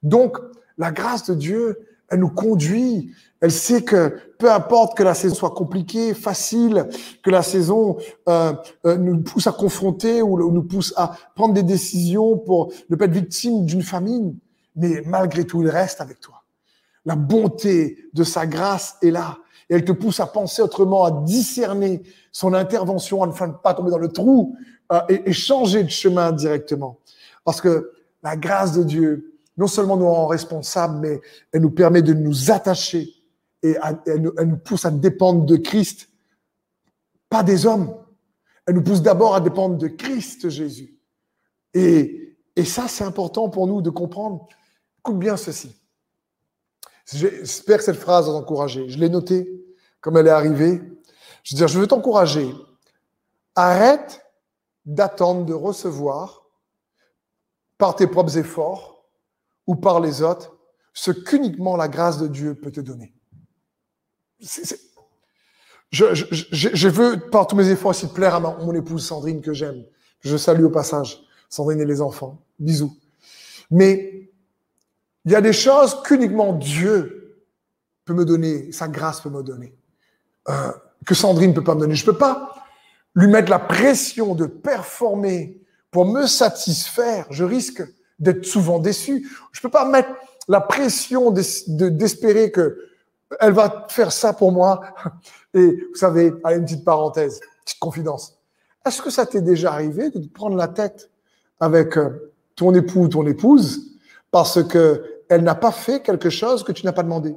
Donc, 0.02 0.38
la 0.78 0.90
grâce 0.90 1.28
de 1.30 1.34
Dieu, 1.34 1.78
elle 2.08 2.20
nous 2.20 2.30
conduit 2.30 3.12
elle 3.42 3.50
sait 3.50 3.82
que 3.82 4.16
peu 4.38 4.50
importe 4.50 4.96
que 4.96 5.02
la 5.02 5.14
saison 5.14 5.34
soit 5.34 5.50
compliquée, 5.50 6.14
facile, 6.14 6.86
que 7.24 7.30
la 7.30 7.42
saison 7.42 7.98
euh, 8.28 8.52
euh, 8.86 8.96
nous 8.96 9.20
pousse 9.20 9.48
à 9.48 9.52
confronter 9.52 10.22
ou 10.22 10.52
nous 10.52 10.62
pousse 10.62 10.94
à 10.96 11.16
prendre 11.34 11.52
des 11.52 11.64
décisions 11.64 12.38
pour 12.38 12.72
ne 12.88 12.94
pas 12.94 13.06
être 13.06 13.12
victime 13.12 13.66
d'une 13.66 13.82
famine, 13.82 14.36
mais 14.76 15.02
malgré 15.06 15.44
tout, 15.44 15.60
il 15.60 15.68
reste 15.68 16.00
avec 16.00 16.20
toi. 16.20 16.41
La 17.04 17.16
bonté 17.16 17.98
de 18.12 18.24
sa 18.24 18.46
grâce 18.46 18.96
est 19.02 19.10
là. 19.10 19.38
Et 19.68 19.74
elle 19.74 19.84
te 19.84 19.92
pousse 19.92 20.20
à 20.20 20.26
penser 20.26 20.62
autrement, 20.62 21.04
à 21.04 21.10
discerner 21.10 22.02
son 22.30 22.54
intervention, 22.54 23.22
à 23.22 23.26
ne 23.26 23.52
pas 23.52 23.74
tomber 23.74 23.90
dans 23.90 23.98
le 23.98 24.08
trou 24.08 24.56
euh, 24.92 25.00
et, 25.08 25.30
et 25.30 25.32
changer 25.32 25.82
de 25.82 25.88
chemin 25.88 26.32
directement. 26.32 26.98
Parce 27.44 27.60
que 27.60 27.92
la 28.22 28.36
grâce 28.36 28.72
de 28.72 28.84
Dieu, 28.84 29.32
non 29.56 29.66
seulement 29.66 29.96
nous 29.96 30.08
rend 30.08 30.26
responsables, 30.26 30.98
mais 31.00 31.20
elle 31.52 31.62
nous 31.62 31.70
permet 31.70 32.02
de 32.02 32.14
nous 32.14 32.50
attacher 32.50 33.08
et 33.62 33.76
elle, 34.06 34.48
nous 34.48 34.56
pousse 34.56 34.84
à 34.84 34.90
dépendre 34.90 35.44
de 35.44 35.56
Christ, 35.56 36.08
pas 37.28 37.42
des 37.42 37.66
hommes. 37.66 37.94
Elle 38.66 38.74
nous 38.74 38.82
pousse 38.82 39.02
d'abord 39.02 39.34
à 39.34 39.40
dépendre 39.40 39.76
de 39.76 39.88
Christ 39.88 40.48
Jésus. 40.48 40.98
Et, 41.74 42.36
et 42.56 42.64
ça, 42.64 42.88
c'est 42.88 43.04
important 43.04 43.48
pour 43.48 43.66
nous 43.66 43.80
de 43.80 43.90
comprendre. 43.90 44.48
Écoute 44.98 45.18
bien 45.18 45.36
ceci. 45.36 45.74
J'espère 47.14 47.78
que 47.78 47.84
cette 47.84 47.96
phrase 47.96 48.26
va 48.26 48.32
t'encourager. 48.32 48.88
Je 48.88 48.98
l'ai 48.98 49.08
notée 49.08 49.48
comme 50.00 50.16
elle 50.16 50.26
est 50.26 50.30
arrivée. 50.30 50.82
Je 51.42 51.54
veux 51.54 51.58
dire, 51.58 51.68
je 51.68 51.78
veux 51.78 51.86
t'encourager. 51.86 52.52
Arrête 53.54 54.24
d'attendre 54.84 55.44
de 55.44 55.54
recevoir 55.54 56.46
par 57.78 57.96
tes 57.96 58.06
propres 58.06 58.36
efforts 58.38 59.04
ou 59.66 59.76
par 59.76 60.00
les 60.00 60.22
autres 60.22 60.56
ce 60.94 61.10
qu'uniquement 61.10 61.76
la 61.76 61.88
grâce 61.88 62.18
de 62.18 62.26
Dieu 62.26 62.54
peut 62.54 62.70
te 62.70 62.80
donner. 62.80 63.14
Je, 65.90 66.88
veux, 66.88 67.18
par 67.30 67.46
tous 67.46 67.56
mes 67.56 67.68
efforts, 67.68 67.90
aussi 67.90 68.08
plaire 68.08 68.34
à 68.34 68.40
mon 68.40 68.74
épouse 68.74 69.06
Sandrine 69.06 69.40
que 69.40 69.52
j'aime. 69.52 69.84
Je 70.20 70.36
salue 70.36 70.64
au 70.64 70.70
passage 70.70 71.22
Sandrine 71.48 71.80
et 71.80 71.84
les 71.84 72.00
enfants. 72.00 72.42
Bisous. 72.58 72.96
Mais 73.70 74.31
il 75.24 75.32
y 75.32 75.36
a 75.36 75.40
des 75.40 75.52
choses 75.52 76.02
qu'uniquement 76.02 76.52
Dieu 76.52 77.44
peut 78.04 78.14
me 78.14 78.24
donner, 78.24 78.72
sa 78.72 78.88
grâce 78.88 79.20
peut 79.20 79.30
me 79.30 79.42
donner, 79.42 79.74
euh, 80.48 80.72
que 81.06 81.14
Sandrine 81.14 81.50
ne 81.50 81.54
peut 81.54 81.64
pas 81.64 81.74
me 81.74 81.80
donner. 81.80 81.94
Je 81.94 82.04
peux 82.04 82.16
pas 82.16 82.54
lui 83.14 83.28
mettre 83.28 83.50
la 83.50 83.58
pression 83.58 84.34
de 84.34 84.46
performer 84.46 85.60
pour 85.90 86.06
me 86.06 86.26
satisfaire. 86.26 87.26
Je 87.30 87.44
risque 87.44 87.82
d'être 88.18 88.44
souvent 88.44 88.78
déçu. 88.78 89.28
Je 89.52 89.60
peux 89.60 89.70
pas 89.70 89.84
mettre 89.84 90.10
la 90.48 90.60
pression 90.60 91.30
d'espérer 91.30 92.50
que 92.50 92.78
elle 93.40 93.52
va 93.52 93.86
faire 93.88 94.12
ça 94.12 94.32
pour 94.32 94.52
moi. 94.52 94.80
Et 95.54 95.70
vous 95.70 95.94
savez, 95.94 96.32
allez, 96.44 96.56
une 96.56 96.64
petite 96.64 96.84
parenthèse, 96.84 97.40
petite 97.64 97.78
confidence. 97.78 98.38
Est-ce 98.84 99.00
que 99.00 99.10
ça 99.10 99.26
t'est 99.26 99.40
déjà 99.40 99.72
arrivé 99.72 100.10
de 100.10 100.18
te 100.18 100.28
prendre 100.32 100.56
la 100.56 100.68
tête 100.68 101.10
avec 101.60 101.96
euh, 101.96 102.32
ton 102.56 102.74
époux 102.74 103.02
ou 103.02 103.08
ton 103.08 103.26
épouse 103.26 103.92
parce 104.32 104.62
que 104.64 105.11
elle 105.32 105.44
n'a 105.44 105.54
pas 105.54 105.72
fait 105.72 106.02
quelque 106.02 106.30
chose 106.30 106.62
que 106.62 106.72
tu 106.72 106.84
n'as 106.84 106.92
pas 106.92 107.02
demandé 107.02 107.34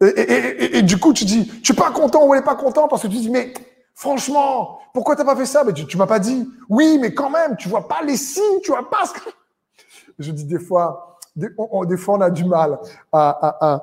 et, 0.00 0.82
du 0.82 0.98
coup, 0.98 1.12
tu 1.12 1.24
dis, 1.24 1.46
tu 1.62 1.72
es 1.72 1.74
pas 1.74 1.90
content 1.90 2.26
ou 2.26 2.34
elle 2.34 2.40
est 2.40 2.44
pas 2.44 2.56
content 2.56 2.88
parce 2.88 3.02
que 3.02 3.06
tu 3.06 3.16
dis, 3.16 3.30
mais 3.30 3.54
franchement, 3.94 4.80
pourquoi 4.92 5.16
t'as 5.16 5.24
pas 5.24 5.36
fait 5.36 5.46
ça? 5.46 5.64
Mais 5.64 5.72
tu, 5.72 5.86
tu 5.86 5.96
m'as 5.96 6.06
pas 6.06 6.18
dit. 6.18 6.48
Oui, 6.68 6.98
mais 7.00 7.14
quand 7.14 7.30
même, 7.30 7.56
tu 7.56 7.68
vois 7.68 7.88
pas 7.88 8.02
les 8.02 8.16
signes, 8.16 8.60
tu 8.62 8.70
vois 8.70 8.90
pas 8.90 9.06
ce 9.06 9.12
que... 9.12 9.30
Je 10.18 10.30
dis 10.30 10.44
des 10.44 10.58
fois, 10.58 11.18
des, 11.36 11.48
fois, 11.96 12.16
on 12.16 12.20
a 12.20 12.30
du 12.30 12.44
mal 12.44 12.78
à, 13.12 13.82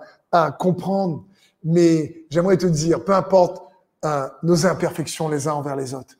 comprendre. 0.60 1.26
Mais 1.63 2.26
j'aimerais 2.30 2.58
te 2.58 2.67
dire, 2.67 3.04
peu 3.04 3.13
importe 3.13 3.63
euh, 4.06 4.28
nos 4.43 4.65
imperfections 4.65 5.30
les 5.30 5.47
uns 5.47 5.54
envers 5.54 5.76
les 5.76 5.93
autres, 5.93 6.15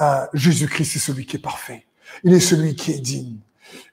euh, 0.00 0.26
Jésus-Christ 0.32 0.96
est 0.96 1.00
celui 1.00 1.26
qui 1.26 1.36
est 1.36 1.40
parfait. 1.40 1.86
Il 2.22 2.32
est 2.32 2.40
celui 2.40 2.74
qui 2.74 2.92
est 2.92 3.00
digne. 3.00 3.38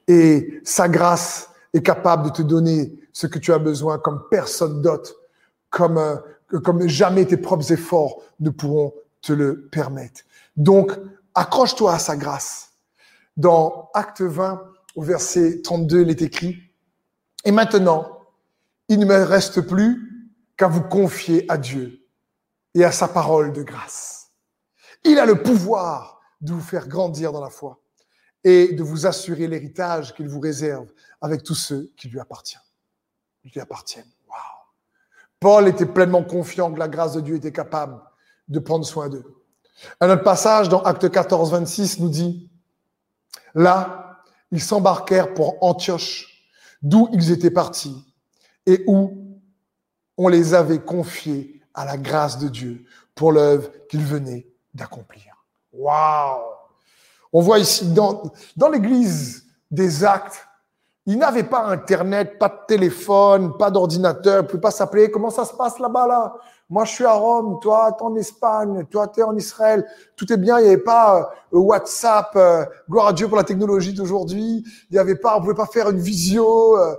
Et 0.07 0.61
sa 0.63 0.89
grâce 0.89 1.49
est 1.73 1.81
capable 1.81 2.25
de 2.25 2.29
te 2.29 2.41
donner 2.41 2.93
ce 3.13 3.27
que 3.27 3.39
tu 3.39 3.53
as 3.53 3.59
besoin 3.59 3.97
comme 3.99 4.23
personne 4.29 4.81
d'autre, 4.81 5.15
comme, 5.69 5.97
euh, 5.97 6.17
comme 6.63 6.87
jamais 6.87 7.25
tes 7.25 7.37
propres 7.37 7.71
efforts 7.71 8.21
ne 8.39 8.49
pourront 8.49 8.93
te 9.21 9.33
le 9.33 9.67
permettre. 9.71 10.21
Donc, 10.57 10.91
accroche-toi 11.35 11.93
à 11.93 11.99
sa 11.99 12.15
grâce. 12.15 12.71
Dans 13.37 13.89
Acte 13.93 14.21
20, 14.21 14.61
au 14.95 15.01
verset 15.01 15.61
32, 15.63 16.01
il 16.01 16.09
est 16.09 16.21
écrit, 16.21 16.57
et 17.45 17.51
maintenant, 17.51 18.19
il 18.89 18.99
ne 18.99 19.05
me 19.05 19.23
reste 19.23 19.61
plus 19.61 20.31
qu'à 20.57 20.67
vous 20.67 20.81
confier 20.81 21.45
à 21.49 21.57
Dieu 21.57 21.99
et 22.75 22.83
à 22.83 22.91
sa 22.91 23.07
parole 23.07 23.53
de 23.53 23.63
grâce. 23.63 24.31
Il 25.03 25.19
a 25.19 25.25
le 25.25 25.41
pouvoir 25.41 26.21
de 26.41 26.53
vous 26.53 26.61
faire 26.61 26.87
grandir 26.87 27.31
dans 27.31 27.41
la 27.41 27.49
foi 27.49 27.82
et 28.43 28.73
de 28.73 28.83
vous 28.83 29.05
assurer 29.05 29.47
l'héritage 29.47 30.13
qu'il 30.13 30.27
vous 30.27 30.39
réserve 30.39 30.87
avec 31.21 31.43
tous 31.43 31.55
ceux 31.55 31.91
qui 31.95 32.09
lui 32.09 32.19
appartiennent. 32.19 32.61
Lui. 33.43 33.51
Paul 35.39 35.67
était 35.67 35.85
pleinement 35.85 36.23
confiant 36.23 36.71
que 36.71 36.79
la 36.79 36.87
grâce 36.87 37.13
de 37.13 37.21
Dieu 37.21 37.35
était 37.35 37.51
capable 37.51 38.01
de 38.47 38.59
prendre 38.59 38.85
soin 38.85 39.09
d'eux. 39.09 39.25
Un 39.99 40.09
autre 40.09 40.23
passage 40.23 40.69
dans 40.69 40.81
Acte 40.83 41.09
14, 41.09 41.51
26 41.51 41.99
nous 41.99 42.09
dit, 42.09 42.49
là, 43.53 44.23
ils 44.51 44.61
s'embarquèrent 44.61 45.33
pour 45.33 45.61
Antioche 45.61 46.47
d'où 46.81 47.09
ils 47.11 47.31
étaient 47.31 47.51
partis 47.51 48.05
et 48.65 48.83
où 48.87 49.41
on 50.17 50.27
les 50.27 50.53
avait 50.53 50.79
confiés 50.79 51.61
à 51.73 51.85
la 51.85 51.97
grâce 51.97 52.37
de 52.37 52.47
Dieu 52.47 52.85
pour 53.15 53.31
l'œuvre 53.31 53.69
qu'il 53.89 54.05
venait 54.05 54.47
d'accomplir. 54.73 55.45
Waouh 55.73 56.52
On 57.33 57.41
voit 57.41 57.59
ici 57.59 57.91
dans, 57.91 58.23
dans 58.55 58.69
l'église 58.69 59.43
des 59.71 60.05
actes, 60.05 60.47
ils 61.05 61.17
n'avaient 61.17 61.43
pas 61.43 61.65
Internet, 61.65 62.39
pas 62.39 62.47
de 62.47 62.59
téléphone, 62.67 63.57
pas 63.57 63.69
d'ordinateur, 63.69 64.43
ne 64.43 64.47
pouvaient 64.47 64.61
pas 64.61 64.71
s'appeler. 64.71 65.11
Comment 65.11 65.31
ça 65.31 65.43
se 65.43 65.53
passe 65.53 65.77
là-bas, 65.79 66.07
là? 66.07 66.33
Moi, 66.69 66.85
je 66.85 66.91
suis 66.91 67.05
à 67.05 67.11
Rome, 67.11 67.59
toi, 67.61 67.93
tu 67.97 68.03
es 68.03 68.07
en 68.07 68.15
Espagne, 68.15 68.85
toi, 68.85 69.07
tu 69.07 69.19
es 69.19 69.23
en 69.23 69.35
Israël. 69.35 69.85
Tout 70.15 70.31
est 70.31 70.37
bien, 70.37 70.59
il 70.59 70.63
n'y 70.63 70.69
avait 70.69 70.77
pas 70.77 71.29
euh, 71.53 71.57
WhatsApp, 71.59 72.31
euh, 72.35 72.65
gloire 72.89 73.07
à 73.07 73.13
Dieu 73.13 73.27
pour 73.27 73.35
la 73.35 73.43
technologie 73.43 73.93
d'aujourd'hui. 73.93 74.63
Il 74.89 74.93
n'y 74.93 74.97
avait 74.97 75.17
pas, 75.17 75.35
on 75.35 75.41
pouvait 75.41 75.53
pas 75.53 75.65
faire 75.65 75.89
une 75.89 75.99
visio. 75.99 76.77
Euh, 76.77 76.95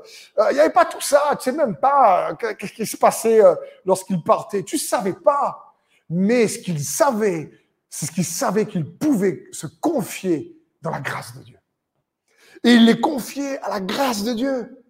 il 0.50 0.54
n'y 0.54 0.60
avait 0.60 0.70
pas 0.70 0.84
tout 0.84 1.00
ça. 1.00 1.22
Tu 1.38 1.50
sais 1.50 1.56
même 1.56 1.76
pas 1.76 2.34
qu'est-ce 2.34 2.72
qui 2.72 2.84
se 2.84 2.96
passait 2.96 3.40
lorsqu'il 3.86 4.22
partait. 4.22 4.62
Tu 4.62 4.76
savais 4.76 5.14
pas. 5.14 5.74
Mais 6.10 6.46
ce 6.46 6.58
qu'il 6.58 6.78
savait, 6.84 7.50
c'est 7.96 8.06
ce 8.06 8.10
qu'il 8.10 8.24
savait 8.24 8.66
qu'il 8.66 8.84
pouvait 8.84 9.44
se 9.52 9.68
confier 9.68 10.58
dans 10.82 10.90
la 10.90 10.98
grâce 10.98 11.36
de 11.36 11.44
Dieu. 11.44 11.56
Et 12.64 12.72
il 12.72 12.86
les 12.86 13.00
confiait 13.00 13.60
à 13.60 13.68
la 13.68 13.80
grâce 13.80 14.24
de 14.24 14.32
Dieu. 14.32 14.84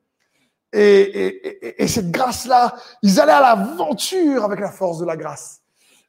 Et, 0.72 1.86
cette 1.86 2.10
grâce-là, 2.10 2.74
ils 3.02 3.20
allaient 3.20 3.32
à 3.32 3.42
l'aventure 3.42 4.42
avec 4.42 4.58
la 4.58 4.70
force 4.70 5.00
de 5.00 5.04
la 5.04 5.18
grâce. 5.18 5.60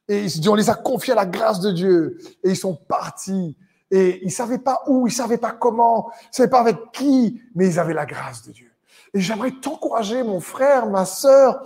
Et 0.08 0.24
ils 0.24 0.48
on 0.48 0.54
les 0.54 0.70
a 0.70 0.74
confiés 0.74 1.12
à 1.12 1.16
la 1.16 1.26
grâce 1.26 1.60
de 1.60 1.70
Dieu. 1.70 2.16
Et 2.42 2.52
ils 2.52 2.56
sont 2.56 2.74
partis. 2.74 3.58
Et 3.90 4.24
ils 4.24 4.32
savaient 4.32 4.56
pas 4.56 4.82
où, 4.86 5.06
ils 5.06 5.12
savaient 5.12 5.36
pas 5.36 5.52
comment, 5.52 6.10
ils 6.32 6.36
savaient 6.36 6.48
pas 6.48 6.60
avec 6.60 6.78
qui, 6.92 7.42
mais 7.54 7.66
ils 7.68 7.78
avaient 7.78 7.92
la 7.92 8.06
grâce 8.06 8.42
de 8.46 8.52
Dieu. 8.52 8.72
Et 9.12 9.20
j'aimerais 9.20 9.50
t'encourager, 9.50 10.22
mon 10.22 10.40
frère, 10.40 10.86
ma 10.86 11.04
sœur, 11.04 11.62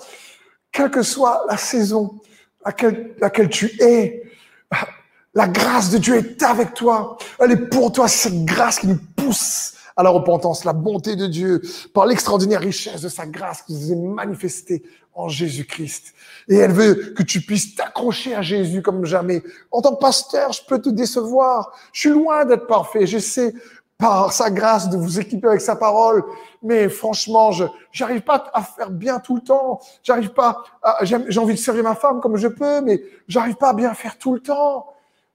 quelle 0.72 0.90
que 0.90 1.02
soit 1.02 1.44
la 1.48 1.56
saison 1.56 2.20
à 2.64 2.74
laquelle 3.20 3.48
tu 3.48 3.70
es, 3.80 4.24
la 5.34 5.46
grâce 5.48 5.90
de 5.90 5.98
Dieu 5.98 6.16
est 6.16 6.42
avec 6.42 6.74
toi. 6.74 7.16
Elle 7.38 7.52
est 7.52 7.68
pour 7.68 7.92
toi. 7.92 8.08
Cette 8.08 8.44
grâce 8.44 8.80
qui 8.80 8.88
nous 8.88 8.98
pousse 9.16 9.74
à 9.96 10.02
la 10.02 10.10
repentance, 10.10 10.64
la 10.64 10.72
bonté 10.72 11.14
de 11.16 11.26
Dieu, 11.26 11.60
par 11.92 12.06
l'extraordinaire 12.06 12.60
richesse 12.60 13.02
de 13.02 13.08
sa 13.08 13.26
grâce 13.26 13.62
qui 13.62 13.74
nous 13.74 13.92
est 13.92 13.96
manifestée 13.96 14.82
en 15.14 15.28
Jésus-Christ. 15.28 16.14
Et 16.48 16.56
elle 16.56 16.72
veut 16.72 16.94
que 17.16 17.22
tu 17.22 17.42
puisses 17.42 17.74
t'accrocher 17.74 18.34
à 18.34 18.42
Jésus 18.42 18.82
comme 18.82 19.04
jamais. 19.04 19.42
En 19.70 19.82
tant 19.82 19.94
que 19.94 20.00
pasteur, 20.00 20.52
je 20.52 20.62
peux 20.66 20.80
te 20.80 20.88
décevoir. 20.88 21.72
Je 21.92 22.00
suis 22.00 22.10
loin 22.10 22.44
d'être 22.44 22.66
parfait. 22.66 23.06
J'essaie 23.06 23.52
par 23.98 24.32
sa 24.32 24.50
grâce 24.50 24.88
de 24.88 24.96
vous 24.96 25.20
équiper 25.20 25.48
avec 25.48 25.60
sa 25.60 25.76
parole. 25.76 26.24
Mais 26.62 26.88
franchement, 26.88 27.52
je 27.52 27.64
j'arrive 27.92 28.22
pas 28.22 28.50
à 28.54 28.62
faire 28.62 28.90
bien 28.90 29.20
tout 29.20 29.34
le 29.36 29.42
temps. 29.42 29.80
J'arrive 30.02 30.30
pas. 30.30 30.64
J'ai 31.02 31.38
envie 31.38 31.54
de 31.54 31.58
servir 31.58 31.84
ma 31.84 31.94
femme 31.94 32.20
comme 32.20 32.36
je 32.36 32.48
peux, 32.48 32.80
mais 32.80 33.02
j'arrive 33.28 33.56
pas 33.56 33.70
à 33.70 33.74
bien 33.74 33.92
faire 33.94 34.16
tout 34.16 34.32
le 34.32 34.40
temps. 34.40 34.86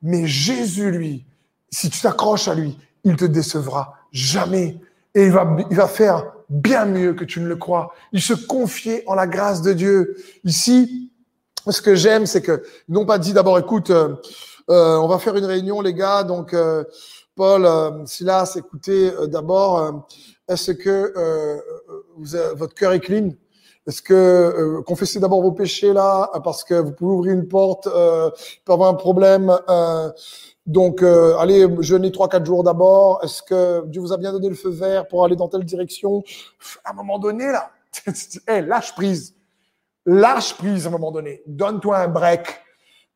Mais 0.06 0.28
Jésus, 0.28 0.92
lui, 0.92 1.26
si 1.72 1.90
tu 1.90 2.00
t'accroches 2.00 2.48
à 2.48 2.54
lui, 2.54 2.78
il 3.04 3.16
te 3.16 3.26
décevra 3.26 3.96
Jamais. 4.12 4.80
Et 5.16 5.26
il 5.26 5.32
va, 5.32 5.58
il 5.72 5.76
va 5.76 5.88
faire 5.88 6.32
bien 6.48 6.86
mieux 6.86 7.14
que 7.14 7.26
tu 7.26 7.40
ne 7.42 7.48
le 7.48 7.56
crois. 7.56 7.92
Il 8.12 8.22
se 8.22 8.34
confiait 8.34 9.04
en 9.08 9.16
la 9.16 9.26
grâce 9.26 9.64
de 9.64 9.74
Dieu. 9.74 10.16
Ici, 10.44 11.12
ce 11.68 11.82
que 11.82 11.96
j'aime, 11.96 12.28
c'est 12.28 12.44
que 12.44 12.64
ils 12.88 12.94
n'ont 12.94 13.06
pas 13.06 13.18
dit 13.18 13.34
d'abord, 13.34 13.58
écoute, 13.58 13.90
euh, 13.90 14.16
euh, 14.70 14.98
on 14.98 15.08
va 15.08 15.18
faire 15.18 15.36
une 15.36 15.46
réunion, 15.46 15.82
les 15.82 15.96
gars. 15.96 16.24
Donc, 16.24 16.54
euh, 16.54 16.84
Paul, 17.36 17.68
Silas, 18.06 18.54
écoutez, 18.56 19.12
d'abord, 19.28 20.06
est-ce 20.48 20.72
que 20.72 21.14
votre 22.54 22.76
cœur 22.76 22.94
est 22.94 23.02
clean? 23.02 23.32
Est-ce 23.88 24.02
que 24.02 24.82
confessez 24.86 25.20
d'abord 25.20 25.42
vos 25.42 25.52
péchés 25.52 25.94
là, 25.94 26.32
parce 26.44 26.64
que 26.64 26.74
vous 26.74 26.92
pouvez 26.92 27.14
ouvrir 27.14 27.34
une 27.34 27.48
porte, 27.48 27.88
euh, 27.88 28.32
avoir 28.68 28.90
un 28.90 28.96
problème. 28.96 29.56
Donc, 30.66 31.04
euh, 31.04 31.38
allez 31.38 31.68
jeûner 31.82 32.12
trois, 32.12 32.28
quatre 32.28 32.46
jours 32.46 32.64
d'abord. 32.64 33.20
Est-ce 33.24 33.44
que 33.44 33.86
Dieu 33.86 34.02
vous 34.02 34.14
a 34.14 34.18
bien 34.18 34.32
donné 34.32 34.50
le 34.50 34.56
feu 34.56 34.70
vert 34.70 35.08
pour 35.08 35.24
aller 35.24 35.36
dans 35.36 35.48
telle 35.48 35.64
direction? 35.64 36.24
À 36.84 36.92
un 36.92 36.94
moment 36.94 37.20
donné, 37.20 37.46
là, 37.46 37.70
hey, 38.48 38.62
lâche 38.66 38.96
prise. 38.96 39.36
Lâche 40.08 40.56
prise 40.56 40.86
à 40.86 40.90
un 40.90 40.92
moment 40.92 41.12
donné. 41.12 41.44
Donne-toi 41.46 41.98
un 41.98 42.08
break. 42.08 42.65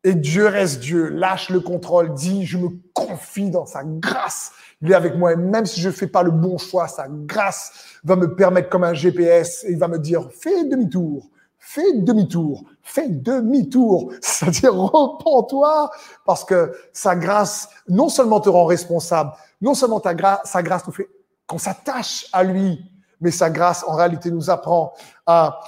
Et 0.03 0.15
Dieu 0.15 0.47
reste 0.47 0.79
Dieu. 0.79 1.09
Lâche 1.09 1.49
le 1.49 1.59
contrôle. 1.59 2.13
Dis, 2.13 2.45
je 2.45 2.57
me 2.57 2.69
confie 2.93 3.49
dans 3.49 3.65
sa 3.65 3.83
grâce. 3.83 4.51
Il 4.81 4.91
est 4.91 4.95
avec 4.95 5.15
moi. 5.15 5.33
Et 5.33 5.35
même 5.35 5.65
si 5.65 5.81
je 5.81 5.89
fais 5.89 6.07
pas 6.07 6.23
le 6.23 6.31
bon 6.31 6.57
choix, 6.57 6.87
sa 6.87 7.07
grâce 7.09 7.99
va 8.03 8.15
me 8.15 8.35
permettre 8.35 8.69
comme 8.69 8.83
un 8.83 8.93
GPS 8.93 9.63
et 9.65 9.71
il 9.71 9.77
va 9.77 9.87
me 9.87 9.99
dire, 9.99 10.29
fais 10.31 10.63
demi-tour 10.63 11.29
fais 11.59 11.93
demi-tour, 11.93 12.63
fais 12.81 13.09
demi-tour, 13.09 14.13
c'est-à-dire 14.21 14.73
repens-toi, 14.73 15.91
parce 16.25 16.43
que 16.43 16.73
sa 16.93 17.15
grâce 17.15 17.69
non 17.87 18.09
seulement 18.09 18.39
te 18.39 18.49
rend 18.49 18.65
responsable, 18.65 19.33
non 19.61 19.73
seulement 19.75 19.99
ta 19.99 20.15
grâce, 20.15 20.39
sa 20.45 20.63
grâce 20.63 20.87
nous 20.87 20.93
fait 20.93 21.09
qu'on 21.45 21.57
s'attache 21.57 22.27
à 22.31 22.43
lui, 22.43 22.79
mais 23.21 23.31
sa 23.31 23.49
grâce 23.49 23.83
en 23.87 23.95
réalité 23.95 24.31
nous 24.31 24.49
apprend 24.49 24.93
à, 25.25 25.59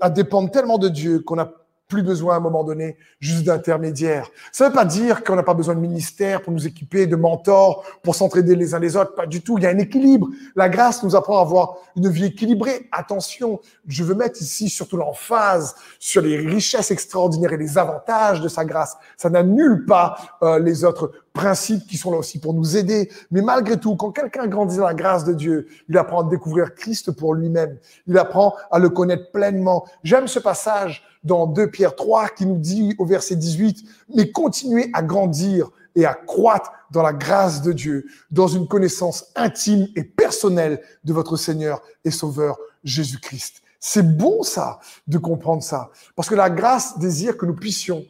à 0.00 0.10
dépendre 0.10 0.50
tellement 0.50 0.78
de 0.78 0.88
Dieu 0.88 1.20
qu'on 1.20 1.38
a 1.38 1.50
plus 1.90 2.02
besoin 2.02 2.34
à 2.34 2.36
un 2.38 2.40
moment 2.40 2.64
donné 2.64 2.96
juste 3.18 3.44
d'intermédiaires. 3.44 4.30
Ça 4.52 4.64
ne 4.64 4.70
veut 4.70 4.74
pas 4.74 4.86
dire 4.86 5.22
qu'on 5.22 5.36
n'a 5.36 5.42
pas 5.42 5.52
besoin 5.52 5.74
de 5.74 5.80
ministère 5.80 6.40
pour 6.40 6.52
nous 6.52 6.66
équiper, 6.66 7.06
de 7.06 7.16
mentors, 7.16 7.84
pour 8.02 8.14
s'entraider 8.14 8.54
les 8.54 8.74
uns 8.74 8.78
les 8.78 8.96
autres. 8.96 9.14
Pas 9.14 9.26
du 9.26 9.42
tout. 9.42 9.58
Il 9.58 9.64
y 9.64 9.66
a 9.66 9.70
un 9.70 9.78
équilibre. 9.78 10.28
La 10.56 10.70
grâce 10.70 11.02
nous 11.02 11.16
apprend 11.16 11.38
à 11.38 11.42
avoir 11.42 11.74
une 11.96 12.08
vie 12.08 12.26
équilibrée. 12.26 12.88
Attention, 12.92 13.60
je 13.86 14.04
veux 14.04 14.14
mettre 14.14 14.40
ici 14.40 14.70
surtout 14.70 14.96
l'emphase 14.96 15.74
sur 15.98 16.22
les 16.22 16.38
richesses 16.38 16.90
extraordinaires 16.90 17.52
et 17.52 17.58
les 17.58 17.76
avantages 17.76 18.40
de 18.40 18.48
sa 18.48 18.64
grâce. 18.64 18.96
Ça 19.16 19.28
n'annule 19.28 19.84
pas 19.84 20.16
euh, 20.42 20.58
les 20.60 20.84
autres 20.84 21.12
principes 21.32 21.86
qui 21.86 21.96
sont 21.96 22.10
là 22.10 22.18
aussi 22.18 22.40
pour 22.40 22.54
nous 22.54 22.76
aider. 22.76 23.10
Mais 23.30 23.42
malgré 23.42 23.78
tout, 23.78 23.96
quand 23.96 24.10
quelqu'un 24.10 24.46
grandit 24.46 24.76
dans 24.76 24.86
la 24.86 24.94
grâce 24.94 25.24
de 25.24 25.32
Dieu, 25.32 25.68
il 25.88 25.96
apprend 25.96 26.26
à 26.26 26.30
découvrir 26.30 26.74
Christ 26.74 27.12
pour 27.12 27.34
lui-même. 27.34 27.78
Il 28.06 28.18
apprend 28.18 28.54
à 28.70 28.78
le 28.78 28.88
connaître 28.90 29.30
pleinement. 29.30 29.86
J'aime 30.02 30.28
ce 30.28 30.38
passage 30.38 31.04
dans 31.22 31.46
2 31.46 31.70
Pierre 31.70 31.94
3 31.94 32.28
qui 32.30 32.46
nous 32.46 32.58
dit 32.58 32.94
au 32.98 33.04
verset 33.04 33.36
18, 33.36 33.84
mais 34.14 34.30
continuez 34.30 34.90
à 34.92 35.02
grandir 35.02 35.70
et 35.94 36.06
à 36.06 36.14
croître 36.14 36.72
dans 36.90 37.02
la 37.02 37.12
grâce 37.12 37.62
de 37.62 37.72
Dieu, 37.72 38.06
dans 38.30 38.48
une 38.48 38.66
connaissance 38.66 39.26
intime 39.36 39.88
et 39.96 40.04
personnelle 40.04 40.80
de 41.04 41.12
votre 41.12 41.36
Seigneur 41.36 41.82
et 42.04 42.10
Sauveur 42.10 42.58
Jésus-Christ. 42.84 43.62
C'est 43.78 44.16
bon 44.16 44.42
ça, 44.42 44.78
de 45.06 45.18
comprendre 45.18 45.62
ça, 45.62 45.90
parce 46.14 46.28
que 46.28 46.34
la 46.34 46.50
grâce 46.50 46.98
désire 46.98 47.36
que 47.36 47.46
nous 47.46 47.54
puissions 47.54 48.04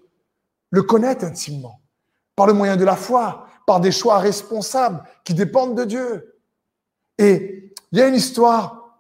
le 0.71 0.83
connaître 0.83 1.25
intimement, 1.25 1.80
par 2.37 2.47
le 2.47 2.53
moyen 2.53 2.77
de 2.77 2.85
la 2.85 2.97
foi, 2.97 3.47
par 3.67 3.81
des 3.81 3.93
choix 3.93 4.19
responsables 4.19 5.03
qui 5.25 5.35
dépendent 5.35 5.77
de 5.77 5.85
Dieu. 5.85 6.35
Et 7.19 7.73
il 7.93 7.99
y 7.99 8.03
a 8.03 8.09
une 8.09 8.15
histoire 8.15 8.99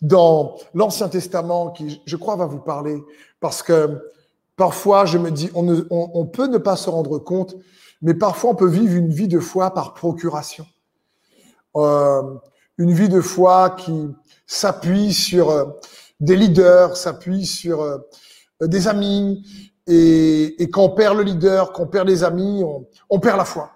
dans 0.00 0.56
l'Ancien 0.74 1.08
Testament 1.08 1.70
qui, 1.70 2.02
je 2.04 2.16
crois, 2.16 2.36
va 2.36 2.46
vous 2.46 2.58
parler, 2.58 3.02
parce 3.40 3.62
que 3.62 4.12
parfois, 4.56 5.06
je 5.06 5.18
me 5.18 5.30
dis, 5.30 5.50
on, 5.54 6.26
peut 6.26 6.46
ne 6.46 6.58
pas 6.58 6.76
se 6.76 6.90
rendre 6.90 7.18
compte, 7.18 7.56
mais 8.02 8.14
parfois, 8.14 8.50
on 8.50 8.54
peut 8.54 8.68
vivre 8.68 8.94
une 8.94 9.10
vie 9.10 9.28
de 9.28 9.38
foi 9.38 9.72
par 9.72 9.94
procuration. 9.94 10.66
Euh, 11.76 12.22
une 12.78 12.92
vie 12.92 13.08
de 13.08 13.20
foi 13.20 13.70
qui 13.70 14.08
s'appuie 14.46 15.12
sur 15.12 15.50
euh, 15.50 15.66
des 16.20 16.36
leaders, 16.36 16.96
s'appuie 16.96 17.46
sur 17.46 17.82
euh, 17.82 17.98
des 18.60 18.88
amis, 18.88 19.71
et, 19.86 20.62
et, 20.62 20.70
quand 20.70 20.84
on 20.84 20.90
perd 20.90 21.16
le 21.16 21.24
leader, 21.24 21.72
quand 21.72 21.84
on 21.84 21.86
perd 21.86 22.08
les 22.08 22.22
amis, 22.22 22.62
on, 22.64 22.86
on 23.10 23.18
perd 23.18 23.36
la 23.36 23.44
foi. 23.44 23.72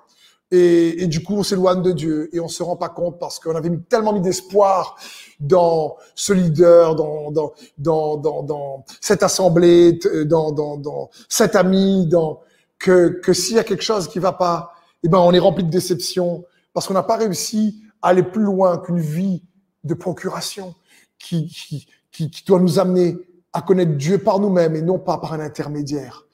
Et, 0.53 1.03
et, 1.03 1.07
du 1.09 1.25
coup, 1.25 1.35
on 1.35 1.43
s'éloigne 1.43 1.83
de 1.83 1.91
Dieu 1.91 2.29
et 2.33 2.39
on 2.39 2.47
se 2.47 2.63
rend 2.63 2.77
pas 2.77 2.89
compte 2.89 3.19
parce 3.19 3.41
qu'on 3.41 3.57
avait 3.57 3.77
tellement 3.89 4.13
mis 4.13 4.21
d'espoir 4.21 4.97
dans 5.41 5.97
ce 6.15 6.33
leader, 6.33 6.95
dans, 6.95 7.33
dans, 7.33 7.53
dans, 7.79 8.17
dans, 8.17 8.43
dans 8.45 8.85
cette 9.01 9.25
assemblée, 9.25 9.99
dans, 10.25 10.53
dans, 10.53 10.77
dans 10.77 11.11
cet 11.29 11.57
ami, 11.57 12.07
dans, 12.07 12.41
que, 12.79 13.09
que 13.09 13.33
s'il 13.33 13.57
y 13.57 13.59
a 13.59 13.65
quelque 13.65 13.83
chose 13.83 14.07
qui 14.07 14.21
va 14.21 14.33
pas, 14.33 14.73
eh 15.03 15.09
ben, 15.09 15.19
on 15.19 15.33
est 15.33 15.39
rempli 15.41 15.65
de 15.65 15.71
déception 15.71 16.45
parce 16.73 16.87
qu'on 16.87 16.95
n'a 16.95 17.03
pas 17.03 17.17
réussi 17.17 17.83
à 18.01 18.09
aller 18.09 18.23
plus 18.23 18.43
loin 18.43 18.79
qu'une 18.79 19.01
vie 19.01 19.43
de 19.83 19.95
procuration 19.95 20.75
qui, 21.19 21.49
qui, 21.49 21.87
qui, 22.13 22.31
qui 22.31 22.45
doit 22.45 22.61
nous 22.61 22.79
amener 22.79 23.17
à 23.57 23.63
connaître 23.63 23.93
Dieu 23.93 24.19
par 24.19 24.39
nous-mêmes 24.39 24.77
et 24.77 24.83
non 24.83 24.99
pas 24.99 25.17
par 25.17 25.33
un 25.33 25.41
intermédiaire. 25.41 26.27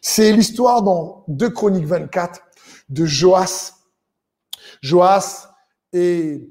C'est 0.00 0.32
l'histoire 0.32 0.82
dans 0.82 1.24
2 1.28 1.50
Chroniques 1.50 1.84
24 1.84 2.40
de 2.88 3.04
Joas. 3.04 3.74
Joas 4.80 5.50
est, 5.92 6.48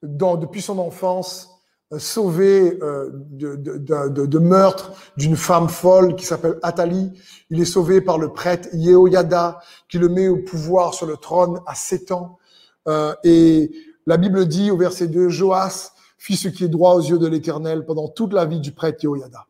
dans, 0.00 0.36
depuis 0.36 0.62
son 0.62 0.78
enfance, 0.78 1.50
euh, 1.92 1.98
sauvé 1.98 2.78
euh, 2.80 3.10
de, 3.12 3.56
de, 3.56 4.08
de, 4.08 4.38
meurtre 4.38 4.92
d'une 5.16 5.34
femme 5.34 5.68
folle 5.68 6.14
qui 6.14 6.26
s'appelle 6.26 6.60
Athalie. 6.62 7.10
Il 7.50 7.60
est 7.60 7.64
sauvé 7.64 8.00
par 8.00 8.18
le 8.18 8.32
prêtre 8.32 8.68
Yehoyada 8.74 9.58
qui 9.88 9.98
le 9.98 10.08
met 10.08 10.28
au 10.28 10.36
pouvoir 10.36 10.94
sur 10.94 11.06
le 11.06 11.16
trône 11.16 11.58
à 11.66 11.74
sept 11.74 12.12
ans. 12.12 12.38
Euh, 12.86 13.16
et 13.24 13.72
la 14.06 14.16
Bible 14.16 14.46
dit 14.46 14.70
au 14.70 14.76
verset 14.76 15.08
2, 15.08 15.28
Joas 15.28 15.90
fit 16.18 16.36
ce 16.36 16.46
qui 16.46 16.62
est 16.62 16.68
droit 16.68 16.94
aux 16.94 17.02
yeux 17.02 17.18
de 17.18 17.26
l'Éternel 17.26 17.84
pendant 17.84 18.06
toute 18.06 18.32
la 18.32 18.44
vie 18.44 18.60
du 18.60 18.70
prêtre 18.70 19.02
Yehoyada. 19.02 19.46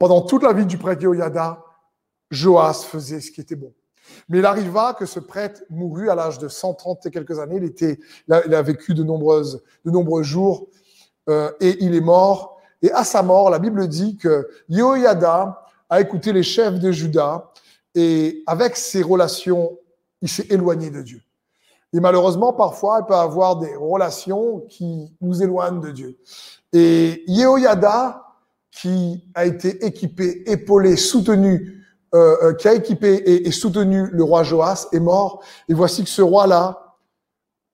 Pendant 0.00 0.22
toute 0.22 0.42
la 0.42 0.54
vie 0.54 0.64
du 0.64 0.78
prêtre 0.78 1.02
Yehoyada, 1.02 1.62
Joas 2.30 2.86
faisait 2.88 3.20
ce 3.20 3.30
qui 3.30 3.42
était 3.42 3.54
bon. 3.54 3.74
Mais 4.30 4.38
il 4.38 4.46
arriva 4.46 4.94
que 4.94 5.04
ce 5.04 5.20
prêtre 5.20 5.60
mourut 5.68 6.08
à 6.08 6.14
l'âge 6.14 6.38
de 6.38 6.48
130 6.48 7.04
et 7.04 7.10
quelques 7.10 7.38
années. 7.38 7.60
Il, 7.62 7.98
il 8.46 8.54
a 8.54 8.62
vécu 8.62 8.94
de, 8.94 9.04
nombreuses, 9.04 9.62
de 9.84 9.90
nombreux 9.90 10.22
jours 10.22 10.68
euh, 11.28 11.52
et 11.60 11.84
il 11.84 11.94
est 11.94 12.00
mort. 12.00 12.58
Et 12.80 12.90
à 12.92 13.04
sa 13.04 13.22
mort, 13.22 13.50
la 13.50 13.58
Bible 13.58 13.86
dit 13.88 14.16
que 14.16 14.48
Yehoiada 14.70 15.66
a 15.90 16.00
écouté 16.00 16.32
les 16.32 16.44
chefs 16.44 16.80
de 16.80 16.90
Juda 16.90 17.52
et 17.94 18.42
avec 18.46 18.78
ses 18.78 19.02
relations, 19.02 19.78
il 20.22 20.30
s'est 20.30 20.46
éloigné 20.48 20.88
de 20.88 21.02
Dieu. 21.02 21.20
Et 21.92 22.00
malheureusement, 22.00 22.54
parfois, 22.54 23.00
il 23.02 23.06
peut 23.06 23.14
avoir 23.14 23.56
des 23.56 23.76
relations 23.76 24.60
qui 24.60 25.14
nous 25.20 25.42
éloignent 25.42 25.80
de 25.80 25.90
Dieu. 25.90 26.18
Et 26.72 27.22
Yehoiada, 27.26 28.29
qui 28.70 29.24
a 29.34 29.46
été 29.46 29.84
équipé, 29.84 30.42
épaulé, 30.50 30.96
soutenu, 30.96 31.84
euh, 32.14 32.36
euh, 32.42 32.54
qui 32.54 32.68
a 32.68 32.74
équipé 32.74 33.22
et, 33.26 33.50
soutenu 33.50 34.08
le 34.10 34.24
roi 34.24 34.42
Joas, 34.42 34.88
est 34.92 35.00
mort. 35.00 35.44
Et 35.68 35.74
voici 35.74 36.02
que 36.02 36.10
ce 36.10 36.22
roi-là, 36.22 36.96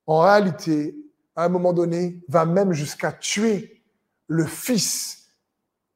en 0.07 0.20
réalité, 0.20 0.97
à 1.34 1.44
un 1.44 1.49
moment 1.49 1.72
donné, 1.72 2.22
va 2.28 2.44
même 2.44 2.72
jusqu'à 2.72 3.12
tuer 3.12 3.82
le 4.26 4.44
fils 4.44 5.28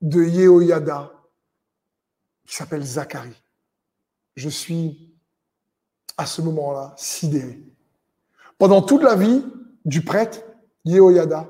de 0.01 0.22
Yehoiada, 0.22 1.11
qui 2.46 2.55
s'appelle 2.55 2.82
Zacharie. 2.82 3.42
Je 4.36 4.48
suis 4.48 5.14
à 6.16 6.26
ce 6.26 6.42
moment-là 6.42 6.94
sidéré. 6.96 7.62
Pendant 8.59 8.82
toute 8.82 9.03
la 9.03 9.16
vie 9.16 9.44
du 9.84 10.03
prêtre, 10.03 10.42
Yehoiada, 10.84 11.46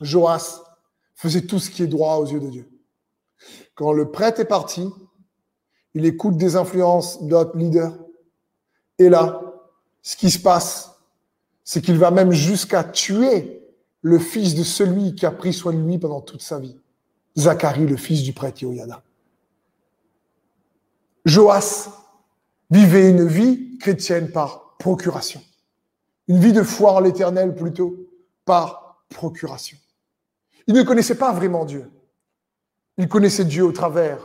Joas 0.00 0.63
faisait 1.14 1.42
tout 1.42 1.58
ce 1.58 1.70
qui 1.70 1.82
est 1.82 1.86
droit 1.86 2.16
aux 2.16 2.26
yeux 2.26 2.40
de 2.40 2.48
Dieu. 2.48 2.68
Quand 3.74 3.92
le 3.92 4.10
prêtre 4.10 4.40
est 4.40 4.46
parti, 4.46 4.88
il 5.94 6.04
écoute 6.06 6.36
des 6.36 6.56
influences 6.56 7.22
d'autres 7.22 7.56
leaders. 7.56 7.96
Et 8.98 9.08
là, 9.08 9.40
ce 10.02 10.16
qui 10.16 10.30
se 10.30 10.38
passe, 10.38 10.92
c'est 11.62 11.80
qu'il 11.80 11.98
va 11.98 12.10
même 12.10 12.32
jusqu'à 12.32 12.84
tuer 12.84 13.62
le 14.02 14.18
fils 14.18 14.54
de 14.54 14.62
celui 14.62 15.14
qui 15.14 15.24
a 15.24 15.30
pris 15.30 15.52
soin 15.52 15.72
de 15.72 15.80
lui 15.80 15.98
pendant 15.98 16.20
toute 16.20 16.42
sa 16.42 16.58
vie. 16.58 16.78
Zacharie, 17.36 17.86
le 17.86 17.96
fils 17.96 18.22
du 18.22 18.32
prêtre 18.32 18.62
Yehoiada. 18.62 19.02
Joas 21.24 21.88
vivait 22.70 23.10
une 23.10 23.26
vie 23.26 23.78
chrétienne 23.78 24.30
par 24.30 24.76
procuration. 24.78 25.42
Une 26.28 26.38
vie 26.38 26.52
de 26.52 26.62
foi 26.62 26.92
en 26.92 27.00
l'éternel 27.00 27.54
plutôt 27.54 27.96
par 28.44 29.04
procuration. 29.08 29.78
Il 30.66 30.74
ne 30.74 30.82
connaissait 30.82 31.16
pas 31.16 31.32
vraiment 31.32 31.64
Dieu. 31.64 31.90
Il 32.96 33.08
connaissait 33.08 33.44
Dieu 33.44 33.64
au 33.64 33.72
travers 33.72 34.18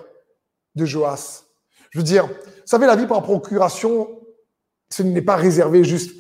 de 0.76 0.86
Joas. 0.86 1.44
Je 1.92 2.00
veux 2.00 2.04
dire, 2.04 2.28
vous 2.28 2.34
savez, 2.66 2.86
la 2.86 2.96
vie 2.96 3.08
par 3.08 3.22
procuration, 3.24 4.08
ce 4.90 5.04
n'est 5.04 5.22
pas 5.22 5.36
réservé 5.36 5.84
juste 5.84 6.20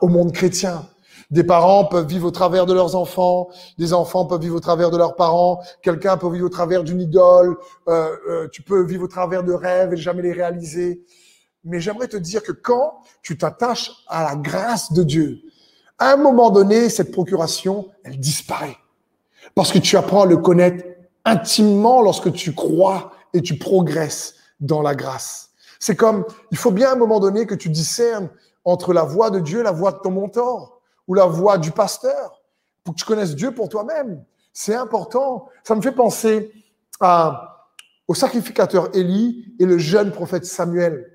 au 0.00 0.08
monde 0.08 0.32
chrétien. 0.32 0.86
Des 1.30 1.44
parents 1.44 1.84
peuvent 1.84 2.08
vivre 2.08 2.26
au 2.26 2.30
travers 2.32 2.66
de 2.66 2.74
leurs 2.74 2.96
enfants, 2.96 3.50
des 3.78 3.92
enfants 3.92 4.26
peuvent 4.26 4.40
vivre 4.40 4.56
au 4.56 4.60
travers 4.60 4.90
de 4.90 4.96
leurs 4.96 5.14
parents, 5.14 5.62
quelqu'un 5.80 6.16
peut 6.16 6.28
vivre 6.28 6.46
au 6.46 6.50
travers 6.50 6.82
d'une 6.82 7.00
idole, 7.00 7.56
euh, 7.88 8.16
euh, 8.28 8.48
tu 8.48 8.62
peux 8.62 8.84
vivre 8.84 9.04
au 9.04 9.08
travers 9.08 9.44
de 9.44 9.52
rêves 9.52 9.92
et 9.92 9.96
jamais 9.96 10.22
les 10.22 10.32
réaliser. 10.32 11.04
Mais 11.62 11.78
j'aimerais 11.78 12.08
te 12.08 12.16
dire 12.16 12.42
que 12.42 12.50
quand 12.50 13.00
tu 13.22 13.38
t'attaches 13.38 13.92
à 14.08 14.24
la 14.24 14.34
grâce 14.34 14.92
de 14.92 15.04
Dieu, 15.04 15.38
à 16.00 16.14
un 16.14 16.16
moment 16.16 16.50
donné, 16.50 16.88
cette 16.88 17.12
procuration, 17.12 17.88
elle 18.02 18.18
disparaît. 18.18 18.79
Parce 19.54 19.72
que 19.72 19.78
tu 19.78 19.96
apprends 19.96 20.22
à 20.22 20.26
le 20.26 20.36
connaître 20.36 20.84
intimement 21.24 22.02
lorsque 22.02 22.32
tu 22.32 22.54
crois 22.54 23.12
et 23.32 23.42
tu 23.42 23.58
progresses 23.58 24.34
dans 24.60 24.82
la 24.82 24.94
grâce. 24.94 25.50
C'est 25.78 25.96
comme, 25.96 26.24
il 26.50 26.58
faut 26.58 26.70
bien 26.70 26.90
à 26.90 26.92
un 26.92 26.96
moment 26.96 27.20
donné 27.20 27.46
que 27.46 27.54
tu 27.54 27.68
discernes 27.68 28.28
entre 28.64 28.92
la 28.92 29.02
voix 29.02 29.30
de 29.30 29.40
Dieu 29.40 29.62
la 29.62 29.72
voix 29.72 29.92
de 29.92 29.98
ton 29.98 30.10
mentor 30.10 30.80
ou 31.08 31.14
la 31.14 31.26
voix 31.26 31.58
du 31.58 31.72
pasteur, 31.72 32.42
pour 32.84 32.94
que 32.94 33.00
tu 33.00 33.04
connaisses 33.04 33.34
Dieu 33.34 33.52
pour 33.52 33.68
toi-même. 33.68 34.24
C'est 34.52 34.74
important. 34.74 35.48
Ça 35.64 35.74
me 35.74 35.80
fait 35.80 35.92
penser 35.92 36.52
au 38.06 38.14
sacrificateur 38.14 38.94
Élie 38.94 39.54
et 39.58 39.66
le 39.66 39.78
jeune 39.78 40.12
prophète 40.12 40.44
Samuel. 40.44 41.10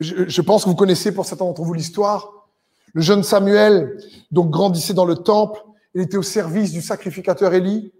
Je 0.00 0.40
pense 0.42 0.64
que 0.64 0.68
vous 0.68 0.76
connaissez 0.76 1.12
pour 1.12 1.24
certains 1.24 1.46
d'entre 1.46 1.62
vous 1.62 1.74
l'histoire. 1.74 2.48
Le 2.92 3.00
jeune 3.00 3.22
Samuel, 3.22 3.98
donc, 4.30 4.50
grandissait 4.50 4.94
dans 4.94 5.04
le 5.06 5.16
temple. 5.16 5.60
Il 5.94 6.02
était 6.02 6.16
au 6.16 6.22
service 6.22 6.72
du 6.72 6.82
sacrificateur 6.82 7.52
Élie. 7.54 7.92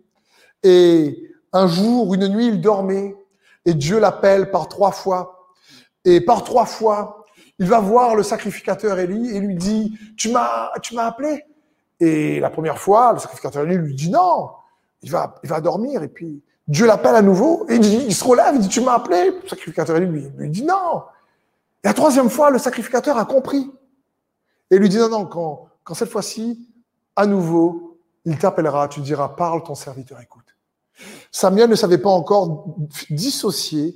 Et 0.63 1.31
un 1.53 1.67
jour, 1.67 2.15
une 2.15 2.29
nuit, 2.29 2.49
il 2.49 2.61
dormait. 2.61 3.17
Et 3.65 3.75
Dieu 3.75 3.99
l'appelle 3.99 4.51
par 4.51 4.69
trois 4.69 4.93
fois. 4.93 5.51
Et 6.05 6.21
par 6.21 6.43
trois 6.45 6.67
fois, 6.67 7.25
il 7.59 7.67
va 7.67 7.81
voir 7.81 8.17
le 8.17 8.23
sacrificateur 8.23 8.99
Élie 8.99 9.37
et 9.37 9.41
lui 9.41 9.55
dit, 9.55 9.97
tu 10.17 10.31
m'as, 10.31 10.71
appelé? 10.99 11.45
Et 12.01 12.41
la 12.41 12.51
première 12.51 12.79
fois, 12.79 13.13
le 13.13 13.19
sacrificateur 13.19 13.63
Élie 13.65 13.77
lui 13.77 13.95
dit 13.95 14.11
non. 14.11 14.51
Il 15.03 15.11
va, 15.11 15.61
dormir 15.61 16.03
et 16.03 16.09
puis 16.09 16.43
Dieu 16.69 16.87
l'appelle 16.87 17.17
à 17.17 17.23
nouveau 17.23 17.67
et 17.69 17.75
il, 17.75 18.15
se 18.15 18.25
relève, 18.25 18.55
il 18.55 18.61
dit, 18.61 18.69
tu 18.69 18.81
m'as 18.81 18.95
appelé? 18.95 19.31
Le 19.43 19.49
sacrificateur 19.49 19.97
Élie 19.97 20.07
lui, 20.07 20.29
lui 20.37 20.51
dit 20.51 20.65
non. 20.65 21.03
Et 21.85 21.89
la 21.89 21.95
troisième 21.95 22.31
fois, 22.31 22.51
le 22.51 22.59
sacrificateur 22.59 23.17
a 23.19 23.25
compris. 23.25 23.71
Et 24.71 24.79
lui 24.79 24.89
dit 24.89 24.99
non, 24.99 25.09
non, 25.09 25.27
quand, 25.27 25.69
quand 25.85 25.95
cette 25.95 26.11
fois-ci, 26.11 26.69
à 27.17 27.27
nouveau, 27.27 27.99
il 28.25 28.39
t'appellera, 28.39 28.89
tu 28.89 29.01
diras, 29.01 29.31
parle, 29.31 29.63
ton 29.63 29.75
serviteur 29.75 30.21
écoute. 30.21 30.57
Samuel 31.31 31.71
ne 31.71 31.75
savait 31.75 31.99
pas 31.99 32.11
encore 32.11 32.77
dissocier 33.11 33.95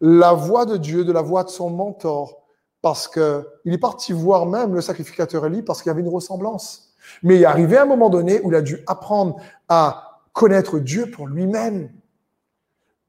la 0.00 0.32
voix 0.32 0.66
de 0.66 0.76
Dieu 0.76 1.04
de 1.04 1.12
la 1.12 1.22
voix 1.22 1.44
de 1.44 1.50
son 1.50 1.70
mentor 1.70 2.42
parce 2.82 3.08
que 3.08 3.46
il 3.64 3.74
est 3.74 3.78
parti 3.78 4.12
voir 4.12 4.46
même 4.46 4.74
le 4.74 4.80
sacrificateur 4.80 5.44
Élie 5.46 5.62
parce 5.62 5.82
qu'il 5.82 5.90
y 5.90 5.92
avait 5.92 6.00
une 6.00 6.08
ressemblance. 6.08 6.94
Mais 7.22 7.36
il 7.36 7.42
est 7.42 7.46
arrivé 7.46 7.76
un 7.76 7.86
moment 7.86 8.08
donné 8.08 8.40
où 8.40 8.50
il 8.50 8.54
a 8.54 8.62
dû 8.62 8.82
apprendre 8.86 9.36
à 9.68 10.20
connaître 10.32 10.78
Dieu 10.78 11.10
pour 11.10 11.26
lui-même. 11.26 11.90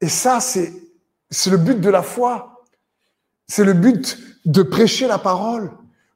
Et 0.00 0.08
ça, 0.08 0.40
c'est 0.40 0.72
le 1.50 1.56
but 1.56 1.80
de 1.80 1.88
la 1.90 2.02
foi. 2.02 2.64
C'est 3.46 3.64
le 3.64 3.72
but 3.72 4.18
de 4.44 4.62
prêcher 4.62 5.06
la 5.06 5.18
parole 5.18 5.70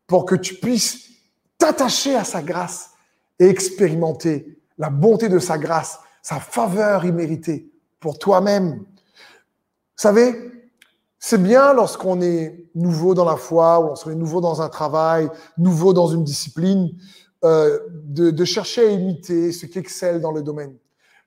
pour 0.07 0.27
que 0.27 0.35
tu 0.35 0.55
puisses 0.55 1.11
t'attacher 1.59 2.15
à 2.15 2.25
sa 2.25 2.43
grâce 2.43 2.96
et 3.39 3.49
expérimenter 3.49 4.59
la 4.79 4.91
bonté 4.91 5.29
de 5.29 5.39
sa 5.39 5.59
grâce, 5.59 5.99
sa 6.23 6.41
faveur 6.41 7.05
imméritée 7.05 7.71
pour 8.01 8.19
toi-même. 8.19 8.79
Vous 8.79 10.03
savez, 10.03 10.53
c'est 11.19 11.43
bien 11.43 11.73
lorsqu'on 11.73 12.21
est 12.21 12.67
nouveau 12.75 13.15
dans 13.15 13.25
la 13.25 13.37
foi, 13.37 13.81
ou 13.81 13.87
lorsqu'on 13.89 14.11
est 14.11 14.17
nouveau 14.17 14.41
dans 14.41 14.63
un 14.63 14.69
travail, 14.69 15.29
nouveau 15.59 15.93
dans 15.93 16.07
une 16.07 16.25
discipline, 16.25 16.91
euh, 17.45 17.79
de, 18.05 18.31
de, 18.31 18.45
chercher 18.45 18.87
à 18.87 18.91
imiter 18.91 19.53
ce 19.53 19.67
qui 19.67 19.79
excelle 19.79 20.21
dans 20.21 20.33
le 20.33 20.43
domaine. 20.43 20.75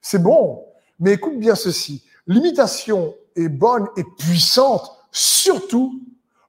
C'est 0.00 0.22
bon, 0.22 0.64
mais 0.98 1.12
écoute 1.12 1.38
bien 1.38 1.54
ceci. 1.54 2.04
L'imitation 2.26 3.14
est 3.36 3.48
bonne 3.48 3.86
et 3.96 4.04
puissante, 4.18 4.90
surtout 5.12 6.00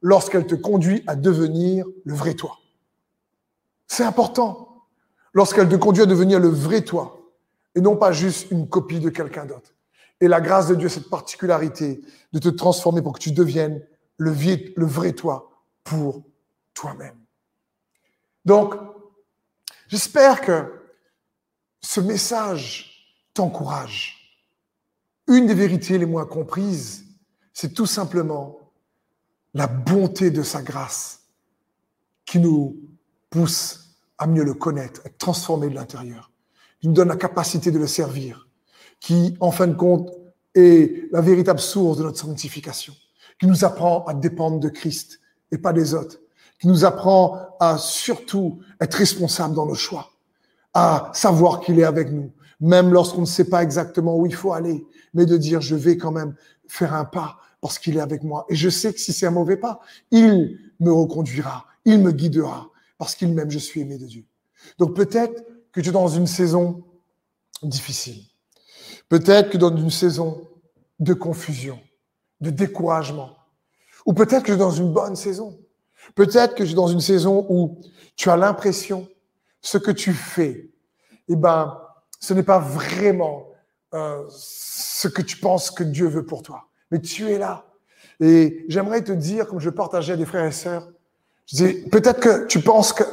lorsqu'elle 0.01 0.47
te 0.47 0.55
conduit 0.55 1.03
à 1.07 1.15
devenir 1.15 1.85
le 2.03 2.13
vrai 2.13 2.33
toi. 2.33 2.57
C'est 3.87 4.03
important. 4.03 4.70
Lorsqu'elle 5.33 5.69
te 5.69 5.75
conduit 5.75 6.03
à 6.03 6.05
devenir 6.05 6.39
le 6.39 6.49
vrai 6.49 6.81
toi, 6.81 7.17
et 7.75 7.81
non 7.81 7.95
pas 7.95 8.11
juste 8.11 8.51
une 8.51 8.67
copie 8.67 8.99
de 8.99 9.09
quelqu'un 9.09 9.45
d'autre. 9.45 9.73
Et 10.19 10.27
la 10.27 10.41
grâce 10.41 10.67
de 10.67 10.75
Dieu, 10.75 10.89
cette 10.89 11.09
particularité 11.09 12.01
de 12.33 12.39
te 12.39 12.49
transformer 12.49 13.01
pour 13.01 13.13
que 13.13 13.19
tu 13.19 13.31
deviennes 13.31 13.81
le, 14.17 14.33
le 14.75 14.85
vrai 14.85 15.13
toi 15.13 15.51
pour 15.83 16.23
toi-même. 16.73 17.17
Donc, 18.45 18.75
j'espère 19.87 20.41
que 20.41 20.71
ce 21.81 22.01
message 22.01 23.17
t'encourage. 23.33 24.39
Une 25.27 25.47
des 25.47 25.55
vérités 25.55 25.97
les 25.97 26.05
moins 26.05 26.25
comprises, 26.25 27.05
c'est 27.53 27.73
tout 27.73 27.85
simplement 27.85 28.59
la 29.53 29.67
bonté 29.67 30.29
de 30.29 30.43
sa 30.43 30.61
grâce 30.61 31.23
qui 32.25 32.39
nous 32.39 32.77
pousse 33.29 33.80
à 34.21 34.27
mieux 34.27 34.43
le 34.43 34.53
connaître, 34.53 35.01
à 35.03 35.07
être 35.07 35.17
transformé 35.17 35.67
de 35.67 35.73
l'intérieur. 35.73 36.31
Il 36.83 36.89
nous 36.89 36.95
donne 36.95 37.07
la 37.07 37.15
capacité 37.15 37.71
de 37.71 37.79
le 37.79 37.87
servir 37.87 38.47
qui, 38.99 39.35
en 39.39 39.49
fin 39.49 39.65
de 39.65 39.73
compte, 39.73 40.11
est 40.53 41.11
la 41.11 41.21
véritable 41.21 41.59
source 41.59 41.97
de 41.97 42.03
notre 42.03 42.19
sanctification, 42.19 42.93
qui 43.39 43.47
nous 43.47 43.65
apprend 43.65 44.05
à 44.05 44.13
dépendre 44.13 44.59
de 44.59 44.69
Christ 44.69 45.19
et 45.51 45.57
pas 45.57 45.73
des 45.73 45.95
autres, 45.95 46.19
qui 46.59 46.67
nous 46.67 46.85
apprend 46.85 47.39
à 47.59 47.79
surtout 47.79 48.59
être 48.79 48.93
responsable 48.93 49.55
dans 49.55 49.65
nos 49.65 49.73
choix, 49.73 50.11
à 50.75 51.09
savoir 51.15 51.59
qu'il 51.59 51.79
est 51.79 51.83
avec 51.83 52.11
nous, 52.11 52.31
même 52.59 52.93
lorsqu'on 52.93 53.21
ne 53.21 53.25
sait 53.25 53.49
pas 53.49 53.63
exactement 53.63 54.15
où 54.15 54.27
il 54.27 54.35
faut 54.35 54.53
aller, 54.53 54.85
mais 55.15 55.25
de 55.25 55.35
dire 55.35 55.61
je 55.61 55.75
vais 55.75 55.97
quand 55.97 56.11
même 56.11 56.35
faire 56.67 56.93
un 56.93 57.05
pas 57.05 57.37
parce 57.59 57.79
qu'il 57.79 57.97
est 57.97 58.01
avec 58.01 58.21
moi. 58.21 58.45
Et 58.49 58.55
je 58.55 58.69
sais 58.69 58.93
que 58.93 58.99
si 58.99 59.13
c'est 59.13 59.25
un 59.25 59.31
mauvais 59.31 59.57
pas, 59.57 59.79
il 60.11 60.59
me 60.79 60.93
reconduira, 60.93 61.65
il 61.85 61.99
me 61.99 62.11
guidera, 62.11 62.70
parce 63.01 63.15
qu'il 63.15 63.33
m'aime, 63.33 63.49
je 63.49 63.57
suis 63.57 63.81
aimé 63.81 63.97
de 63.97 64.05
Dieu. 64.05 64.25
Donc 64.77 64.95
peut-être 64.95 65.43
que 65.71 65.81
tu 65.81 65.89
es 65.89 65.91
dans 65.91 66.07
une 66.07 66.27
saison 66.27 66.83
difficile. 67.63 68.21
Peut-être 69.09 69.49
que 69.49 69.57
dans 69.57 69.75
une 69.75 69.89
saison 69.89 70.47
de 70.99 71.15
confusion, 71.15 71.79
de 72.41 72.51
découragement. 72.51 73.35
Ou 74.05 74.13
peut-être 74.13 74.43
que 74.43 74.49
je 74.49 74.53
suis 74.53 74.59
dans 74.59 74.69
une 74.69 74.93
bonne 74.93 75.15
saison. 75.15 75.59
Peut-être 76.13 76.53
que 76.53 76.63
je 76.63 76.67
suis 76.67 76.75
dans 76.75 76.89
une 76.89 77.01
saison 77.01 77.47
où 77.49 77.81
tu 78.15 78.29
as 78.29 78.37
l'impression 78.37 79.07
ce 79.61 79.79
que 79.79 79.89
tu 79.89 80.13
fais, 80.13 80.69
eh 81.27 81.35
ben, 81.35 81.81
ce 82.19 82.35
n'est 82.35 82.43
pas 82.43 82.59
vraiment 82.59 83.47
euh, 83.95 84.23
ce 84.29 85.07
que 85.07 85.23
tu 85.23 85.37
penses 85.37 85.71
que 85.71 85.83
Dieu 85.83 86.05
veut 86.05 86.27
pour 86.27 86.43
toi. 86.43 86.67
Mais 86.91 87.01
tu 87.01 87.31
es 87.31 87.39
là. 87.39 87.65
Et 88.19 88.63
j'aimerais 88.67 89.03
te 89.03 89.11
dire, 89.11 89.47
comme 89.47 89.59
je 89.59 89.71
partageais 89.71 90.13
à 90.13 90.17
des 90.17 90.27
frères 90.27 90.45
et 90.45 90.51
sœurs, 90.51 90.87
peut-être 91.57 92.19
que 92.19 92.45
tu 92.45 92.61
penses 92.61 92.93
que 92.93 93.03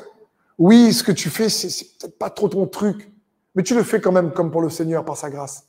oui, 0.59 0.93
ce 0.93 1.03
que 1.03 1.13
tu 1.13 1.31
fais, 1.31 1.49
c'est 1.49 1.69
peut-être 1.99 2.19
pas 2.19 2.31
trop 2.31 2.49
ton 2.49 2.67
truc, 2.67 3.11
mais 3.55 3.63
tu 3.63 3.75
le 3.75 3.83
fais 3.83 4.01
quand 4.01 4.13
même 4.13 4.33
comme 4.33 4.51
pour 4.51 4.61
le 4.61 4.71
Seigneur 4.71 5.05
par 5.05 5.17
sa 5.17 5.31
grâce. 5.31 5.65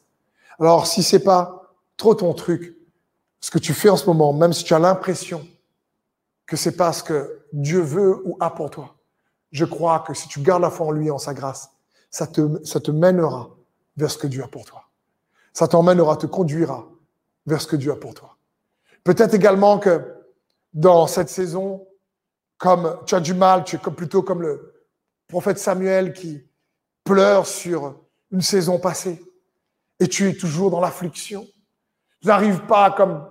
Alors, 0.60 0.88
si 0.88 1.04
c'est 1.04 1.24
pas 1.24 1.74
trop 1.96 2.16
ton 2.16 2.34
truc, 2.34 2.76
ce 3.40 3.52
que 3.52 3.60
tu 3.60 3.74
fais 3.74 3.90
en 3.90 3.98
ce 3.98 4.06
moment, 4.06 4.34
même 4.34 4.54
si 4.54 4.64
tu 4.64 4.74
as 4.74 4.80
l'impression 4.80 5.48
que 6.46 6.58
c'est 6.58 6.76
pas 6.76 6.92
ce 6.92 7.04
que 7.04 7.42
Dieu 7.54 7.82
veut 7.82 8.22
ou 8.26 8.36
a 8.40 8.50
pour 8.50 8.70
toi, 8.70 8.96
je 9.52 9.66
crois 9.66 10.00
que 10.00 10.14
si 10.14 10.28
tu 10.28 10.42
gardes 10.42 10.62
la 10.62 10.70
foi 10.70 10.88
en 10.88 10.92
lui, 10.92 11.10
en 11.10 11.18
sa 11.18 11.34
grâce, 11.34 11.70
ça 12.12 12.28
te, 12.28 12.64
ça 12.66 12.80
te 12.80 12.92
mènera 12.92 13.50
vers 13.96 14.12
ce 14.12 14.18
que 14.18 14.28
Dieu 14.28 14.44
a 14.44 14.48
pour 14.48 14.66
toi. 14.66 14.84
Ça 15.54 15.68
t'emmènera, 15.68 16.18
te 16.18 16.26
conduira 16.26 16.88
vers 17.46 17.62
ce 17.62 17.68
que 17.68 17.76
Dieu 17.76 17.92
a 17.92 17.96
pour 17.96 18.14
toi. 18.14 18.38
Peut-être 19.04 19.34
également 19.34 19.80
que 19.80 20.02
dans 20.74 21.08
cette 21.08 21.30
saison, 21.30 21.88
comme 22.60 23.00
tu 23.08 23.16
as 23.16 23.22
du 23.22 23.34
mal, 23.34 23.64
tu 23.64 23.78
es 23.78 23.80
plutôt 23.80 24.22
comme 24.22 24.44
le 24.44 24.76
prophète 25.28 25.58
Samuel 25.58 26.14
qui 26.14 26.44
pleure 27.04 27.48
sur 27.48 27.96
une 28.32 28.42
saison 28.42 28.78
passée 28.78 29.20
et 30.00 30.08
tu 30.08 30.30
es 30.30 30.34
toujours 30.34 30.70
dans 30.70 30.82
l'affliction. 30.82 31.48
Tu 32.22 32.28
n'arrives 32.28 32.62
pas 32.66 32.92
comme 32.92 33.26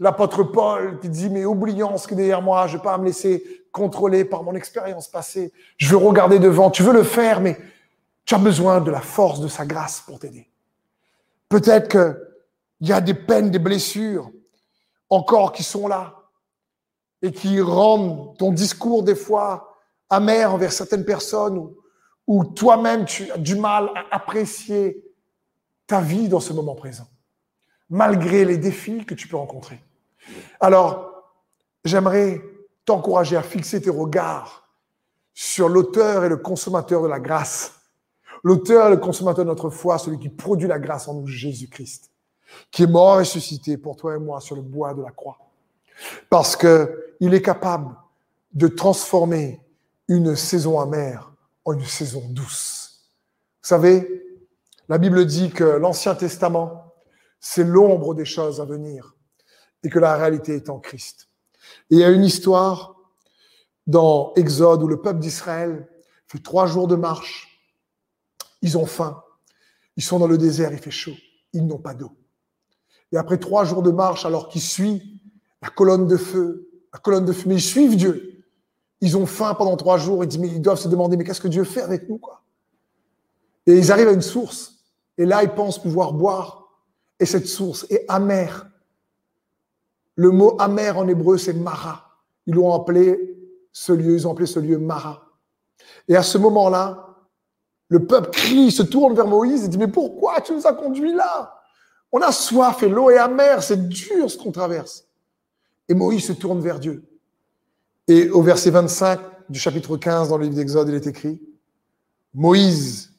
l'apôtre 0.00 0.42
Paul 0.42 0.98
qui 0.98 1.08
dit, 1.08 1.30
mais 1.30 1.44
oublions 1.44 1.96
ce 1.96 2.08
qui 2.08 2.14
est 2.14 2.16
derrière 2.16 2.42
moi, 2.42 2.66
je 2.66 2.74
ne 2.74 2.78
vais 2.78 2.84
pas 2.84 2.98
me 2.98 3.06
laisser 3.06 3.64
contrôler 3.70 4.24
par 4.24 4.42
mon 4.42 4.54
expérience 4.54 5.08
passée. 5.08 5.52
Je 5.76 5.88
veux 5.88 5.96
regarder 5.96 6.40
devant. 6.40 6.70
Tu 6.70 6.82
veux 6.82 6.92
le 6.92 7.04
faire, 7.04 7.40
mais 7.40 7.56
tu 8.24 8.34
as 8.34 8.38
besoin 8.38 8.80
de 8.80 8.90
la 8.90 9.00
force 9.00 9.40
de 9.40 9.48
sa 9.48 9.64
grâce 9.64 10.00
pour 10.00 10.18
t'aider. 10.18 10.50
Peut-être 11.48 11.88
qu'il 11.88 12.88
y 12.88 12.92
a 12.92 13.00
des 13.00 13.14
peines, 13.14 13.50
des 13.50 13.60
blessures 13.60 14.30
encore 15.08 15.52
qui 15.52 15.62
sont 15.62 15.86
là 15.86 16.15
et 17.22 17.32
qui 17.32 17.60
rendent 17.60 18.36
ton 18.38 18.52
discours 18.52 19.02
des 19.02 19.14
fois 19.14 19.76
amer 20.10 20.52
envers 20.52 20.72
certaines 20.72 21.04
personnes 21.04 21.70
ou, 22.26 22.44
toi-même 22.44 23.04
tu 23.04 23.30
as 23.30 23.38
du 23.38 23.54
mal 23.54 23.90
à 23.94 24.16
apprécier 24.16 25.04
ta 25.86 26.00
vie 26.00 26.28
dans 26.28 26.40
ce 26.40 26.52
moment 26.52 26.74
présent, 26.74 27.06
malgré 27.88 28.44
les 28.44 28.58
défis 28.58 29.04
que 29.04 29.14
tu 29.14 29.28
peux 29.28 29.36
rencontrer. 29.36 29.80
Alors, 30.58 31.24
j'aimerais 31.84 32.42
t'encourager 32.84 33.36
à 33.36 33.42
fixer 33.42 33.80
tes 33.80 33.90
regards 33.90 34.68
sur 35.34 35.68
l'auteur 35.68 36.24
et 36.24 36.28
le 36.28 36.36
consommateur 36.36 37.02
de 37.02 37.08
la 37.08 37.20
grâce. 37.20 37.74
L'auteur 38.42 38.88
et 38.88 38.90
le 38.90 38.96
consommateur 38.96 39.44
de 39.44 39.50
notre 39.50 39.70
foi, 39.70 39.98
celui 39.98 40.18
qui 40.18 40.28
produit 40.28 40.68
la 40.68 40.78
grâce 40.78 41.08
en 41.08 41.14
nous, 41.14 41.26
Jésus-Christ, 41.26 42.10
qui 42.70 42.84
est 42.84 42.86
mort 42.86 43.16
et 43.16 43.18
ressuscité 43.20 43.76
pour 43.76 43.96
toi 43.96 44.16
et 44.16 44.18
moi 44.18 44.40
sur 44.40 44.56
le 44.56 44.62
bois 44.62 44.94
de 44.94 45.02
la 45.02 45.10
croix. 45.10 45.38
Parce 46.30 46.56
que 46.56 47.14
il 47.20 47.34
est 47.34 47.42
capable 47.42 47.96
de 48.52 48.68
transformer 48.68 49.60
une 50.08 50.36
saison 50.36 50.80
amère 50.80 51.32
en 51.64 51.72
une 51.72 51.84
saison 51.84 52.22
douce. 52.30 53.10
Vous 53.62 53.68
savez, 53.68 54.24
la 54.88 54.98
Bible 54.98 55.26
dit 55.26 55.50
que 55.50 55.64
l'Ancien 55.64 56.14
Testament, 56.14 56.94
c'est 57.40 57.64
l'ombre 57.64 58.14
des 58.14 58.24
choses 58.24 58.60
à 58.60 58.64
venir 58.64 59.16
et 59.82 59.88
que 59.88 59.98
la 59.98 60.16
réalité 60.16 60.54
est 60.54 60.70
en 60.70 60.78
Christ. 60.78 61.28
Et 61.90 61.96
il 61.96 61.98
y 61.98 62.04
a 62.04 62.10
une 62.10 62.24
histoire 62.24 62.96
dans 63.86 64.32
Exode 64.34 64.82
où 64.82 64.88
le 64.88 65.00
peuple 65.00 65.20
d'Israël 65.20 65.88
fait 66.28 66.42
trois 66.42 66.66
jours 66.66 66.88
de 66.88 66.96
marche. 66.96 67.60
Ils 68.62 68.78
ont 68.78 68.86
faim. 68.86 69.22
Ils 69.96 70.02
sont 70.02 70.18
dans 70.18 70.26
le 70.26 70.38
désert, 70.38 70.72
il 70.72 70.78
fait 70.78 70.90
chaud. 70.90 71.14
Ils 71.52 71.66
n'ont 71.66 71.78
pas 71.78 71.94
d'eau. 71.94 72.12
Et 73.12 73.16
après 73.16 73.38
trois 73.38 73.64
jours 73.64 73.82
de 73.82 73.90
marche, 73.90 74.24
alors 74.24 74.48
qu'ils 74.48 74.62
suivent 74.62 75.02
la 75.62 75.68
colonne 75.68 76.06
de 76.06 76.16
feu, 76.16 76.68
la 76.92 76.98
colonne 76.98 77.24
de 77.24 77.34
mais 77.46 77.54
ils 77.54 77.62
suivent 77.62 77.96
Dieu. 77.96 78.44
Ils 79.00 79.16
ont 79.16 79.26
faim 79.26 79.54
pendant 79.54 79.76
trois 79.76 79.98
jours. 79.98 80.24
Ils, 80.24 80.28
disent, 80.28 80.38
mais 80.38 80.48
ils 80.48 80.62
doivent 80.62 80.78
se 80.78 80.88
demander, 80.88 81.16
mais 81.16 81.24
qu'est-ce 81.24 81.40
que 81.40 81.48
Dieu 81.48 81.64
fait 81.64 81.82
avec 81.82 82.08
nous? 82.08 82.20
Et 83.66 83.76
ils 83.76 83.92
arrivent 83.92 84.08
à 84.08 84.12
une 84.12 84.22
source. 84.22 84.84
Et 85.18 85.26
là, 85.26 85.42
ils 85.42 85.50
pensent 85.50 85.80
pouvoir 85.80 86.12
boire. 86.12 86.68
Et 87.18 87.26
cette 87.26 87.46
source 87.46 87.86
est 87.90 88.04
amère. 88.08 88.70
Le 90.14 90.30
mot 90.30 90.56
amer 90.58 90.96
en 90.96 91.06
hébreu, 91.08 91.36
c'est 91.36 91.52
Mara. 91.52 92.20
Ils 92.46 92.54
l'ont 92.54 92.72
appelé 92.72 93.36
ce 93.72 93.92
lieu, 93.92 94.14
ils 94.14 94.26
ont 94.26 94.32
appelé 94.32 94.46
ce 94.46 94.58
lieu 94.58 94.78
Mara. 94.78 95.26
Et 96.08 96.16
à 96.16 96.22
ce 96.22 96.38
moment-là, 96.38 97.06
le 97.88 98.06
peuple 98.06 98.30
crie, 98.30 98.70
se 98.70 98.82
tourne 98.82 99.14
vers 99.14 99.26
Moïse 99.26 99.64
et 99.64 99.68
dit, 99.68 99.78
mais 99.78 99.88
pourquoi 99.88 100.40
tu 100.40 100.52
nous 100.52 100.66
as 100.66 100.72
conduits 100.72 101.14
là? 101.14 101.60
On 102.12 102.20
a 102.20 102.32
soif 102.32 102.82
et 102.82 102.88
l'eau 102.88 103.10
est 103.10 103.18
amère, 103.18 103.62
c'est 103.62 103.88
dur 103.88 104.30
ce 104.30 104.38
qu'on 104.38 104.52
traverse. 104.52 105.05
Et 105.88 105.94
Moïse 105.94 106.26
se 106.26 106.32
tourne 106.32 106.60
vers 106.60 106.78
Dieu. 106.80 107.04
Et 108.08 108.28
au 108.30 108.42
verset 108.42 108.70
25 108.70 109.20
du 109.48 109.58
chapitre 109.58 109.96
15 109.96 110.28
dans 110.28 110.38
le 110.38 110.44
livre 110.44 110.56
d'Exode, 110.56 110.88
il 110.88 110.94
est 110.94 111.06
écrit, 111.06 111.40
Moïse 112.34 113.12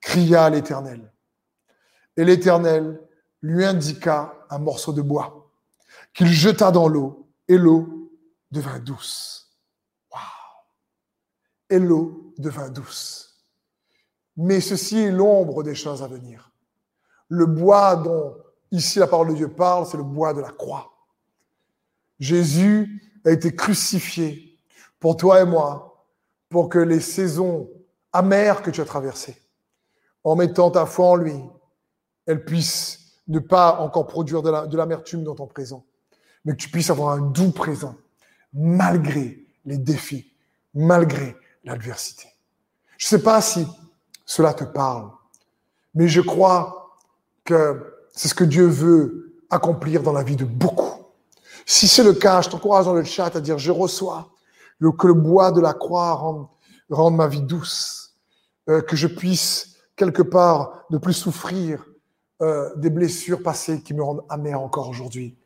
cria 0.00 0.44
à 0.44 0.50
l'Éternel. 0.50 1.12
Et 2.16 2.24
l'Éternel 2.24 3.00
lui 3.42 3.64
indiqua 3.64 4.46
un 4.50 4.58
morceau 4.58 4.92
de 4.92 5.02
bois 5.02 5.50
qu'il 6.14 6.28
jeta 6.28 6.70
dans 6.70 6.88
l'eau, 6.88 7.28
et 7.48 7.58
l'eau 7.58 8.10
devint 8.50 8.78
douce. 8.78 9.50
Et 11.70 11.78
l'eau 11.78 12.32
devint 12.38 12.68
douce. 12.68 13.44
Mais 14.36 14.60
ceci 14.60 14.98
est 14.98 15.10
l'ombre 15.10 15.62
des 15.62 15.74
choses 15.74 16.02
à 16.02 16.06
venir. 16.06 16.52
Le 17.28 17.46
bois 17.46 17.96
dont 17.96 18.36
ici 18.70 18.98
la 18.98 19.06
parole 19.06 19.28
de 19.28 19.34
Dieu 19.34 19.48
parle, 19.48 19.86
c'est 19.86 19.96
le 19.96 20.02
bois 20.02 20.34
de 20.34 20.40
la 20.40 20.50
croix. 20.50 20.93
Jésus 22.18 23.02
a 23.24 23.30
été 23.30 23.54
crucifié 23.54 24.58
pour 25.00 25.16
toi 25.16 25.40
et 25.40 25.44
moi, 25.44 26.06
pour 26.48 26.68
que 26.68 26.78
les 26.78 27.00
saisons 27.00 27.68
amères 28.12 28.62
que 28.62 28.70
tu 28.70 28.80
as 28.80 28.84
traversées, 28.84 29.36
en 30.22 30.36
mettant 30.36 30.70
ta 30.70 30.86
foi 30.86 31.06
en 31.06 31.16
lui, 31.16 31.34
elles 32.26 32.44
puissent 32.44 33.00
ne 33.28 33.38
pas 33.38 33.80
encore 33.80 34.06
produire 34.06 34.42
de 34.42 34.76
l'amertume 34.76 35.24
dans 35.24 35.34
ton 35.34 35.46
présent, 35.46 35.84
mais 36.44 36.52
que 36.52 36.58
tu 36.58 36.70
puisses 36.70 36.90
avoir 36.90 37.10
un 37.10 37.20
doux 37.20 37.50
présent, 37.50 37.96
malgré 38.52 39.46
les 39.64 39.78
défis, 39.78 40.32
malgré 40.74 41.36
l'adversité. 41.64 42.28
Je 42.98 43.06
ne 43.06 43.18
sais 43.18 43.22
pas 43.22 43.40
si 43.40 43.66
cela 44.24 44.54
te 44.54 44.64
parle, 44.64 45.10
mais 45.94 46.08
je 46.08 46.20
crois 46.20 46.96
que 47.44 47.94
c'est 48.12 48.28
ce 48.28 48.34
que 48.34 48.44
Dieu 48.44 48.66
veut 48.66 49.34
accomplir 49.50 50.02
dans 50.02 50.12
la 50.12 50.22
vie 50.22 50.36
de 50.36 50.44
beaucoup. 50.44 50.93
Si 51.66 51.88
c'est 51.88 52.04
le 52.04 52.14
cas, 52.14 52.42
je 52.42 52.50
t'encourage 52.50 52.84
dans 52.84 52.94
le 52.94 53.04
chat 53.04 53.34
à 53.34 53.40
dire 53.40 53.58
je 53.58 53.70
reçois 53.70 54.30
que 54.98 55.06
le 55.06 55.14
bois 55.14 55.50
de 55.50 55.60
la 55.60 55.72
croix 55.72 56.12
rende, 56.90 57.16
ma 57.16 57.26
vie 57.26 57.42
douce, 57.42 58.14
euh, 58.68 58.82
que 58.82 58.96
je 58.96 59.06
puisse 59.06 59.76
quelque 59.96 60.22
part 60.22 60.84
ne 60.90 60.98
plus 60.98 61.14
souffrir 61.14 61.84
euh, 62.42 62.70
des 62.76 62.90
blessures 62.90 63.42
passées 63.42 63.80
qui 63.80 63.94
me 63.94 64.02
rendent 64.02 64.24
amer 64.28 64.60
encore 64.60 64.88
aujourd'hui. 64.88 65.36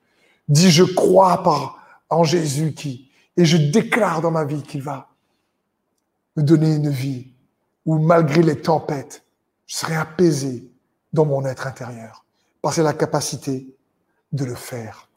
Dis, 0.48 0.70
je 0.70 0.82
crois 0.82 1.76
en 2.10 2.24
Jésus 2.24 2.72
qui, 2.72 3.10
et 3.36 3.44
je 3.44 3.56
déclare 3.56 4.20
dans 4.20 4.30
ma 4.30 4.44
vie 4.44 4.62
qu'il 4.62 4.82
va 4.82 5.10
me 6.36 6.42
donner 6.42 6.74
une 6.74 6.90
vie 6.90 7.28
où 7.84 7.98
malgré 7.98 8.42
les 8.42 8.60
tempêtes, 8.60 9.22
je 9.66 9.76
serai 9.76 9.96
apaisé 9.96 10.70
dans 11.12 11.24
mon 11.24 11.44
être 11.44 11.66
intérieur. 11.66 12.24
Parce 12.62 12.78
a 12.78 12.82
la 12.82 12.92
capacité 12.92 13.76
de 14.32 14.44
le 14.44 14.54
faire. 14.54 15.06